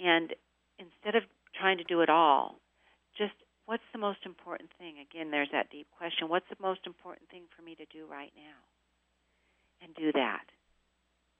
And 0.00 0.34
instead 0.78 1.16
of 1.16 1.24
trying 1.58 1.78
to 1.78 1.84
do 1.84 2.00
it 2.00 2.08
all, 2.08 2.56
just 3.16 3.34
what's 3.66 3.82
the 3.92 3.98
most 3.98 4.20
important 4.24 4.70
thing? 4.78 4.94
Again, 4.98 5.30
there's 5.30 5.50
that 5.52 5.70
deep 5.70 5.86
question 5.96 6.28
what's 6.28 6.48
the 6.48 6.62
most 6.62 6.80
important 6.86 7.28
thing 7.28 7.42
for 7.54 7.62
me 7.62 7.74
to 7.74 7.84
do 7.92 8.06
right 8.10 8.32
now? 8.36 8.56
And 9.82 9.94
do 9.94 10.10
that. 10.12 10.44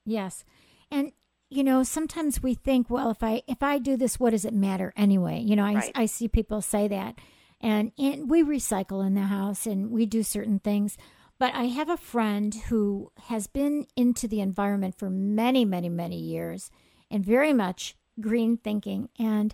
Yes. 0.05 0.45
And 0.91 1.11
you 1.49 1.63
know 1.63 1.83
sometimes 1.83 2.43
we 2.43 2.53
think 2.53 2.89
well 2.89 3.09
if 3.09 3.23
i 3.23 3.41
if 3.47 3.61
i 3.63 3.77
do 3.77 3.97
this 3.97 4.19
what 4.19 4.31
does 4.31 4.45
it 4.45 4.53
matter 4.53 4.93
anyway? 4.95 5.39
You 5.39 5.55
know 5.55 5.65
i, 5.65 5.73
right. 5.73 5.91
I 5.95 6.05
see 6.05 6.27
people 6.27 6.61
say 6.61 6.87
that. 6.87 7.15
And, 7.61 7.91
and 7.99 8.29
we 8.29 8.41
recycle 8.41 9.05
in 9.05 9.15
the 9.15 9.23
house 9.23 9.65
and 9.65 9.91
we 9.91 10.05
do 10.05 10.23
certain 10.23 10.59
things. 10.59 10.97
But 11.39 11.53
i 11.55 11.65
have 11.65 11.89
a 11.89 11.97
friend 11.97 12.53
who 12.69 13.11
has 13.27 13.47
been 13.47 13.87
into 13.95 14.27
the 14.27 14.41
environment 14.41 14.95
for 14.97 15.09
many 15.09 15.65
many 15.65 15.89
many 15.89 16.17
years 16.17 16.69
and 17.11 17.25
very 17.25 17.53
much 17.53 17.95
green 18.21 18.57
thinking. 18.57 19.09
And 19.17 19.53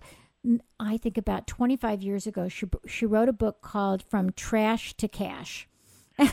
i 0.80 0.98
think 0.98 1.18
about 1.18 1.48
25 1.48 2.04
years 2.04 2.28
ago 2.28 2.48
she, 2.48 2.68
she 2.86 3.06
wrote 3.08 3.30
a 3.30 3.34
book 3.34 3.62
called 3.62 4.04
from 4.04 4.32
trash 4.34 4.94
to 4.98 5.08
cash. 5.08 5.68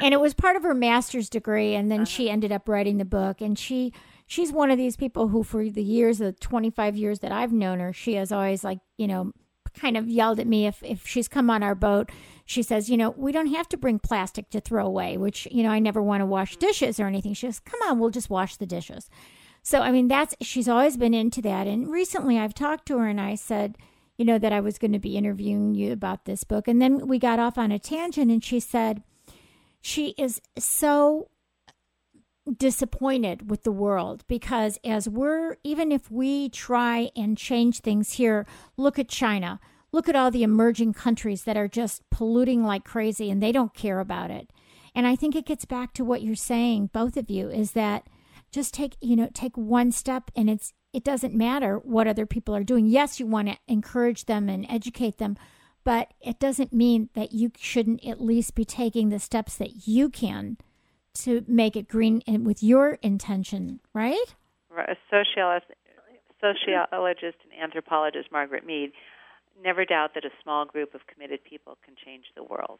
And 0.00 0.14
it 0.14 0.20
was 0.20 0.32
part 0.32 0.56
of 0.56 0.62
her 0.62 0.74
master's 0.74 1.28
degree 1.28 1.74
and 1.74 1.90
then 1.90 2.00
uh-huh. 2.00 2.06
she 2.06 2.30
ended 2.30 2.52
up 2.52 2.68
writing 2.68 2.98
the 2.98 3.04
book. 3.04 3.40
And 3.40 3.58
she 3.58 3.92
she's 4.28 4.52
one 4.52 4.70
of 4.70 4.78
these 4.78 4.96
people 4.96 5.28
who, 5.28 5.42
for 5.42 5.68
the 5.68 5.82
years, 5.82 6.18
the 6.18 6.32
25 6.32 6.96
years 6.96 7.18
that 7.20 7.32
I've 7.32 7.52
known 7.52 7.80
her, 7.80 7.92
she 7.92 8.14
has 8.14 8.30
always, 8.30 8.62
like, 8.62 8.78
you 8.96 9.08
know, 9.08 9.32
kind 9.74 9.96
of 9.96 10.08
yelled 10.08 10.38
at 10.38 10.46
me 10.46 10.66
if, 10.66 10.82
if 10.82 11.06
she's 11.06 11.26
come 11.26 11.50
on 11.50 11.62
our 11.62 11.74
boat. 11.74 12.10
She 12.44 12.62
says, 12.62 12.88
you 12.88 12.96
know, 12.96 13.10
we 13.10 13.32
don't 13.32 13.52
have 13.54 13.68
to 13.70 13.76
bring 13.76 13.98
plastic 13.98 14.50
to 14.50 14.60
throw 14.60 14.86
away, 14.86 15.16
which, 15.16 15.48
you 15.50 15.62
know, 15.62 15.70
I 15.70 15.78
never 15.78 16.02
want 16.02 16.20
to 16.20 16.26
wash 16.26 16.56
dishes 16.56 17.00
or 17.00 17.06
anything. 17.06 17.34
She 17.34 17.46
says, 17.46 17.60
come 17.60 17.80
on, 17.88 17.98
we'll 17.98 18.10
just 18.10 18.30
wash 18.30 18.56
the 18.56 18.66
dishes. 18.66 19.10
So, 19.62 19.80
I 19.80 19.90
mean, 19.90 20.08
that's, 20.08 20.34
she's 20.40 20.68
always 20.68 20.96
been 20.96 21.14
into 21.14 21.42
that. 21.42 21.66
And 21.66 21.90
recently 21.90 22.38
I've 22.38 22.54
talked 22.54 22.86
to 22.86 22.98
her 22.98 23.06
and 23.06 23.20
I 23.20 23.34
said, 23.34 23.76
you 24.16 24.24
know, 24.24 24.38
that 24.38 24.52
I 24.52 24.60
was 24.60 24.78
going 24.78 24.92
to 24.92 24.98
be 24.98 25.16
interviewing 25.16 25.74
you 25.74 25.92
about 25.92 26.24
this 26.24 26.44
book. 26.44 26.68
And 26.68 26.82
then 26.82 27.06
we 27.06 27.18
got 27.18 27.38
off 27.38 27.56
on 27.56 27.72
a 27.72 27.78
tangent 27.78 28.30
and 28.30 28.42
she 28.42 28.60
said, 28.60 29.02
she 29.80 30.14
is 30.18 30.40
so 30.58 31.28
disappointed 32.56 33.50
with 33.50 33.62
the 33.62 33.72
world 33.72 34.24
because 34.28 34.78
as 34.84 35.08
we're 35.08 35.56
even 35.64 35.92
if 35.92 36.10
we 36.10 36.48
try 36.48 37.10
and 37.16 37.36
change 37.36 37.80
things 37.80 38.12
here 38.12 38.46
look 38.76 38.98
at 38.98 39.08
China. 39.08 39.60
Look 39.90 40.06
at 40.06 40.16
all 40.16 40.30
the 40.30 40.42
emerging 40.42 40.92
countries 40.92 41.44
that 41.44 41.56
are 41.56 41.66
just 41.66 42.02
polluting 42.10 42.62
like 42.62 42.84
crazy 42.84 43.30
and 43.30 43.42
they 43.42 43.52
don't 43.52 43.72
care 43.72 44.00
about 44.00 44.30
it. 44.30 44.50
And 44.94 45.06
i 45.06 45.16
think 45.16 45.34
it 45.36 45.46
gets 45.46 45.64
back 45.64 45.92
to 45.94 46.04
what 46.04 46.22
you're 46.22 46.34
saying 46.34 46.90
both 46.92 47.16
of 47.16 47.30
you 47.30 47.48
is 47.48 47.72
that 47.72 48.06
just 48.50 48.74
take 48.74 48.96
you 49.00 49.16
know 49.16 49.28
take 49.32 49.56
one 49.56 49.92
step 49.92 50.30
and 50.34 50.48
it's 50.50 50.72
it 50.92 51.04
doesn't 51.04 51.34
matter 51.34 51.76
what 51.76 52.08
other 52.08 52.26
people 52.26 52.54
are 52.54 52.64
doing. 52.64 52.86
Yes 52.86 53.20
you 53.20 53.26
want 53.26 53.48
to 53.48 53.58
encourage 53.66 54.24
them 54.24 54.48
and 54.48 54.66
educate 54.68 55.18
them 55.18 55.36
but 55.84 56.12
it 56.20 56.38
doesn't 56.38 56.72
mean 56.72 57.08
that 57.14 57.32
you 57.32 57.50
shouldn't 57.56 58.04
at 58.04 58.20
least 58.20 58.54
be 58.54 58.64
taking 58.64 59.08
the 59.08 59.18
steps 59.18 59.56
that 59.56 59.86
you 59.86 60.10
can 60.10 60.58
to 61.24 61.44
make 61.46 61.76
it 61.76 61.88
green 61.88 62.22
with 62.44 62.62
your 62.62 62.98
intention, 63.02 63.80
right? 63.94 64.34
A 64.76 64.96
sociologist, 65.10 65.72
sociologist 66.40 67.38
and 67.42 67.62
anthropologist 67.62 68.30
Margaret 68.30 68.64
Mead 68.64 68.92
never 69.62 69.84
doubt 69.84 70.14
that 70.14 70.24
a 70.24 70.30
small 70.42 70.64
group 70.64 70.94
of 70.94 71.00
committed 71.06 71.42
people 71.44 71.78
can 71.84 71.94
change 72.04 72.24
the 72.36 72.44
world. 72.44 72.78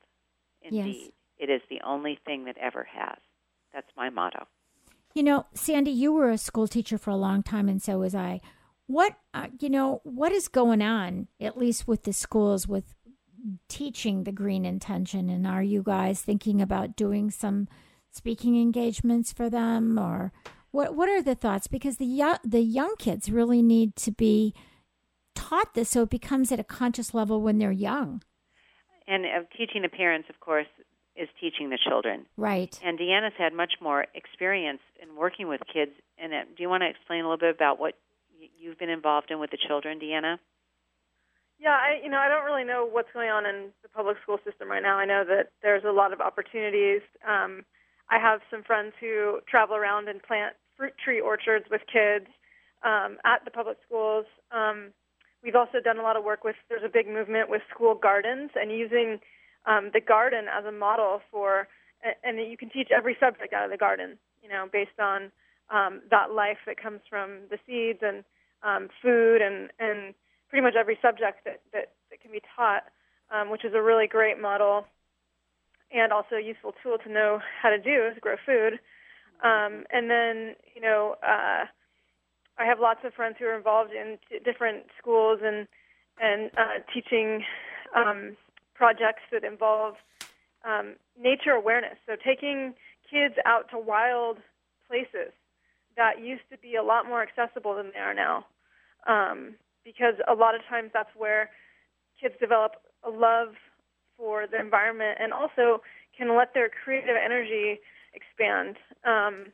Indeed, 0.62 0.96
yes. 0.96 1.10
it 1.38 1.52
is 1.52 1.60
the 1.68 1.80
only 1.84 2.18
thing 2.24 2.44
that 2.44 2.56
ever 2.58 2.86
has. 2.92 3.18
That's 3.72 3.88
my 3.96 4.10
motto. 4.10 4.46
You 5.14 5.22
know, 5.22 5.46
Sandy, 5.54 5.90
you 5.90 6.12
were 6.12 6.30
a 6.30 6.38
school 6.38 6.68
teacher 6.68 6.98
for 6.98 7.10
a 7.10 7.16
long 7.16 7.42
time, 7.42 7.68
and 7.68 7.82
so 7.82 7.98
was 7.98 8.14
I. 8.14 8.40
What 8.86 9.16
uh, 9.34 9.48
you 9.60 9.68
know, 9.68 10.00
what 10.04 10.32
is 10.32 10.48
going 10.48 10.82
on, 10.82 11.28
at 11.40 11.58
least 11.58 11.86
with 11.86 12.04
the 12.04 12.12
schools, 12.12 12.66
with 12.66 12.94
teaching 13.68 14.24
the 14.24 14.32
green 14.32 14.64
intention? 14.64 15.28
And 15.28 15.46
are 15.46 15.62
you 15.62 15.82
guys 15.82 16.22
thinking 16.22 16.62
about 16.62 16.96
doing 16.96 17.30
some 17.30 17.68
speaking 18.18 18.60
engagements 18.60 19.32
for 19.32 19.48
them 19.48 19.98
or 19.98 20.32
What 20.70 20.94
What 20.94 21.08
are 21.08 21.22
the 21.22 21.34
thoughts? 21.34 21.66
Because 21.66 21.96
the 21.96 22.12
young, 22.20 22.38
the 22.44 22.60
young 22.60 22.94
kids 22.98 23.30
really 23.30 23.62
need 23.62 23.96
to 24.04 24.10
be 24.10 24.54
taught 25.34 25.74
this, 25.74 25.88
so 25.90 26.02
it 26.02 26.10
becomes 26.10 26.52
at 26.52 26.60
a 26.60 26.64
conscious 26.64 27.14
level 27.14 27.40
when 27.40 27.58
they're 27.58 27.72
young. 27.72 28.22
And 29.06 29.24
uh, 29.24 29.44
teaching 29.56 29.82
the 29.82 29.88
parents, 29.88 30.28
of 30.28 30.38
course, 30.40 30.66
is 31.16 31.28
teaching 31.40 31.70
the 31.70 31.78
children. 31.88 32.26
Right. 32.36 32.78
And 32.84 32.98
Deanna's 32.98 33.38
had 33.38 33.52
much 33.54 33.74
more 33.80 34.06
experience 34.14 34.82
in 35.02 35.16
working 35.16 35.48
with 35.48 35.62
kids. 35.72 35.92
And 36.18 36.34
uh, 36.34 36.42
do 36.54 36.62
you 36.62 36.68
want 36.68 36.82
to 36.82 36.90
explain 36.90 37.20
a 37.20 37.24
little 37.24 37.38
bit 37.38 37.54
about 37.54 37.80
what 37.80 37.94
y- 38.38 38.50
you've 38.60 38.78
been 38.78 38.90
involved 38.90 39.30
in 39.30 39.40
with 39.40 39.50
the 39.50 39.58
children, 39.66 39.98
Deanna? 39.98 40.36
Yeah, 41.58 41.70
I 41.70 41.98
you 42.04 42.10
know 42.10 42.18
I 42.18 42.28
don't 42.28 42.44
really 42.44 42.64
know 42.64 42.86
what's 42.90 43.12
going 43.12 43.30
on 43.30 43.46
in 43.46 43.70
the 43.82 43.88
public 43.88 44.16
school 44.22 44.38
system 44.44 44.68
right 44.70 44.82
now. 44.82 44.96
I 44.96 45.06
know 45.06 45.24
that 45.26 45.50
there's 45.62 45.82
a 45.82 45.90
lot 45.90 46.12
of 46.12 46.20
opportunities. 46.20 47.02
Um, 47.26 47.64
I 48.10 48.18
have 48.18 48.40
some 48.50 48.62
friends 48.62 48.92
who 49.00 49.40
travel 49.48 49.76
around 49.76 50.08
and 50.08 50.22
plant 50.22 50.54
fruit 50.76 50.94
tree 51.02 51.20
orchards 51.20 51.66
with 51.70 51.82
kids 51.92 52.26
um, 52.82 53.18
at 53.24 53.44
the 53.44 53.50
public 53.50 53.76
schools. 53.86 54.24
Um, 54.50 54.92
we've 55.42 55.56
also 55.56 55.80
done 55.82 55.98
a 55.98 56.02
lot 56.02 56.16
of 56.16 56.24
work 56.24 56.44
with. 56.44 56.56
There's 56.68 56.84
a 56.84 56.88
big 56.88 57.08
movement 57.08 57.50
with 57.50 57.62
school 57.72 57.94
gardens 57.94 58.50
and 58.54 58.70
using 58.70 59.20
um, 59.66 59.90
the 59.92 60.00
garden 60.00 60.46
as 60.50 60.64
a 60.64 60.72
model 60.72 61.20
for, 61.30 61.68
and 62.24 62.38
you 62.38 62.56
can 62.56 62.70
teach 62.70 62.88
every 62.90 63.16
subject 63.20 63.52
out 63.52 63.64
of 63.64 63.70
the 63.70 63.76
garden. 63.76 64.18
You 64.42 64.48
know, 64.48 64.66
based 64.72 64.98
on 64.98 65.30
um, 65.68 66.00
that 66.10 66.32
life 66.32 66.58
that 66.66 66.80
comes 66.80 67.00
from 67.10 67.40
the 67.50 67.58
seeds 67.66 67.98
and 68.02 68.24
um, 68.62 68.88
food 69.02 69.42
and 69.42 69.70
and 69.78 70.14
pretty 70.48 70.62
much 70.62 70.74
every 70.78 70.98
subject 71.02 71.44
that, 71.44 71.60
that, 71.74 71.92
that 72.10 72.20
can 72.22 72.32
be 72.32 72.40
taught, 72.56 72.84
um, 73.30 73.50
which 73.50 73.64
is 73.66 73.74
a 73.74 73.82
really 73.82 74.06
great 74.06 74.40
model 74.40 74.86
and 75.92 76.12
also 76.12 76.36
a 76.36 76.42
useful 76.42 76.72
tool 76.82 76.98
to 76.98 77.12
know 77.12 77.40
how 77.62 77.70
to 77.70 77.78
do 77.78 78.06
is 78.10 78.18
grow 78.20 78.36
food. 78.44 78.78
Um, 79.42 79.84
and 79.90 80.10
then, 80.10 80.54
you 80.74 80.82
know, 80.82 81.16
uh, 81.22 81.64
I 82.58 82.64
have 82.64 82.80
lots 82.80 83.00
of 83.04 83.14
friends 83.14 83.36
who 83.38 83.46
are 83.46 83.56
involved 83.56 83.92
in 83.92 84.18
t- 84.28 84.38
different 84.44 84.86
schools 84.98 85.40
and 85.42 85.66
and 86.20 86.50
uh, 86.58 86.82
teaching 86.92 87.44
um, 87.94 88.36
projects 88.74 89.22
that 89.30 89.44
involve 89.44 89.94
um, 90.64 90.96
nature 91.16 91.52
awareness. 91.52 91.96
So 92.06 92.16
taking 92.16 92.74
kids 93.08 93.34
out 93.46 93.70
to 93.70 93.78
wild 93.78 94.38
places 94.88 95.32
that 95.96 96.20
used 96.20 96.42
to 96.50 96.58
be 96.58 96.74
a 96.74 96.82
lot 96.82 97.06
more 97.06 97.22
accessible 97.22 97.76
than 97.76 97.92
they 97.94 98.00
are 98.00 98.14
now. 98.14 98.46
Um, 99.06 99.54
because 99.84 100.14
a 100.26 100.34
lot 100.34 100.56
of 100.56 100.60
times 100.68 100.90
that's 100.92 101.14
where 101.16 101.50
kids 102.20 102.34
develop 102.40 102.72
a 103.04 103.10
love 103.10 103.54
for 104.18 104.46
the 104.50 104.60
environment 104.60 105.16
and 105.20 105.32
also 105.32 105.80
can 106.16 106.36
let 106.36 106.52
their 106.52 106.68
creative 106.68 107.16
energy 107.16 107.78
expand. 108.12 108.76
Um, 109.06 109.46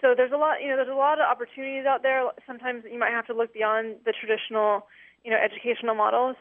so 0.00 0.14
there's 0.16 0.32
a 0.32 0.36
lot, 0.36 0.60
you 0.62 0.68
know, 0.68 0.76
there's 0.76 0.88
a 0.88 0.94
lot 0.94 1.20
of 1.20 1.26
opportunities 1.30 1.86
out 1.86 2.02
there. 2.02 2.22
Sometimes 2.46 2.84
you 2.90 2.98
might 2.98 3.10
have 3.12 3.26
to 3.26 3.34
look 3.34 3.54
beyond 3.54 3.96
the 4.04 4.12
traditional, 4.12 4.86
you 5.24 5.30
know, 5.30 5.38
educational 5.38 5.94
models. 5.94 6.36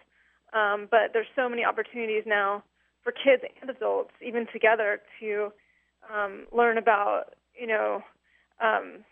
Um, 0.53 0.87
but 0.89 1.13
there's 1.13 1.27
so 1.35 1.47
many 1.47 1.63
opportunities 1.63 2.23
now 2.25 2.63
for 3.03 3.11
kids 3.11 3.43
and 3.61 3.69
adults, 3.69 4.11
even 4.25 4.47
together, 4.51 4.99
to 5.19 5.51
um, 6.13 6.45
learn 6.51 6.77
about, 6.77 7.35
you 7.59 7.67
know, 7.67 8.01
um, 8.63 9.03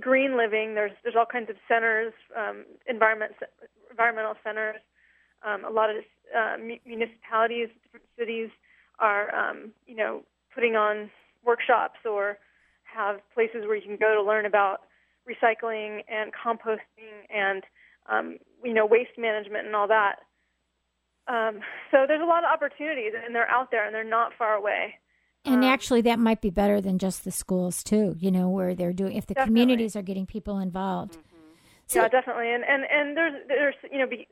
green 0.00 0.36
living. 0.36 0.74
There's 0.74 0.92
there's 1.02 1.16
all 1.16 1.26
kinds 1.26 1.50
of 1.50 1.56
centers, 1.68 2.12
um, 2.36 2.64
environment 2.86 3.32
environmental 3.90 4.34
centers. 4.44 4.76
Um, 5.46 5.64
a 5.64 5.70
lot 5.70 5.90
of 5.90 5.96
uh, 6.36 6.56
municipalities, 6.86 7.68
different 7.84 8.06
cities 8.18 8.50
are 8.98 9.34
um, 9.34 9.72
you 9.86 9.96
know 9.96 10.22
putting 10.54 10.76
on 10.76 11.10
workshops 11.44 11.98
or 12.08 12.38
have 12.84 13.16
places 13.34 13.66
where 13.66 13.76
you 13.76 13.82
can 13.82 13.96
go 13.96 14.14
to 14.14 14.22
learn 14.22 14.46
about 14.46 14.82
recycling 15.28 16.02
and 16.08 16.32
composting 16.32 17.26
and 17.34 17.64
um, 18.10 18.38
you 18.62 18.72
know 18.72 18.86
waste 18.86 19.18
management 19.18 19.66
and 19.66 19.74
all 19.74 19.88
that. 19.88 20.16
Um, 21.26 21.60
so 21.90 22.04
there's 22.06 22.20
a 22.20 22.26
lot 22.26 22.44
of 22.44 22.50
opportunities, 22.52 23.12
and 23.14 23.34
they're 23.34 23.50
out 23.50 23.70
there, 23.70 23.86
and 23.86 23.94
they're 23.94 24.04
not 24.04 24.32
far 24.38 24.54
away. 24.54 24.94
And 25.44 25.56
um, 25.56 25.64
actually, 25.64 26.02
that 26.02 26.18
might 26.18 26.40
be 26.40 26.50
better 26.50 26.80
than 26.80 26.98
just 26.98 27.24
the 27.24 27.30
schools 27.30 27.82
too. 27.82 28.14
You 28.18 28.30
know, 28.30 28.48
where 28.48 28.74
they're 28.74 28.92
doing 28.92 29.16
if 29.16 29.26
the 29.26 29.34
definitely. 29.34 29.60
communities 29.60 29.96
are 29.96 30.02
getting 30.02 30.26
people 30.26 30.58
involved. 30.58 31.14
Mm-hmm. 31.14 31.20
So, 31.86 32.02
yeah, 32.02 32.08
definitely. 32.08 32.52
And 32.52 32.64
and 32.64 32.84
and 32.90 33.16
there's 33.16 33.34
there's 33.48 33.74
you 33.90 33.98
know 33.98 34.06
be, 34.06 34.28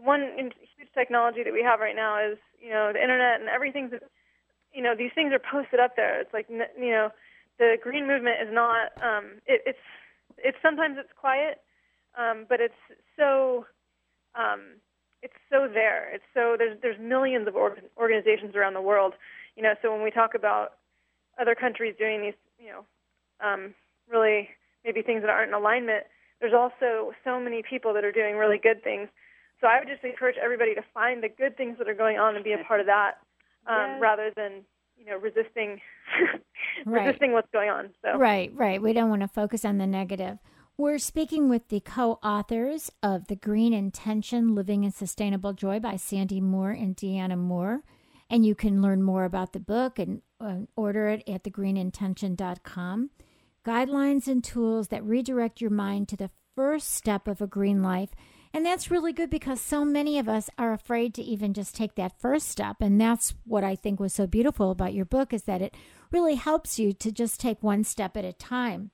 one 0.00 0.30
huge 0.36 0.88
technology 0.94 1.42
that 1.42 1.52
we 1.52 1.62
have 1.62 1.80
right 1.80 1.96
now 1.96 2.18
is 2.18 2.38
you 2.60 2.70
know 2.70 2.92
the 2.92 3.02
internet 3.02 3.40
and 3.40 3.48
everything's 3.48 3.92
you 4.72 4.82
know 4.82 4.94
these 4.96 5.12
things 5.14 5.32
are 5.32 5.38
posted 5.40 5.80
up 5.80 5.96
there. 5.96 6.20
It's 6.20 6.32
like 6.32 6.46
you 6.48 6.90
know 6.90 7.10
the 7.58 7.76
green 7.82 8.06
movement 8.06 8.36
is 8.42 8.52
not 8.52 8.92
um, 9.02 9.40
it, 9.46 9.62
it's 9.66 9.84
it's 10.38 10.58
sometimes 10.62 10.96
it's 10.98 11.12
quiet, 11.18 11.60
um, 12.18 12.46
but 12.48 12.60
it's 12.60 12.74
so 13.16 13.66
um, 14.34 14.80
it's 15.22 15.38
so 15.50 15.68
there. 15.72 16.12
It's 16.12 16.24
so 16.34 16.56
there's 16.58 16.78
there's 16.82 16.98
millions 17.00 17.48
of 17.48 17.54
org- 17.56 17.82
organizations 17.98 18.56
around 18.56 18.74
the 18.74 18.82
world 18.82 19.14
you 19.56 19.62
know, 19.62 19.74
so 19.82 19.92
when 19.92 20.02
we 20.02 20.10
talk 20.10 20.34
about 20.34 20.74
other 21.40 21.54
countries 21.54 21.94
doing 21.98 22.22
these, 22.22 22.34
you 22.58 22.70
know, 22.70 22.84
um, 23.44 23.74
really 24.10 24.48
maybe 24.84 25.02
things 25.02 25.22
that 25.22 25.30
aren't 25.30 25.48
in 25.48 25.54
alignment, 25.54 26.04
there's 26.40 26.54
also 26.54 27.12
so 27.24 27.40
many 27.40 27.62
people 27.68 27.94
that 27.94 28.04
are 28.04 28.12
doing 28.12 28.36
really 28.36 28.58
good 28.58 28.82
things. 28.82 29.08
So 29.60 29.66
I 29.66 29.78
would 29.78 29.88
just 29.88 30.04
encourage 30.04 30.36
everybody 30.42 30.74
to 30.74 30.82
find 30.92 31.22
the 31.22 31.28
good 31.28 31.56
things 31.56 31.78
that 31.78 31.88
are 31.88 31.94
going 31.94 32.18
on 32.18 32.34
and 32.34 32.44
be 32.44 32.52
a 32.52 32.58
part 32.66 32.80
of 32.80 32.86
that, 32.86 33.18
um, 33.66 33.92
yes. 33.92 34.00
rather 34.00 34.30
than 34.36 34.64
you 34.98 35.06
know 35.06 35.18
resisting 35.18 35.80
right. 36.86 37.06
resisting 37.06 37.32
what's 37.32 37.50
going 37.52 37.70
on. 37.70 37.90
So 38.02 38.18
right, 38.18 38.52
right. 38.54 38.80
We 38.80 38.92
don't 38.92 39.10
want 39.10 39.22
to 39.22 39.28
focus 39.28 39.64
on 39.64 39.78
the 39.78 39.86
negative. 39.86 40.38
We're 40.76 40.98
speaking 40.98 41.48
with 41.48 41.68
the 41.68 41.78
co-authors 41.78 42.90
of 43.02 43.28
The 43.28 43.36
Green 43.36 43.72
Intention: 43.72 44.54
Living 44.54 44.84
in 44.84 44.90
Sustainable 44.90 45.52
Joy 45.52 45.80
by 45.80 45.96
Sandy 45.96 46.40
Moore 46.40 46.72
and 46.72 46.96
Deanna 46.96 47.38
Moore. 47.38 47.82
And 48.30 48.44
you 48.44 48.54
can 48.54 48.82
learn 48.82 49.02
more 49.02 49.24
about 49.24 49.52
the 49.52 49.60
book 49.60 49.98
and 49.98 50.22
uh, 50.40 50.60
order 50.76 51.08
it 51.08 51.22
at 51.28 51.44
thegreenintention.com. 51.44 53.10
Guidelines 53.64 54.26
and 54.26 54.42
tools 54.42 54.88
that 54.88 55.04
redirect 55.04 55.60
your 55.60 55.70
mind 55.70 56.08
to 56.08 56.16
the 56.16 56.30
first 56.54 56.92
step 56.92 57.28
of 57.28 57.40
a 57.40 57.46
green 57.46 57.82
life. 57.82 58.10
And 58.54 58.64
that's 58.64 58.88
really 58.88 59.12
good 59.12 59.30
because 59.30 59.60
so 59.60 59.84
many 59.84 60.16
of 60.16 60.28
us 60.28 60.48
are 60.56 60.72
afraid 60.72 61.12
to 61.14 61.22
even 61.22 61.54
just 61.54 61.74
take 61.74 61.96
that 61.96 62.20
first 62.20 62.48
step. 62.48 62.76
And 62.80 63.00
that's 63.00 63.34
what 63.44 63.64
I 63.64 63.74
think 63.74 63.98
was 63.98 64.14
so 64.14 64.28
beautiful 64.28 64.70
about 64.70 64.94
your 64.94 65.04
book 65.04 65.32
is 65.32 65.42
that 65.42 65.60
it 65.60 65.74
really 66.12 66.36
helps 66.36 66.78
you 66.78 66.92
to 66.92 67.10
just 67.10 67.40
take 67.40 67.60
one 67.64 67.82
step 67.82 68.16
at 68.16 68.24
a 68.24 68.32
time. 68.32 68.92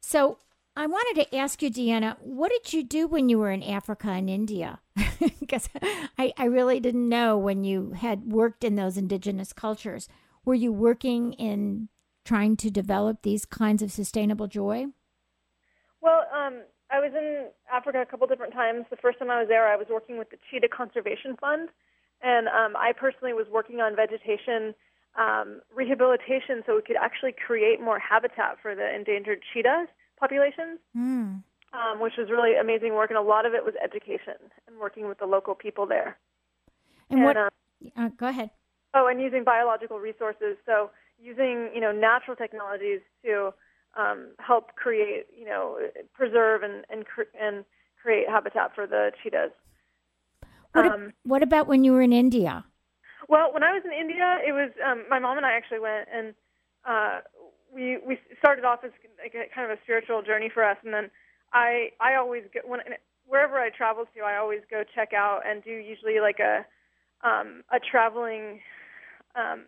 So, 0.00 0.38
I 0.76 0.86
wanted 0.86 1.24
to 1.24 1.36
ask 1.36 1.60
you, 1.60 1.70
Deanna, 1.72 2.16
what 2.20 2.52
did 2.52 2.72
you 2.72 2.84
do 2.84 3.08
when 3.08 3.28
you 3.28 3.40
were 3.40 3.50
in 3.50 3.64
Africa 3.64 4.10
and 4.10 4.30
India? 4.30 4.78
Because 5.40 5.68
I, 6.16 6.32
I 6.36 6.44
really 6.44 6.78
didn't 6.78 7.08
know 7.08 7.36
when 7.36 7.64
you 7.64 7.92
had 7.92 8.30
worked 8.30 8.62
in 8.62 8.76
those 8.76 8.96
indigenous 8.96 9.52
cultures. 9.52 10.08
Were 10.44 10.54
you 10.54 10.72
working 10.72 11.32
in 11.32 11.88
trying 12.24 12.56
to 12.58 12.70
develop 12.70 13.22
these 13.22 13.44
kinds 13.44 13.82
of 13.82 13.90
sustainable 13.90 14.46
joy? 14.46 14.86
Well, 16.00 16.26
um, 16.32 16.62
I 16.90 17.00
was 17.00 17.12
in 17.14 17.48
Africa 17.70 18.00
a 18.00 18.06
couple 18.06 18.26
different 18.26 18.52
times. 18.52 18.86
The 18.90 18.96
first 18.96 19.18
time 19.18 19.30
I 19.30 19.40
was 19.40 19.48
there, 19.48 19.68
I 19.68 19.76
was 19.76 19.86
working 19.90 20.18
with 20.18 20.30
the 20.30 20.38
Cheetah 20.50 20.68
Conservation 20.68 21.36
Fund, 21.40 21.68
and 22.22 22.48
um, 22.48 22.76
I 22.76 22.92
personally 22.92 23.34
was 23.34 23.46
working 23.52 23.80
on 23.80 23.94
vegetation 23.94 24.74
um, 25.16 25.60
rehabilitation 25.74 26.62
so 26.64 26.76
we 26.76 26.82
could 26.82 26.96
actually 26.96 27.32
create 27.32 27.80
more 27.80 27.98
habitat 27.98 28.58
for 28.62 28.74
the 28.74 28.94
endangered 28.94 29.40
cheetahs 29.52 29.88
populations, 30.18 30.78
mm. 30.96 31.42
um, 31.72 32.00
which 32.00 32.14
was 32.16 32.30
really 32.30 32.56
amazing 32.56 32.94
work, 32.94 33.10
and 33.10 33.18
a 33.18 33.22
lot 33.22 33.44
of 33.44 33.52
it 33.54 33.64
was 33.64 33.74
education 33.82 34.34
and 34.66 34.78
working 34.78 35.08
with 35.08 35.18
the 35.18 35.26
local 35.26 35.54
people 35.54 35.86
there. 35.86 36.16
And, 37.10 37.20
and 37.20 37.24
what? 37.24 37.36
Um, 37.36 37.48
uh, 37.96 38.08
go 38.16 38.28
ahead. 38.28 38.50
Oh, 38.94 39.06
and 39.06 39.20
using 39.20 39.44
biological 39.44 39.98
resources. 39.98 40.56
So 40.64 40.90
using 41.20 41.70
you 41.74 41.80
know 41.80 41.92
natural 41.92 42.36
technologies 42.36 43.00
to 43.24 43.52
um, 43.96 44.28
help 44.38 44.74
create 44.74 45.26
you 45.36 45.46
know 45.46 45.78
preserve 46.14 46.62
and 46.62 46.84
and 46.90 47.04
and 47.40 47.64
create 48.00 48.28
habitat 48.28 48.74
for 48.74 48.86
the 48.86 49.12
cheetahs. 49.22 49.50
What, 50.72 50.86
um, 50.86 51.12
what 51.24 51.42
about 51.42 51.66
when 51.66 51.84
you 51.84 51.92
were 51.92 52.02
in 52.02 52.12
India? 52.12 52.64
Well, 53.28 53.52
when 53.52 53.62
I 53.62 53.72
was 53.72 53.82
in 53.84 53.92
India, 53.92 54.38
it 54.46 54.52
was 54.52 54.70
um, 54.84 55.04
my 55.10 55.18
mom 55.18 55.36
and 55.36 55.46
I 55.46 55.52
actually 55.52 55.80
went, 55.80 56.08
and 56.12 56.34
uh, 56.84 57.20
we 57.72 57.98
we 58.06 58.18
started 58.38 58.64
off 58.64 58.80
as 58.84 58.92
like 59.22 59.34
a, 59.34 59.52
kind 59.54 59.70
of 59.70 59.78
a 59.78 59.82
spiritual 59.82 60.22
journey 60.22 60.50
for 60.52 60.64
us, 60.64 60.76
and 60.84 60.94
then 60.94 61.10
I 61.52 61.90
I 62.00 62.14
always 62.14 62.44
go 62.52 62.60
when 62.64 62.80
wherever 63.26 63.58
I 63.58 63.70
travel 63.70 64.06
to, 64.14 64.20
I 64.22 64.36
always 64.36 64.60
go 64.70 64.82
check 64.94 65.12
out 65.12 65.40
and 65.46 65.62
do 65.62 65.70
usually 65.70 66.20
like 66.20 66.38
a 66.40 66.64
um, 67.26 67.62
a 67.70 67.78
traveling 67.78 68.60
um, 69.34 69.64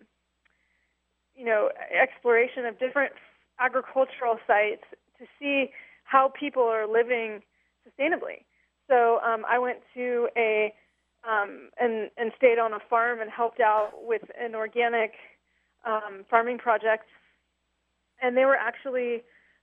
you 1.36 1.44
know 1.44 1.70
exploration 1.90 2.64
of 2.66 2.78
different 2.78 3.12
agricultural 3.60 4.38
sites 4.46 4.84
to 5.18 5.26
see 5.38 5.70
how 6.04 6.32
people 6.38 6.62
are 6.62 6.86
living 6.86 7.42
sustainably. 7.86 8.44
So 8.88 9.20
um, 9.24 9.44
I 9.48 9.58
went 9.58 9.78
to 9.94 10.28
a 10.36 10.74
um, 11.28 11.68
and 11.78 12.10
and 12.16 12.32
stayed 12.36 12.58
on 12.58 12.72
a 12.72 12.78
farm 12.88 13.20
and 13.20 13.30
helped 13.30 13.60
out 13.60 13.90
with 14.02 14.22
an 14.40 14.54
organic 14.54 15.12
um, 15.84 16.24
farming 16.30 16.58
project 16.58 17.04
and 18.20 18.36
they 18.36 18.44
were 18.44 18.56
actually 18.56 19.22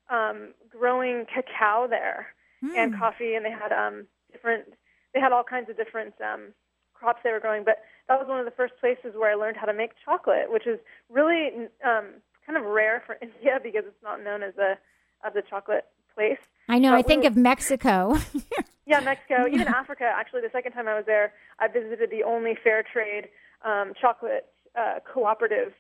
um, 0.10 0.54
growing 0.70 1.26
cacao 1.34 1.88
there 1.89 2.28
mm. 2.64 2.76
and 2.76 2.98
coffee, 2.98 3.36
and 3.36 3.45
they 3.45 3.52
had 3.52 3.72
um, 3.72 4.08
different. 4.32 4.66
They 5.14 5.20
had 5.20 5.32
all 5.32 5.43
kinds 5.43 5.70
of 5.70 5.78
different 5.78 6.14
um, 6.22 6.54
crops 6.93 7.22
they 7.24 7.32
were 7.32 7.39
growing. 7.39 7.64
But 7.64 7.78
that 8.08 8.20
was 8.20 8.28
one 8.28 8.39
of 8.39 8.45
the 8.45 8.52
first 8.52 8.74
places 8.80 9.14
where 9.16 9.32
I 9.32 9.36
learned 9.36 9.58
how 9.58 9.66
to 9.66 9.74
make 9.74 9.91
chocolate, 10.04 10.52
which 10.52 10.68
is 10.68 10.80
really 11.10 11.68
um, 11.86 12.22
kind 12.48 12.58
of 12.58 12.64
rare 12.66 13.04
for 13.06 13.18
India 13.22 13.60
because 13.62 13.84
it's 13.86 14.04
not 14.04 14.24
known 14.24 14.41
as 14.41 14.58
a 14.58 14.78
as 15.26 15.36
a 15.36 15.41
chocolate 15.48 15.86
place. 16.16 16.39
I 16.70 16.80
know. 16.80 16.91
But 16.91 16.98
I 16.98 17.02
think 17.04 17.22
we, 17.22 17.28
of 17.28 17.38
Mexico. 17.38 18.18
yeah, 18.86 19.00
Mexico, 19.02 19.48
even 19.48 19.68
Africa. 19.68 20.06
Actually, 20.06 20.41
the 20.41 20.50
second 20.52 20.72
time 20.72 20.88
I 20.88 20.95
was 20.95 21.06
there, 21.06 21.34
I 21.60 21.68
visited 21.68 22.10
the 22.10 22.24
only 22.24 22.58
fair 22.64 22.84
trade 22.84 23.30
um, 23.64 23.93
chocolate 24.00 24.48
uh, 24.78 25.00
cooperative 25.12 25.74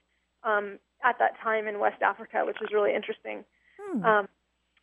um, 0.43 0.79
at 1.03 1.17
that 1.19 1.39
time 1.41 1.67
in 1.67 1.79
West 1.79 2.01
Africa, 2.01 2.43
which 2.45 2.57
was 2.61 2.69
really 2.73 2.93
interesting. 2.93 3.43
Hmm. 3.79 4.03
Um, 4.05 4.27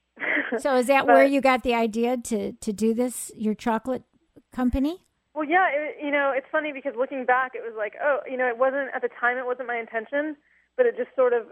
so, 0.59 0.77
is 0.77 0.87
that 0.87 1.07
but, 1.07 1.15
where 1.15 1.25
you 1.25 1.41
got 1.41 1.63
the 1.63 1.75
idea 1.75 2.17
to 2.17 2.53
to 2.53 2.73
do 2.73 2.95
this? 2.95 3.31
Your 3.37 3.55
chocolate 3.55 4.05
company? 4.53 5.05
Well, 5.35 5.45
yeah. 5.45 5.69
It, 5.73 5.97
you 6.03 6.11
know, 6.11 6.33
it's 6.35 6.47
funny 6.53 6.73
because 6.73 6.95
looking 6.97 7.25
back, 7.25 7.53
it 7.55 7.63
was 7.63 7.75
like, 7.77 7.95
oh, 8.03 8.21
you 8.31 8.37
know, 8.37 8.47
it 8.47 8.59
wasn't 8.59 8.91
at 8.95 9.03
the 9.03 9.09
time. 9.21 9.39
It 9.39 9.47
wasn't 9.47 9.69
my 9.69 9.79
intention, 9.79 10.37
but 10.77 10.87
it 10.87 10.97
just 10.97 11.11
sort 11.17 11.33
of. 11.33 11.47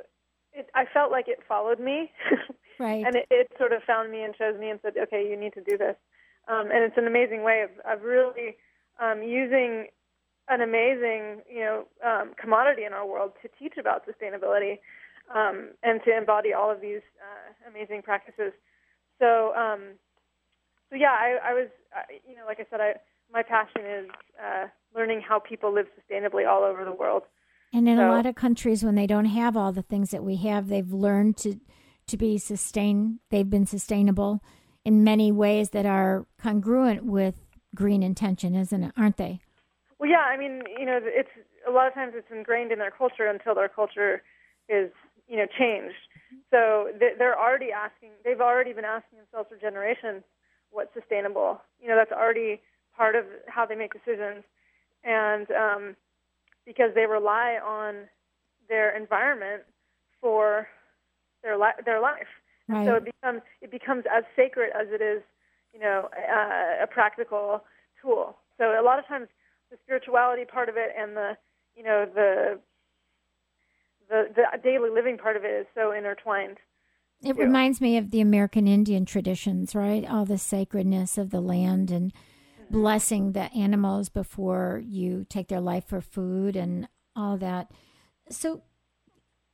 It, 0.53 0.69
I 0.75 0.85
felt 0.93 1.11
like 1.11 1.29
it 1.29 1.41
followed 1.47 1.81
me, 1.81 2.11
right? 2.79 3.05
and 3.05 3.17
it, 3.17 3.27
it 3.31 3.49
sort 3.59 3.73
of 3.73 3.83
found 3.85 4.11
me 4.11 4.23
and 4.23 4.35
chose 4.35 4.59
me 4.59 4.71
and 4.71 4.79
said, 4.83 4.95
okay, 5.05 5.27
you 5.29 5.37
need 5.37 5.55
to 5.55 5.63
do 5.63 5.79
this. 5.79 5.97
Um, 6.49 6.71
and 6.73 6.85
it's 6.85 6.99
an 6.99 7.07
amazing 7.07 7.43
way 7.43 7.63
of, 7.63 7.71
of 7.87 8.05
really 8.05 8.57
um, 9.01 9.23
using 9.23 9.87
an 10.49 10.61
amazing, 10.61 11.43
you 11.49 11.61
know, 11.61 11.85
um, 12.05 12.33
commodity 12.41 12.85
in 12.85 12.93
our 12.93 13.07
world 13.07 13.33
to 13.43 13.49
teach 13.59 13.75
about 13.79 14.05
sustainability 14.07 14.79
um, 15.35 15.71
and 15.83 16.01
to 16.05 16.17
embody 16.17 16.53
all 16.53 16.71
of 16.71 16.81
these 16.81 17.01
uh, 17.23 17.71
amazing 17.71 18.03
practices. 18.03 18.53
So, 19.19 19.55
um, 19.55 19.95
so 20.91 20.97
yeah, 20.97 21.13
I, 21.13 21.39
I 21.51 21.55
was, 21.55 21.69
uh, 21.97 22.03
you 22.29 22.37
know, 22.37 22.45
like 22.47 22.59
I 22.61 22.67
said, 22.69 22.81
I, 22.81 22.95
my 23.33 23.43
passion 23.43 23.83
is 23.87 24.11
uh, 24.43 24.67
learning 24.95 25.23
how 25.27 25.39
people 25.39 25.73
live 25.73 25.87
sustainably 25.97 26.47
all 26.47 26.65
over 26.65 26.85
the 26.85 26.93
world. 26.93 27.23
And 27.73 27.89
in 27.89 27.97
so, 27.97 28.09
a 28.09 28.11
lot 28.11 28.27
of 28.27 28.35
countries, 28.35 28.85
when 28.85 28.95
they 28.95 29.07
don't 29.07 29.27
have 29.27 29.57
all 29.57 29.73
the 29.73 29.83
things 29.83 30.11
that 30.11 30.23
we 30.23 30.37
have, 30.37 30.69
they've 30.69 30.93
learned 30.93 31.37
to 31.39 31.59
to 32.09 32.17
be 32.17 32.37
sustain. 32.37 33.21
They've 33.31 33.49
been 33.49 33.67
sustainable 33.67 34.43
in 34.85 35.05
many 35.05 35.31
ways 35.31 35.71
that 35.71 35.87
are 35.87 36.27
congruent 36.41 37.05
with 37.05 37.35
green 37.75 38.03
intention, 38.03 38.55
isn't 38.55 38.83
it? 38.83 38.93
Aren't 38.97 39.17
they? 39.17 39.41
Well, 39.99 40.11
yeah. 40.11 40.25
I 40.29 40.37
mean, 40.37 40.63
you 40.79 40.85
know, 40.85 40.99
it's 41.03 41.31
a 41.67 41.71
lot 41.71 41.87
of 41.87 41.95
times 41.95 42.13
it's 42.17 42.31
ingrained 42.31 42.73
in 42.73 42.79
their 42.79 42.91
culture 42.91 43.27
until 43.27 43.55
their 43.55 43.69
culture 43.69 44.23
is, 44.69 44.91
you 45.29 45.37
know, 45.37 45.47
changed. 45.59 45.95
So 46.51 46.89
they're 46.99 47.39
already 47.39 47.73
asking. 47.73 48.11
They've 48.25 48.41
already 48.41 48.73
been 48.73 48.85
asking 48.85 49.19
themselves 49.19 49.49
for 49.49 49.57
generations 49.57 50.23
what's 50.71 50.93
sustainable. 50.95 51.61
You 51.81 51.89
know, 51.89 51.97
that's 51.97 52.13
already 52.13 52.61
part 52.97 53.17
of 53.17 53.25
how 53.47 53.65
they 53.65 53.75
make 53.75 53.93
decisions, 53.93 54.45
and 55.05 55.47
um, 55.51 55.97
because 56.67 56.91
they 56.95 57.07
rely 57.07 57.59
on 57.65 58.09
their 58.69 58.97
environment 58.97 59.63
for 60.21 60.69
their 61.43 61.59
li- 61.59 61.83
their 61.85 62.01
life. 62.01 62.29
Right. 62.69 62.87
So 62.87 62.95
it 62.97 63.05
becomes 63.05 63.43
it 63.61 63.71
becomes 63.71 64.05
as 64.15 64.25
sacred 64.37 64.71
as 64.79 64.89
it 64.91 65.03
is, 65.03 65.23
you 65.75 65.81
know, 65.81 66.09
uh, 66.13 66.85
a 66.85 66.87
practical 66.87 67.65
tool. 68.01 68.37
So 68.59 68.65
a 68.65 68.85
lot 68.85 68.99
of 68.99 69.07
times 69.07 69.29
the 69.71 69.77
spirituality 69.85 70.45
part 70.45 70.69
of 70.69 70.77
it 70.77 70.91
and 70.99 71.17
the 71.17 71.37
you 71.77 71.83
know 71.83 72.07
the 72.13 72.59
the 74.09 74.29
the 74.35 74.45
daily 74.63 74.91
living 74.91 75.19
part 75.19 75.37
of 75.37 75.45
it 75.45 75.61
is 75.61 75.67
so 75.75 75.93
intertwined. 75.93 76.59
It 77.25 77.37
too. 77.37 77.43
reminds 77.43 77.81
me 77.81 77.97
of 77.97 78.11
the 78.11 78.21
American 78.21 78.67
Indian 78.67 79.05
traditions, 79.05 79.75
right? 79.75 80.05
All 80.09 80.25
the 80.25 80.39
sacredness 80.39 81.19
of 81.19 81.31
the 81.31 81.41
land 81.41 81.91
and. 81.91 82.13
Blessing 82.73 83.33
the 83.33 83.53
animals 83.53 84.09
before 84.09 84.83
you 84.85 85.27
take 85.29 85.49
their 85.49 85.61
life 85.61 85.85
for 85.87 86.01
food 86.01 86.57
and 86.57 86.89
all 87.15 87.37
that. 87.37 87.71
So 88.31 88.63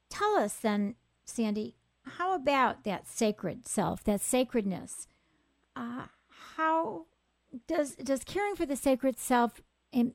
tell 0.09 0.37
us 0.37 0.55
then, 0.55 0.95
Sandy, 1.25 1.75
how 2.13 2.35
about 2.35 2.85
that 2.85 3.09
sacred 3.09 3.67
self, 3.67 4.05
that 4.05 4.21
sacredness? 4.21 5.09
Uh, 5.75 6.05
how 6.57 7.07
does 7.67 7.97
does 7.97 8.23
caring 8.25 8.55
for 8.55 8.65
the 8.65 8.77
sacred 8.77 9.19
self 9.19 9.61
in, 9.93 10.15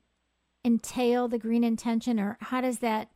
entail 0.64 1.28
the 1.28 1.38
green 1.38 1.64
intention, 1.64 2.20
or 2.20 2.38
how 2.40 2.62
does 2.62 2.80
that 2.80 3.10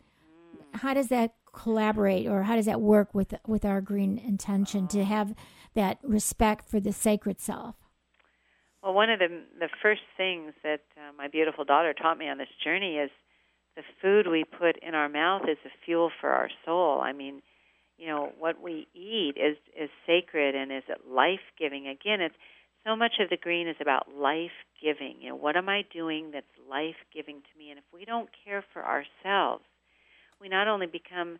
how 0.73 0.93
does 0.93 1.07
that 1.07 1.33
collaborate, 1.53 2.27
or 2.27 2.43
how 2.43 2.57
does 2.57 2.65
that 2.65 2.81
work 2.81 3.15
with 3.15 3.33
with 3.47 3.63
our 3.63 3.79
green 3.79 4.17
intention 4.17 4.87
to 4.89 5.05
have 5.05 5.33
that 5.75 5.97
respect 6.03 6.69
for 6.69 6.81
the 6.81 6.93
sacred 6.93 7.39
self? 7.39 7.86
Well, 8.87 8.95
one 8.95 9.09
of 9.09 9.19
the 9.19 9.27
the 9.59 9.67
first 9.81 10.03
things 10.15 10.53
that 10.63 10.79
uh, 10.95 11.11
my 11.17 11.27
beautiful 11.27 11.65
daughter 11.65 11.93
taught 11.93 12.17
me 12.17 12.29
on 12.29 12.37
this 12.37 12.47
journey 12.63 12.95
is 12.95 13.11
the 13.75 13.81
food 14.01 14.27
we 14.29 14.45
put 14.45 14.77
in 14.81 14.95
our 14.95 15.09
mouth 15.09 15.41
is 15.43 15.57
a 15.65 15.69
fuel 15.83 16.09
for 16.21 16.29
our 16.29 16.49
soul. 16.63 17.01
I 17.01 17.11
mean, 17.11 17.41
you 17.97 18.07
know, 18.07 18.31
what 18.39 18.61
we 18.61 18.87
eat 18.95 19.33
is 19.35 19.57
is 19.77 19.89
sacred 20.05 20.55
and 20.55 20.71
is 20.71 20.83
life 21.05 21.43
giving. 21.59 21.89
Again, 21.89 22.21
it's 22.21 22.35
so 22.85 22.95
much 22.95 23.15
of 23.19 23.29
the 23.29 23.35
green 23.35 23.67
is 23.67 23.75
about 23.81 24.07
life 24.15 24.55
giving. 24.81 25.15
You 25.19 25.31
know, 25.31 25.35
what 25.35 25.57
am 25.57 25.67
I 25.67 25.83
doing 25.91 26.31
that's 26.31 26.45
life 26.71 26.95
giving 27.13 27.41
to 27.41 27.59
me? 27.59 27.71
And 27.71 27.79
if 27.79 27.85
we 27.93 28.05
don't 28.05 28.29
care 28.45 28.63
for 28.71 28.85
ourselves, 28.85 29.65
we 30.39 30.47
not 30.47 30.69
only 30.69 30.87
become 30.87 31.39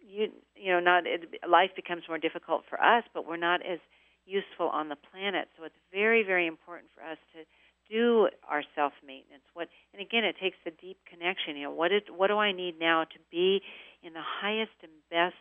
you 0.00 0.28
you 0.56 0.72
know 0.72 0.80
not 0.80 1.06
it, 1.06 1.28
life 1.46 1.72
becomes 1.76 2.04
more 2.08 2.16
difficult 2.16 2.62
for 2.70 2.82
us, 2.82 3.04
but 3.12 3.28
we're 3.28 3.36
not 3.36 3.60
as 3.60 3.80
useful 4.26 4.68
on 4.68 4.88
the 4.88 4.96
planet. 4.96 5.48
So 5.56 5.64
it's 5.64 5.78
very 5.92 6.22
very 6.22 6.46
important 6.46 6.90
for 6.94 7.02
us 7.02 7.18
to 7.34 7.44
do 7.90 8.28
our 8.48 8.62
self 8.74 8.92
maintenance. 9.06 9.44
What 9.52 9.68
and 9.92 10.00
again, 10.00 10.24
it 10.24 10.36
takes 10.40 10.56
a 10.66 10.70
deep 10.70 10.98
connection. 11.08 11.56
You 11.56 11.64
know, 11.64 11.72
what 11.72 11.92
is 11.92 12.02
what 12.08 12.28
do 12.28 12.38
I 12.38 12.52
need 12.52 12.78
now 12.80 13.04
to 13.04 13.18
be 13.30 13.60
in 14.02 14.12
the 14.12 14.24
highest 14.24 14.76
and 14.82 14.92
best 15.10 15.40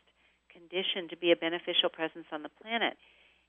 condition 0.51 1.09
to 1.09 1.17
be 1.17 1.31
a 1.31 1.35
beneficial 1.35 1.89
presence 1.91 2.27
on 2.31 2.43
the 2.43 2.51
planet? 2.61 2.95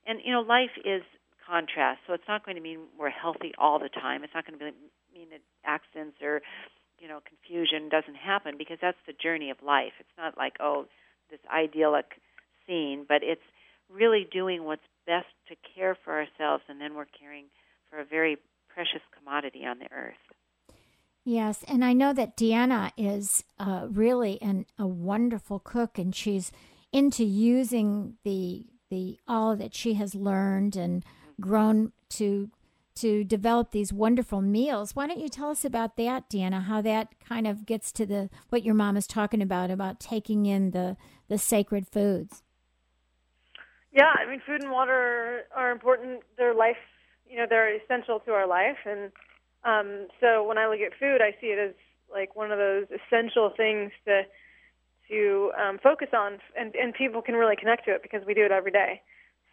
And 0.05 0.19
you 0.23 0.31
know, 0.31 0.41
life 0.41 0.73
is 0.83 1.03
contrast. 1.45 2.01
So 2.07 2.13
it's 2.13 2.27
not 2.27 2.45
going 2.45 2.55
to 2.55 2.63
mean 2.63 2.87
we're 2.97 3.09
healthy 3.09 3.53
all 3.57 3.79
the 3.79 3.89
time. 3.89 4.23
It's 4.23 4.33
not 4.33 4.47
going 4.47 4.59
to 4.59 4.65
mean 5.13 5.29
that 5.31 5.41
accidents 5.65 6.17
or 6.21 6.41
you 6.99 7.07
know 7.07 7.19
confusion 7.27 7.89
doesn't 7.89 8.15
happen 8.15 8.55
because 8.57 8.77
that's 8.81 8.99
the 9.07 9.13
journey 9.13 9.49
of 9.49 9.57
life. 9.65 9.93
It's 9.99 10.17
not 10.17 10.37
like 10.37 10.55
oh 10.59 10.85
this 11.29 11.39
idyllic 11.51 12.21
scene, 12.67 13.05
but 13.07 13.21
it's 13.23 13.45
really 13.89 14.27
doing 14.31 14.63
what's 14.63 14.81
best 15.05 15.27
to 15.49 15.55
care 15.75 15.97
for 16.03 16.13
ourselves, 16.13 16.63
and 16.67 16.79
then 16.79 16.95
we're 16.95 17.05
caring 17.05 17.45
for 17.89 17.99
a 17.99 18.05
very 18.05 18.37
precious 18.73 19.01
commodity 19.17 19.65
on 19.65 19.79
the 19.79 19.91
earth. 19.91 20.15
Yes, 21.23 21.63
and 21.67 21.83
I 21.83 21.93
know 21.93 22.13
that 22.13 22.37
Deanna 22.37 22.91
is 22.97 23.43
uh, 23.57 23.87
really 23.89 24.39
an, 24.41 24.67
a 24.77 24.85
wonderful 24.85 25.59
cook, 25.59 25.97
and 25.97 26.15
she's 26.15 26.51
into 26.91 27.23
using 27.23 28.15
the 28.23 28.67
the 28.91 29.17
all 29.27 29.55
that 29.55 29.73
she 29.73 29.95
has 29.95 30.13
learned 30.13 30.75
and 30.75 31.03
grown 31.41 31.91
to 32.09 32.51
to 32.95 33.23
develop 33.23 33.71
these 33.71 33.91
wonderful 33.91 34.41
meals. 34.41 34.95
Why 34.95 35.07
don't 35.07 35.19
you 35.19 35.27
tell 35.27 35.49
us 35.49 35.65
about 35.65 35.97
that, 35.97 36.29
Deanna? 36.29 36.63
How 36.63 36.81
that 36.81 37.19
kind 37.19 37.47
of 37.47 37.65
gets 37.65 37.91
to 37.93 38.05
the 38.05 38.29
what 38.49 38.63
your 38.63 38.75
mom 38.75 38.95
is 38.95 39.07
talking 39.07 39.41
about 39.41 39.71
about 39.71 39.99
taking 39.99 40.45
in 40.45 40.71
the 40.71 40.95
the 41.27 41.37
sacred 41.37 41.87
foods. 41.87 42.43
Yeah, 43.95 44.11
I 44.19 44.29
mean, 44.29 44.41
food 44.45 44.61
and 44.63 44.71
water 44.71 45.43
are 45.55 45.71
important. 45.71 46.21
They're 46.37 46.55
life, 46.55 46.77
you 47.29 47.37
know, 47.37 47.47
they're 47.49 47.75
essential 47.75 48.19
to 48.21 48.33
our 48.33 48.47
life, 48.47 48.77
and 48.85 49.11
um, 49.65 50.07
so 50.21 50.43
when 50.43 50.59
I 50.59 50.67
look 50.67 50.81
at 50.81 50.93
food, 50.99 51.21
I 51.21 51.31
see 51.41 51.47
it 51.47 51.59
as 51.59 51.75
like 52.13 52.35
one 52.35 52.51
of 52.51 52.59
those 52.59 52.85
essential 52.91 53.51
things 53.57 53.91
to 54.05 54.23
to 55.09 55.51
um, 55.57 55.79
focus 55.83 56.09
on, 56.13 56.39
and 56.57 56.75
and 56.75 56.93
people 56.93 57.21
can 57.21 57.35
really 57.35 57.55
connect 57.57 57.85
to 57.85 57.91
it 57.95 58.03
because 58.03 58.21
we 58.27 58.35
do 58.35 58.45
it 58.45 58.51
every 58.51 58.71
day. 58.71 59.01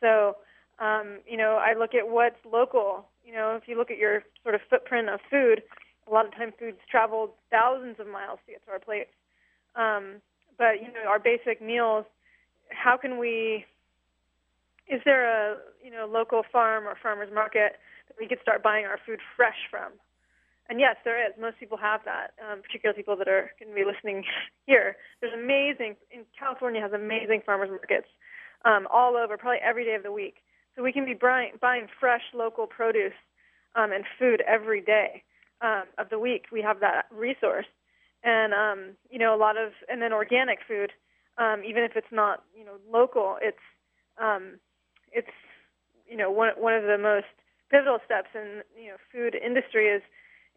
So 0.00 0.36
um, 0.80 1.20
you 1.26 1.38
know, 1.38 1.60
I 1.62 1.74
look 1.78 1.94
at 1.94 2.08
what's 2.08 2.40
local. 2.50 3.06
You 3.24 3.34
know, 3.34 3.56
if 3.60 3.68
you 3.68 3.78
look 3.78 3.90
at 3.92 3.98
your 3.98 4.24
sort 4.42 4.56
of 4.56 4.62
footprint 4.70 5.08
of 5.10 5.20
food, 5.30 5.62
a 6.08 6.12
lot 6.12 6.26
of 6.26 6.32
times 6.34 6.54
food's 6.58 6.78
traveled 6.90 7.30
thousands 7.50 8.00
of 8.00 8.08
miles 8.08 8.40
to 8.46 8.52
get 8.52 8.64
to 8.66 8.72
our 8.72 8.80
plates. 8.80 9.12
Um, 9.76 10.22
but 10.58 10.82
you 10.82 10.88
know, 10.92 11.08
our 11.08 11.20
basic 11.20 11.62
meals. 11.62 12.06
How 12.70 12.96
can 12.98 13.18
we? 13.18 13.66
Is 14.88 15.00
there 15.04 15.24
a 15.26 15.56
you 15.82 15.90
know 15.90 16.06
local 16.06 16.42
farm 16.50 16.86
or 16.86 16.96
farmers 17.02 17.30
market 17.32 17.78
that 18.08 18.16
we 18.18 18.26
could 18.28 18.40
start 18.42 18.62
buying 18.62 18.84
our 18.84 18.98
food 19.06 19.20
fresh 19.36 19.68
from? 19.70 19.92
And 20.68 20.80
yes, 20.80 20.96
there 21.04 21.20
is. 21.20 21.32
Most 21.40 21.58
people 21.58 21.76
have 21.78 22.00
that, 22.04 22.32
um, 22.40 22.62
particularly 22.62 22.96
people 22.96 23.16
that 23.16 23.28
are 23.28 23.50
going 23.58 23.70
to 23.70 23.74
be 23.74 23.84
listening 23.84 24.24
here. 24.66 24.96
There's 25.20 25.34
amazing 25.34 25.96
in 26.10 26.24
California 26.38 26.80
has 26.80 26.92
amazing 26.92 27.42
farmers 27.44 27.70
markets 27.70 28.08
um, 28.64 28.86
all 28.90 29.16
over, 29.16 29.36
probably 29.36 29.58
every 29.62 29.84
day 29.84 29.94
of 29.94 30.02
the 30.02 30.12
week. 30.12 30.36
So 30.76 30.82
we 30.82 30.92
can 30.92 31.04
be 31.04 31.14
buying, 31.14 31.52
buying 31.60 31.86
fresh 32.00 32.22
local 32.32 32.66
produce 32.66 33.12
um, 33.74 33.92
and 33.92 34.04
food 34.18 34.42
every 34.46 34.80
day 34.80 35.22
um, 35.60 35.84
of 35.98 36.08
the 36.10 36.18
week. 36.18 36.46
We 36.50 36.62
have 36.62 36.80
that 36.80 37.06
resource, 37.10 37.66
and 38.24 38.54
um, 38.54 38.96
you 39.10 39.18
know 39.18 39.34
a 39.34 39.36
lot 39.36 39.56
of, 39.56 39.72
and 39.88 40.00
then 40.00 40.12
organic 40.12 40.60
food, 40.66 40.92
um, 41.38 41.62
even 41.66 41.82
if 41.82 41.92
it's 41.96 42.12
not 42.12 42.44
you 42.56 42.64
know 42.64 42.76
local, 42.90 43.36
it's 43.42 43.58
um, 44.18 44.58
it's 45.12 45.36
you 46.08 46.16
know 46.16 46.30
one 46.30 46.50
one 46.56 46.74
of 46.74 46.84
the 46.84 46.98
most 46.98 47.26
pivotal 47.70 47.98
steps 48.04 48.28
in 48.34 48.62
you 48.76 48.90
know 48.90 48.96
food 49.10 49.34
industry 49.34 49.86
is 49.86 50.02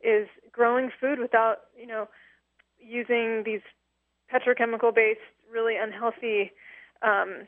is 0.03 0.27
growing 0.51 0.91
food 0.99 1.19
without 1.19 1.71
you 1.77 1.87
know 1.87 2.07
using 2.79 3.43
these 3.45 3.61
petrochemical 4.31 4.93
based 4.93 5.19
really 5.51 5.75
unhealthy 5.77 6.51
um, 7.01 7.47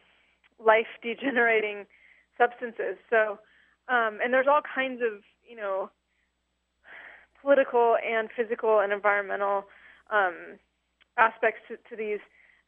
life 0.63 0.87
degenerating 1.01 1.85
substances. 2.37 2.97
So 3.09 3.39
um, 3.89 4.19
and 4.23 4.33
there's 4.33 4.47
all 4.47 4.61
kinds 4.61 5.01
of 5.01 5.23
you 5.47 5.55
know 5.55 5.89
political 7.41 7.95
and 8.05 8.29
physical 8.35 8.79
and 8.79 8.91
environmental 8.91 9.65
um, 10.11 10.59
aspects 11.17 11.61
to, 11.67 11.77
to 11.89 11.95
these. 11.95 12.19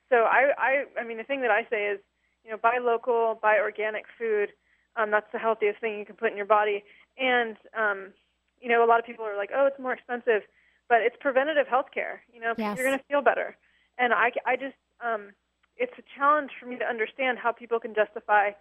So 0.10 0.26
I, 0.26 0.52
I, 0.58 1.02
I 1.02 1.04
mean, 1.06 1.18
the 1.18 1.24
thing 1.24 1.42
that 1.42 1.52
I 1.52 1.68
say 1.70 1.86
is, 1.88 2.00
you 2.44 2.52
know, 2.52 2.58
buy 2.58 2.80
local, 2.82 3.40
buy 3.42 3.58
organic 3.60 4.06
food. 4.18 4.50
Um, 4.96 5.12
that's 5.12 5.32
the 5.32 5.40
healthiest 5.40 5.80
thing 5.80 6.00
you 6.00 6.06
can 6.06 6.16
put 6.16 6.32
in 6.32 6.38
your 6.38 6.46
body. 6.46 6.84
And, 7.18 7.58
um, 7.78 8.14
you 8.60 8.70
know, 8.70 8.84
a 8.84 8.88
lot 8.88 9.00
of 9.00 9.06
people 9.06 9.26
are 9.26 9.38
like, 9.38 9.52
oh, 9.56 9.68
it's 9.68 9.80
more 9.80 9.94
expensive, 9.94 10.42
but 10.88 11.02
it's 11.02 11.16
preventative 11.20 11.68
health 11.68 11.88
care. 11.94 12.22
You 12.34 12.42
know, 12.42 12.54
yes. 12.58 12.78
you're 12.78 12.88
going 12.88 12.98
to 12.98 13.06
feel 13.06 13.22
better. 13.22 13.56
And 13.98 14.14
I, 14.14 14.32
I 14.46 14.56
just, 14.56 14.76
um, 15.06 15.32
it's 15.78 15.94
a 15.98 16.04
challenge 16.18 16.52
for 16.60 16.66
me 16.66 16.78
to 16.78 16.86
understand 16.86 17.38
how 17.38 17.52
people 17.52 17.80
can 17.80 17.94
justify, 17.94 18.52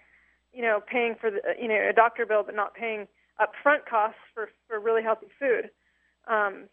you 0.53 0.63
know, 0.63 0.81
paying 0.87 1.15
for 1.21 1.31
the, 1.31 1.41
you 1.61 1.69
know, 1.69 1.89
a 1.89 1.93
doctor 1.93 2.27
bill, 2.27 2.43
but 2.45 2.55
not 2.55 2.75
paying 2.75 3.09
upfront 3.41 3.87
costs 3.89 4.19
for 4.35 4.51
for 4.67 4.79
really 4.79 5.03
healthy 5.03 5.29
food. 5.39 5.71
Um, 6.27 6.69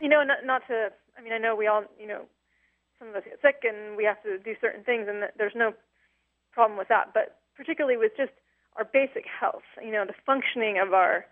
you 0.00 0.08
know, 0.08 0.22
not, 0.22 0.44
not 0.44 0.62
to. 0.68 0.90
I 1.16 1.22
mean, 1.22 1.32
I 1.32 1.38
know 1.38 1.56
we 1.56 1.66
all, 1.66 1.84
you 1.98 2.06
know, 2.06 2.22
some 2.98 3.08
of 3.08 3.16
us 3.16 3.24
get 3.24 3.40
sick 3.42 3.64
and 3.64 3.96
we 3.96 4.04
have 4.04 4.22
to 4.22 4.38
do 4.38 4.54
certain 4.60 4.84
things, 4.84 5.06
and 5.08 5.24
there's 5.36 5.56
no 5.56 5.72
problem 6.58 6.76
with 6.76 6.88
that. 6.88 7.14
But 7.14 7.38
particularly 7.56 7.96
with 7.96 8.12
just 8.16 8.32
our 8.76 8.84
basic 8.84 9.24
health, 9.30 9.62
you 9.80 9.92
know, 9.92 10.04
the 10.04 10.18
functioning 10.26 10.82
of 10.84 10.92
our, 10.92 11.24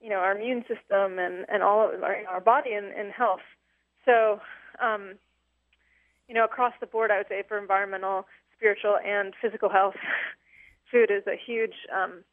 you 0.00 0.08
know, 0.08 0.16
our 0.16 0.32
immune 0.32 0.62
system 0.62 1.18
and 1.18 1.44
and 1.52 1.62
all 1.62 1.92
of 1.92 2.02
our, 2.02 2.16
our 2.30 2.40
body 2.40 2.72
and, 2.72 2.86
and 2.86 3.12
health. 3.12 3.44
So, 4.06 4.40
um, 4.82 5.18
you 6.28 6.34
know, 6.34 6.46
across 6.46 6.72
the 6.80 6.86
board, 6.86 7.10
I 7.10 7.18
would 7.18 7.28
say 7.28 7.42
for 7.46 7.58
environmental, 7.58 8.24
spiritual, 8.56 8.96
and 9.04 9.34
physical 9.42 9.68
health, 9.68 10.00
food 10.90 11.10
is 11.10 11.26
a 11.26 11.36
huge 11.36 11.76
um, 11.94 12.24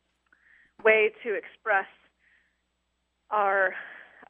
way 0.86 1.12
to 1.24 1.36
express 1.36 1.92
our 3.30 3.74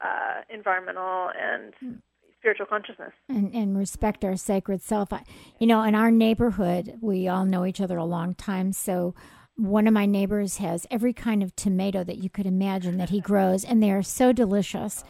uh, 0.02 0.42
environmental 0.52 1.30
and 1.40 1.72
hmm. 1.78 1.98
Spiritual 2.38 2.66
consciousness 2.66 3.12
and, 3.28 3.54
and 3.54 3.76
respect 3.76 4.24
our 4.24 4.36
sacred 4.36 4.82
self. 4.82 5.12
I, 5.12 5.24
you 5.58 5.66
know, 5.66 5.82
in 5.82 5.94
our 5.94 6.10
neighborhood, 6.10 6.98
we 7.00 7.28
all 7.28 7.44
know 7.44 7.64
each 7.66 7.80
other 7.80 7.98
a 7.98 8.04
long 8.04 8.34
time, 8.34 8.72
so 8.72 9.14
one 9.56 9.88
of 9.88 9.92
my 9.92 10.06
neighbors 10.06 10.58
has 10.58 10.86
every 10.90 11.12
kind 11.12 11.42
of 11.42 11.54
tomato 11.56 12.04
that 12.04 12.18
you 12.18 12.30
could 12.30 12.46
imagine 12.46 12.96
that 12.98 13.10
he 13.10 13.20
grows, 13.20 13.64
and 13.64 13.82
they 13.82 13.90
are 13.90 14.02
so 14.02 14.32
delicious. 14.32 15.02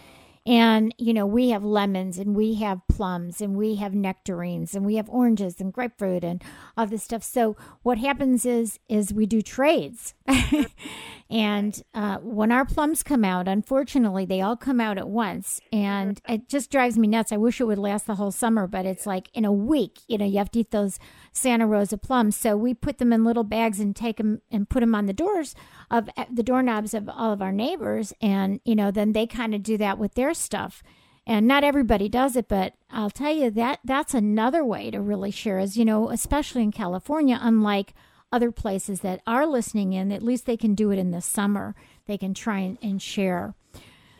And, 0.47 0.95
you 0.97 1.13
know, 1.13 1.27
we 1.27 1.51
have 1.51 1.63
lemons 1.63 2.17
and 2.17 2.35
we 2.35 2.55
have 2.55 2.81
plums 2.89 3.43
and 3.43 3.55
we 3.55 3.75
have 3.75 3.95
nectarines 3.95 4.75
and 4.75 4.87
we 4.87 4.97
have 4.97 5.07
oranges 5.11 5.61
and 5.61 5.71
grapefruit 5.71 6.25
and 6.25 6.43
all 6.75 6.87
this 6.87 7.03
stuff. 7.03 7.23
So 7.23 7.55
what 7.83 7.99
happens 7.99 8.47
is, 8.47 8.79
is 8.89 9.13
we 9.13 9.27
do 9.27 9.43
trades. 9.43 10.15
and 11.31 11.83
uh, 11.93 12.19
when 12.19 12.51
our 12.51 12.65
plums 12.65 13.03
come 13.03 13.23
out, 13.23 13.49
unfortunately, 13.49 14.25
they 14.25 14.41
all 14.41 14.57
come 14.57 14.81
out 14.81 14.97
at 14.97 15.09
once. 15.09 15.61
And 15.71 16.21
it 16.27 16.49
just 16.49 16.71
drives 16.71 16.97
me 16.97 17.07
nuts. 17.07 17.33
I 17.33 17.37
wish 17.37 17.61
it 17.61 17.67
would 17.67 17.79
last 17.79 18.07
the 18.07 18.15
whole 18.15 18.31
summer, 18.31 18.67
but 18.67 18.87
it's 18.87 19.07
like 19.07 19.29
in 19.35 19.45
a 19.45 19.53
week, 19.53 20.01
you 20.09 20.17
know, 20.17 20.25
you 20.25 20.39
have 20.39 20.51
to 20.53 20.61
eat 20.61 20.71
those 20.71 20.99
Santa 21.33 21.67
Rosa 21.67 21.99
plums. 21.99 22.35
So 22.35 22.57
we 22.57 22.73
put 22.73 22.97
them 22.97 23.13
in 23.13 23.25
little 23.25 23.45
bags 23.45 23.79
and 23.79 23.95
take 23.95 24.17
them 24.17 24.41
and 24.51 24.71
put 24.71 24.81
them 24.81 24.95
on 24.95 25.05
the 25.05 25.13
doors 25.13 25.55
of 25.91 26.09
uh, 26.17 26.25
the 26.33 26.43
doorknobs 26.43 26.95
of 26.95 27.11
all 27.11 27.33
of 27.33 27.43
our 27.43 27.53
neighbors. 27.53 28.15
And, 28.23 28.61
you 28.65 28.75
know, 28.75 28.91
then 28.91 29.13
they 29.13 29.27
kind 29.27 29.55
of 29.55 29.63
do 29.63 29.77
that 29.77 29.99
with 29.99 30.15
their 30.15 30.33
stuff. 30.33 30.83
And 31.27 31.47
not 31.47 31.63
everybody 31.63 32.09
does 32.09 32.37
it, 32.37 32.49
but 32.49 32.73
I'll 32.91 33.11
tell 33.11 33.35
you 33.35 33.51
that 33.51 33.81
that's 33.85 34.15
another 34.15 34.65
way 34.65 34.91
to 34.91 34.99
really 34.99 35.31
share 35.31 35.59
is, 35.59 35.77
you 35.77 35.85
know, 35.85 36.09
especially 36.09 36.63
in 36.63 36.73
California, 36.73 37.39
unlike 37.39 37.93
other 38.31 38.51
places 38.51 39.01
that 39.01 39.21
are 39.27 39.47
listening 39.47 39.93
in, 39.93 40.13
at 40.13 40.23
least 40.23 40.47
they 40.47 40.57
can 40.57 40.75
do 40.75 40.91
it 40.91 40.99
in 40.99 41.11
the 41.11 41.21
summer. 41.21 41.75
They 42.07 42.19
can 42.19 42.35
try 42.35 42.61
and, 42.61 42.79
and 42.83 43.01
share. 43.01 43.55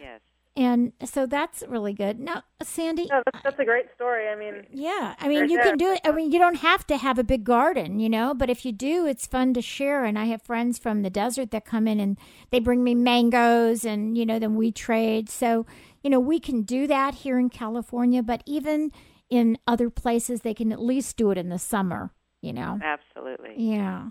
Yes. 0.01 0.21
And 0.57 0.93
so 1.05 1.27
that's 1.27 1.63
really 1.69 1.93
good. 1.93 2.19
Now, 2.19 2.43
Sandy. 2.63 3.07
No, 3.11 3.23
that's, 3.31 3.45
that's 3.45 3.59
a 3.61 3.65
great 3.65 3.87
story. 3.95 4.29
I 4.29 4.35
mean, 4.35 4.67
yeah. 4.73 5.15
I 5.21 5.29
mean, 5.29 5.49
you 5.49 5.59
can 5.61 5.77
do 5.77 5.93
it. 5.93 6.01
I 6.05 6.13
mean, 6.13 6.33
you 6.33 6.39
don't 6.39 6.57
have 6.57 6.87
to 6.89 6.97
have 6.97 7.19
a 7.19 7.25
big 7.25 7.45
garden, 7.45 8.01
you 8.01 8.09
know, 8.09 8.35
but 8.35 8.51
if 8.51 8.65
you 8.65 8.73
do, 8.73 9.07
it's 9.07 9.27
fun 9.27 9.55
to 9.55 9.63
share. 9.63 10.05
And 10.05 10.19
I 10.19 10.25
have 10.27 10.43
friends 10.43 10.79
from 10.79 11.03
the 11.03 11.11
desert 11.11 11.51
that 11.53 11.65
come 11.65 11.87
in 11.87 12.01
and 12.01 12.19
they 12.51 12.61
bring 12.61 12.83
me 12.83 12.95
mangoes 12.95 13.85
and, 13.85 14.17
you 14.17 14.27
know, 14.27 14.39
then 14.39 14.57
we 14.57 14.73
trade. 14.73 15.29
So, 15.29 15.67
you 16.03 16.11
know, 16.11 16.21
we 16.21 16.41
can 16.41 16.63
do 16.63 16.87
that 16.87 17.17
here 17.17 17.39
in 17.39 17.51
California, 17.51 18.23
but 18.23 18.43
even 18.47 18.91
in 19.31 19.59
other 19.67 19.91
places, 19.91 20.41
they 20.41 20.55
can 20.55 20.73
at 20.73 20.81
least 20.81 21.17
do 21.17 21.31
it 21.31 21.39
in 21.39 21.51
the 21.51 21.59
summer, 21.59 22.13
you 22.41 22.53
know? 22.53 22.79
Absolutely. 22.83 23.55
Yeah. 23.57 24.09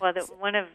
Well, 0.00 0.12
the, 0.12 0.26
one 0.38 0.54
of, 0.54 0.66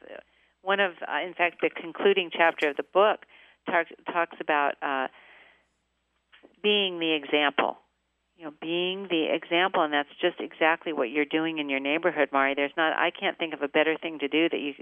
one 0.62 0.80
of, 0.80 0.94
uh, 1.02 1.26
in 1.26 1.34
fact, 1.34 1.62
the 1.62 1.70
concluding 1.70 2.30
chapter 2.32 2.70
of 2.70 2.78
the 2.78 2.86
book 2.94 3.26
talks 3.66 3.92
talks 4.12 4.38
about 4.40 4.74
uh, 4.82 5.08
being 6.64 7.00
the 7.00 7.14
example. 7.14 7.78
You 8.38 8.46
know, 8.46 8.54
being 8.60 9.08
the 9.10 9.28
example, 9.32 9.84
and 9.84 9.94
that's 9.94 10.10
just 10.20 10.40
exactly 10.40 10.94
what 10.94 11.12
you're 11.12 11.26
doing 11.26 11.60
in 11.60 11.70
your 11.70 11.80
neighborhood, 11.80 12.30
Mari. 12.32 12.56
There's 12.56 12.72
not. 12.76 12.94
I 12.94 13.12
can't 13.12 13.38
think 13.38 13.54
of 13.54 13.62
a 13.62 13.68
better 13.68 13.96
thing 14.02 14.18
to 14.20 14.28
do 14.28 14.50
that 14.50 14.58
you 14.58 14.74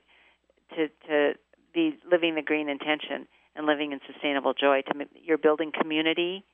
to 0.76 0.88
to 1.08 1.34
be 1.74 1.98
living 2.10 2.36
the 2.36 2.42
green 2.42 2.70
intention 2.70 3.28
and 3.56 3.66
living 3.66 3.92
in 3.92 4.00
sustainable 4.12 4.54
joy. 4.54 4.82
To 4.84 5.06
you're 5.22 5.38
building 5.38 5.72
community, 5.78 6.46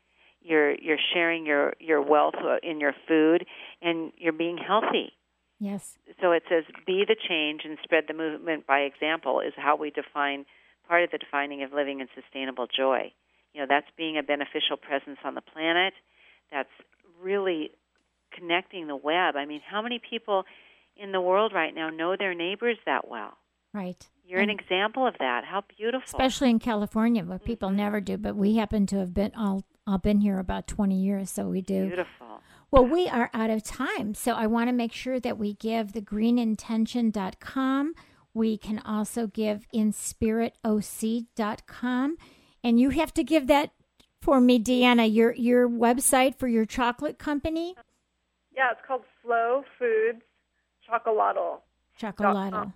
you're 0.41 0.73
you're 0.73 0.97
sharing 1.13 1.45
your 1.45 1.73
your 1.79 2.01
wealth 2.01 2.35
uh, 2.43 2.57
in 2.63 2.79
your 2.79 2.93
food, 3.07 3.45
and 3.83 4.11
you're 4.17 4.33
being 4.33 4.57
healthy. 4.57 5.13
Yes. 5.59 5.97
So 6.21 6.31
it 6.31 6.43
says, 6.49 6.63
be 6.85 7.05
the 7.07 7.15
change 7.15 7.61
and 7.63 7.77
spread 7.83 8.05
the 8.07 8.13
movement 8.13 8.67
by 8.67 8.79
example 8.79 9.39
is 9.39 9.53
how 9.55 9.75
we 9.75 9.89
define 9.89 10.45
part 10.87 11.03
of 11.03 11.11
the 11.11 11.17
defining 11.17 11.63
of 11.63 11.73
living 11.73 12.01
in 12.01 12.07
sustainable 12.13 12.67
joy. 12.67 13.11
You 13.53 13.61
know, 13.61 13.67
that's 13.69 13.87
being 13.97 14.17
a 14.17 14.23
beneficial 14.23 14.77
presence 14.77 15.19
on 15.23 15.35
the 15.35 15.41
planet. 15.41 15.93
That's 16.51 16.69
really 17.21 17.71
connecting 18.33 18.87
the 18.87 18.95
web. 18.95 19.35
I 19.35 19.45
mean, 19.45 19.61
how 19.65 19.81
many 19.81 19.99
people 19.99 20.43
in 20.97 21.11
the 21.11 21.21
world 21.21 21.53
right 21.53 21.73
now 21.73 21.89
know 21.89 22.15
their 22.17 22.33
neighbors 22.33 22.77
that 22.85 23.07
well? 23.07 23.37
Right. 23.73 24.07
You're 24.25 24.39
and 24.39 24.49
an 24.49 24.57
example 24.59 25.07
of 25.07 25.15
that. 25.19 25.43
How 25.45 25.63
beautiful. 25.77 26.05
Especially 26.05 26.49
in 26.49 26.59
California, 26.59 27.23
where 27.23 27.39
people 27.39 27.69
mm-hmm. 27.69 27.77
never 27.77 28.01
do, 28.01 28.17
but 28.17 28.35
we 28.35 28.55
happen 28.55 28.85
to 28.87 28.97
have 28.97 29.13
been 29.13 29.31
all 29.37 29.63
all 29.87 29.99
been 29.99 30.19
here 30.19 30.39
about 30.39 30.65
20 30.65 30.95
years, 30.95 31.29
so 31.29 31.47
we 31.47 31.61
do. 31.61 31.87
Beautiful. 31.87 32.41
Well, 32.75 32.87
we 32.87 33.07
are 33.07 33.29
out 33.33 33.49
of 33.49 33.63
time, 33.63 34.13
so 34.13 34.33
I 34.33 34.45
want 34.47 34.67
to 34.67 34.73
make 34.73 34.91
sure 34.91 35.17
that 35.21 35.37
we 35.37 35.53
give 35.53 35.93
the 35.93 36.01
greenintention.com. 36.01 37.93
We 38.33 38.57
can 38.57 38.79
also 38.79 39.27
give 39.27 39.65
inspiritoc.com. 39.73 42.17
And 42.65 42.77
you 42.77 42.89
have 42.89 43.13
to 43.13 43.23
give 43.23 43.47
that 43.47 43.71
for 44.21 44.41
me, 44.41 44.59
Deanna, 44.59 45.09
your 45.09 45.33
your 45.35 45.69
website 45.69 46.37
for 46.37 46.49
your 46.49 46.65
chocolate 46.65 47.17
company. 47.17 47.77
Yeah, 48.53 48.71
it's 48.71 48.81
called 48.85 49.03
Slow 49.23 49.63
Foods 49.79 50.21
Chocolatl. 50.85 51.61
Chocolatl. 51.97 52.73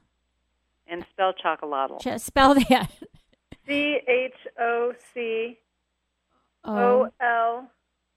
And 0.87 1.05
spell 1.11 1.33
chocolatl. 1.33 2.01
Just 2.01 2.25
spell 2.25 2.53
that. 2.53 2.89
C 3.67 3.99
H 4.07 4.31
O 4.57 4.93
C 5.13 5.59
O 6.63 7.09
L 7.19 7.69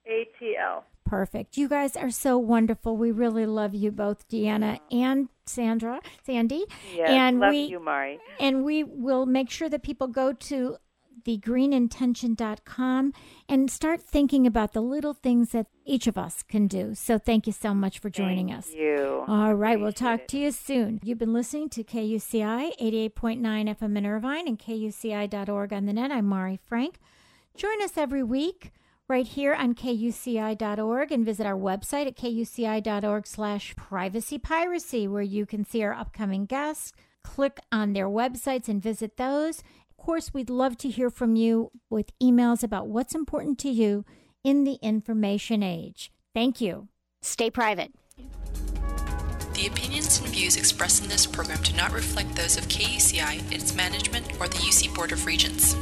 A 0.07 0.29
T 0.39 0.57
L. 0.57 0.85
Perfect. 1.13 1.59
You 1.59 1.69
guys 1.69 1.95
are 1.95 2.09
so 2.09 2.39
wonderful. 2.39 2.97
We 2.97 3.11
really 3.11 3.45
love 3.45 3.75
you 3.75 3.93
both, 3.93 4.27
Deanna 4.31 4.81
and 4.91 5.29
Sandra, 5.45 6.01
Sandy. 6.25 6.65
Yes, 6.95 7.11
and 7.11 7.39
love 7.39 7.51
we, 7.51 7.65
you, 7.65 7.81
Mari. 7.81 8.19
And 8.41 8.65
we 8.65 8.83
will 8.83 9.27
make 9.27 9.51
sure 9.51 9.69
that 9.69 9.83
people 9.83 10.07
go 10.07 10.33
to 10.33 10.79
thegreenintention.com 11.27 13.13
and 13.47 13.71
start 13.71 14.01
thinking 14.01 14.47
about 14.47 14.73
the 14.73 14.81
little 14.81 15.13
things 15.13 15.51
that 15.51 15.67
each 15.85 16.07
of 16.07 16.17
us 16.17 16.43
can 16.43 16.67
do. 16.67 16.95
So 16.95 17.19
thank 17.19 17.47
you 17.47 17.53
so 17.53 17.75
much 17.75 17.99
for 17.99 18.09
joining 18.09 18.49
thank 18.49 18.61
us. 18.61 18.73
you. 18.73 19.27
All 19.29 19.53
right, 19.53 19.79
we'll 19.79 19.93
talk 19.93 20.21
it. 20.21 20.29
to 20.29 20.39
you 20.39 20.51
soon. 20.51 20.99
You've 21.05 21.19
been 21.19 21.35
listening 21.35 21.69
to 21.69 21.85
KUCI 21.85 22.71
88.9 22.81 23.39
FM 23.39 23.99
in 23.99 24.07
Irvine 24.07 24.49
and 24.49 24.59
KUCI.org 24.59 25.75
on 25.75 25.85
the 25.85 25.93
net. 25.93 26.11
I'm 26.11 26.25
Mari 26.25 26.59
Frank. 26.67 26.99
Join 27.55 27.83
us 27.83 27.99
every 27.99 28.23
week 28.23 28.73
right 29.09 29.27
here 29.27 29.55
on 29.55 29.75
kuci.org 29.75 31.13
and 31.13 31.25
visit 31.25 31.47
our 31.47 31.59
website 31.59 32.07
at 32.07 32.17
kuci.org 32.17 33.27
slash 33.27 33.75
privacy 33.77 34.39
piracy 34.39 35.07
where 35.07 35.23
you 35.23 35.47
can 35.47 35.65
see 35.65 35.83
our 35.83 35.93
upcoming 35.93 36.47
guests 36.47 36.93
click 37.23 37.61
on 37.71 37.93
their 37.93 38.09
websites 38.09 38.69
and 38.69 38.83
visit 38.83 39.17
those. 39.17 39.63
Of 39.91 39.97
course 39.97 40.35
we'd 40.35 40.51
love 40.51 40.77
to 40.79 40.89
hear 40.89 41.11
from 41.11 41.37
you 41.37 41.71
with 41.91 42.19
emails 42.21 42.63
about 42.63 42.89
what's 42.89 43.15
important 43.15 43.59
to 43.61 43.71
you 43.71 44.05
in 44.43 44.65
the 44.65 44.79
information 44.83 45.63
age. 45.63 46.11
Thank 46.35 46.61
you. 46.61 46.89
Stay 47.23 47.51
private. 47.51 47.93
The 48.17 49.63
The 49.63 49.69
opinions 49.69 50.19
and 50.19 50.29
views 50.29 50.57
expressed 50.57 51.05
in 51.05 51.09
this 51.09 51.25
program 51.25 51.63
do 51.63 51.73
not 51.75 51.93
reflect 51.93 52.35
those 52.35 52.57
of 52.57 52.67
KUCI, 52.67 53.53
its 53.53 53.73
management, 53.77 54.33
or 54.41 54.49
the 54.49 54.57
UC 54.57 54.93
Board 54.93 55.13
of 55.13 55.25
Regents. 55.25 55.77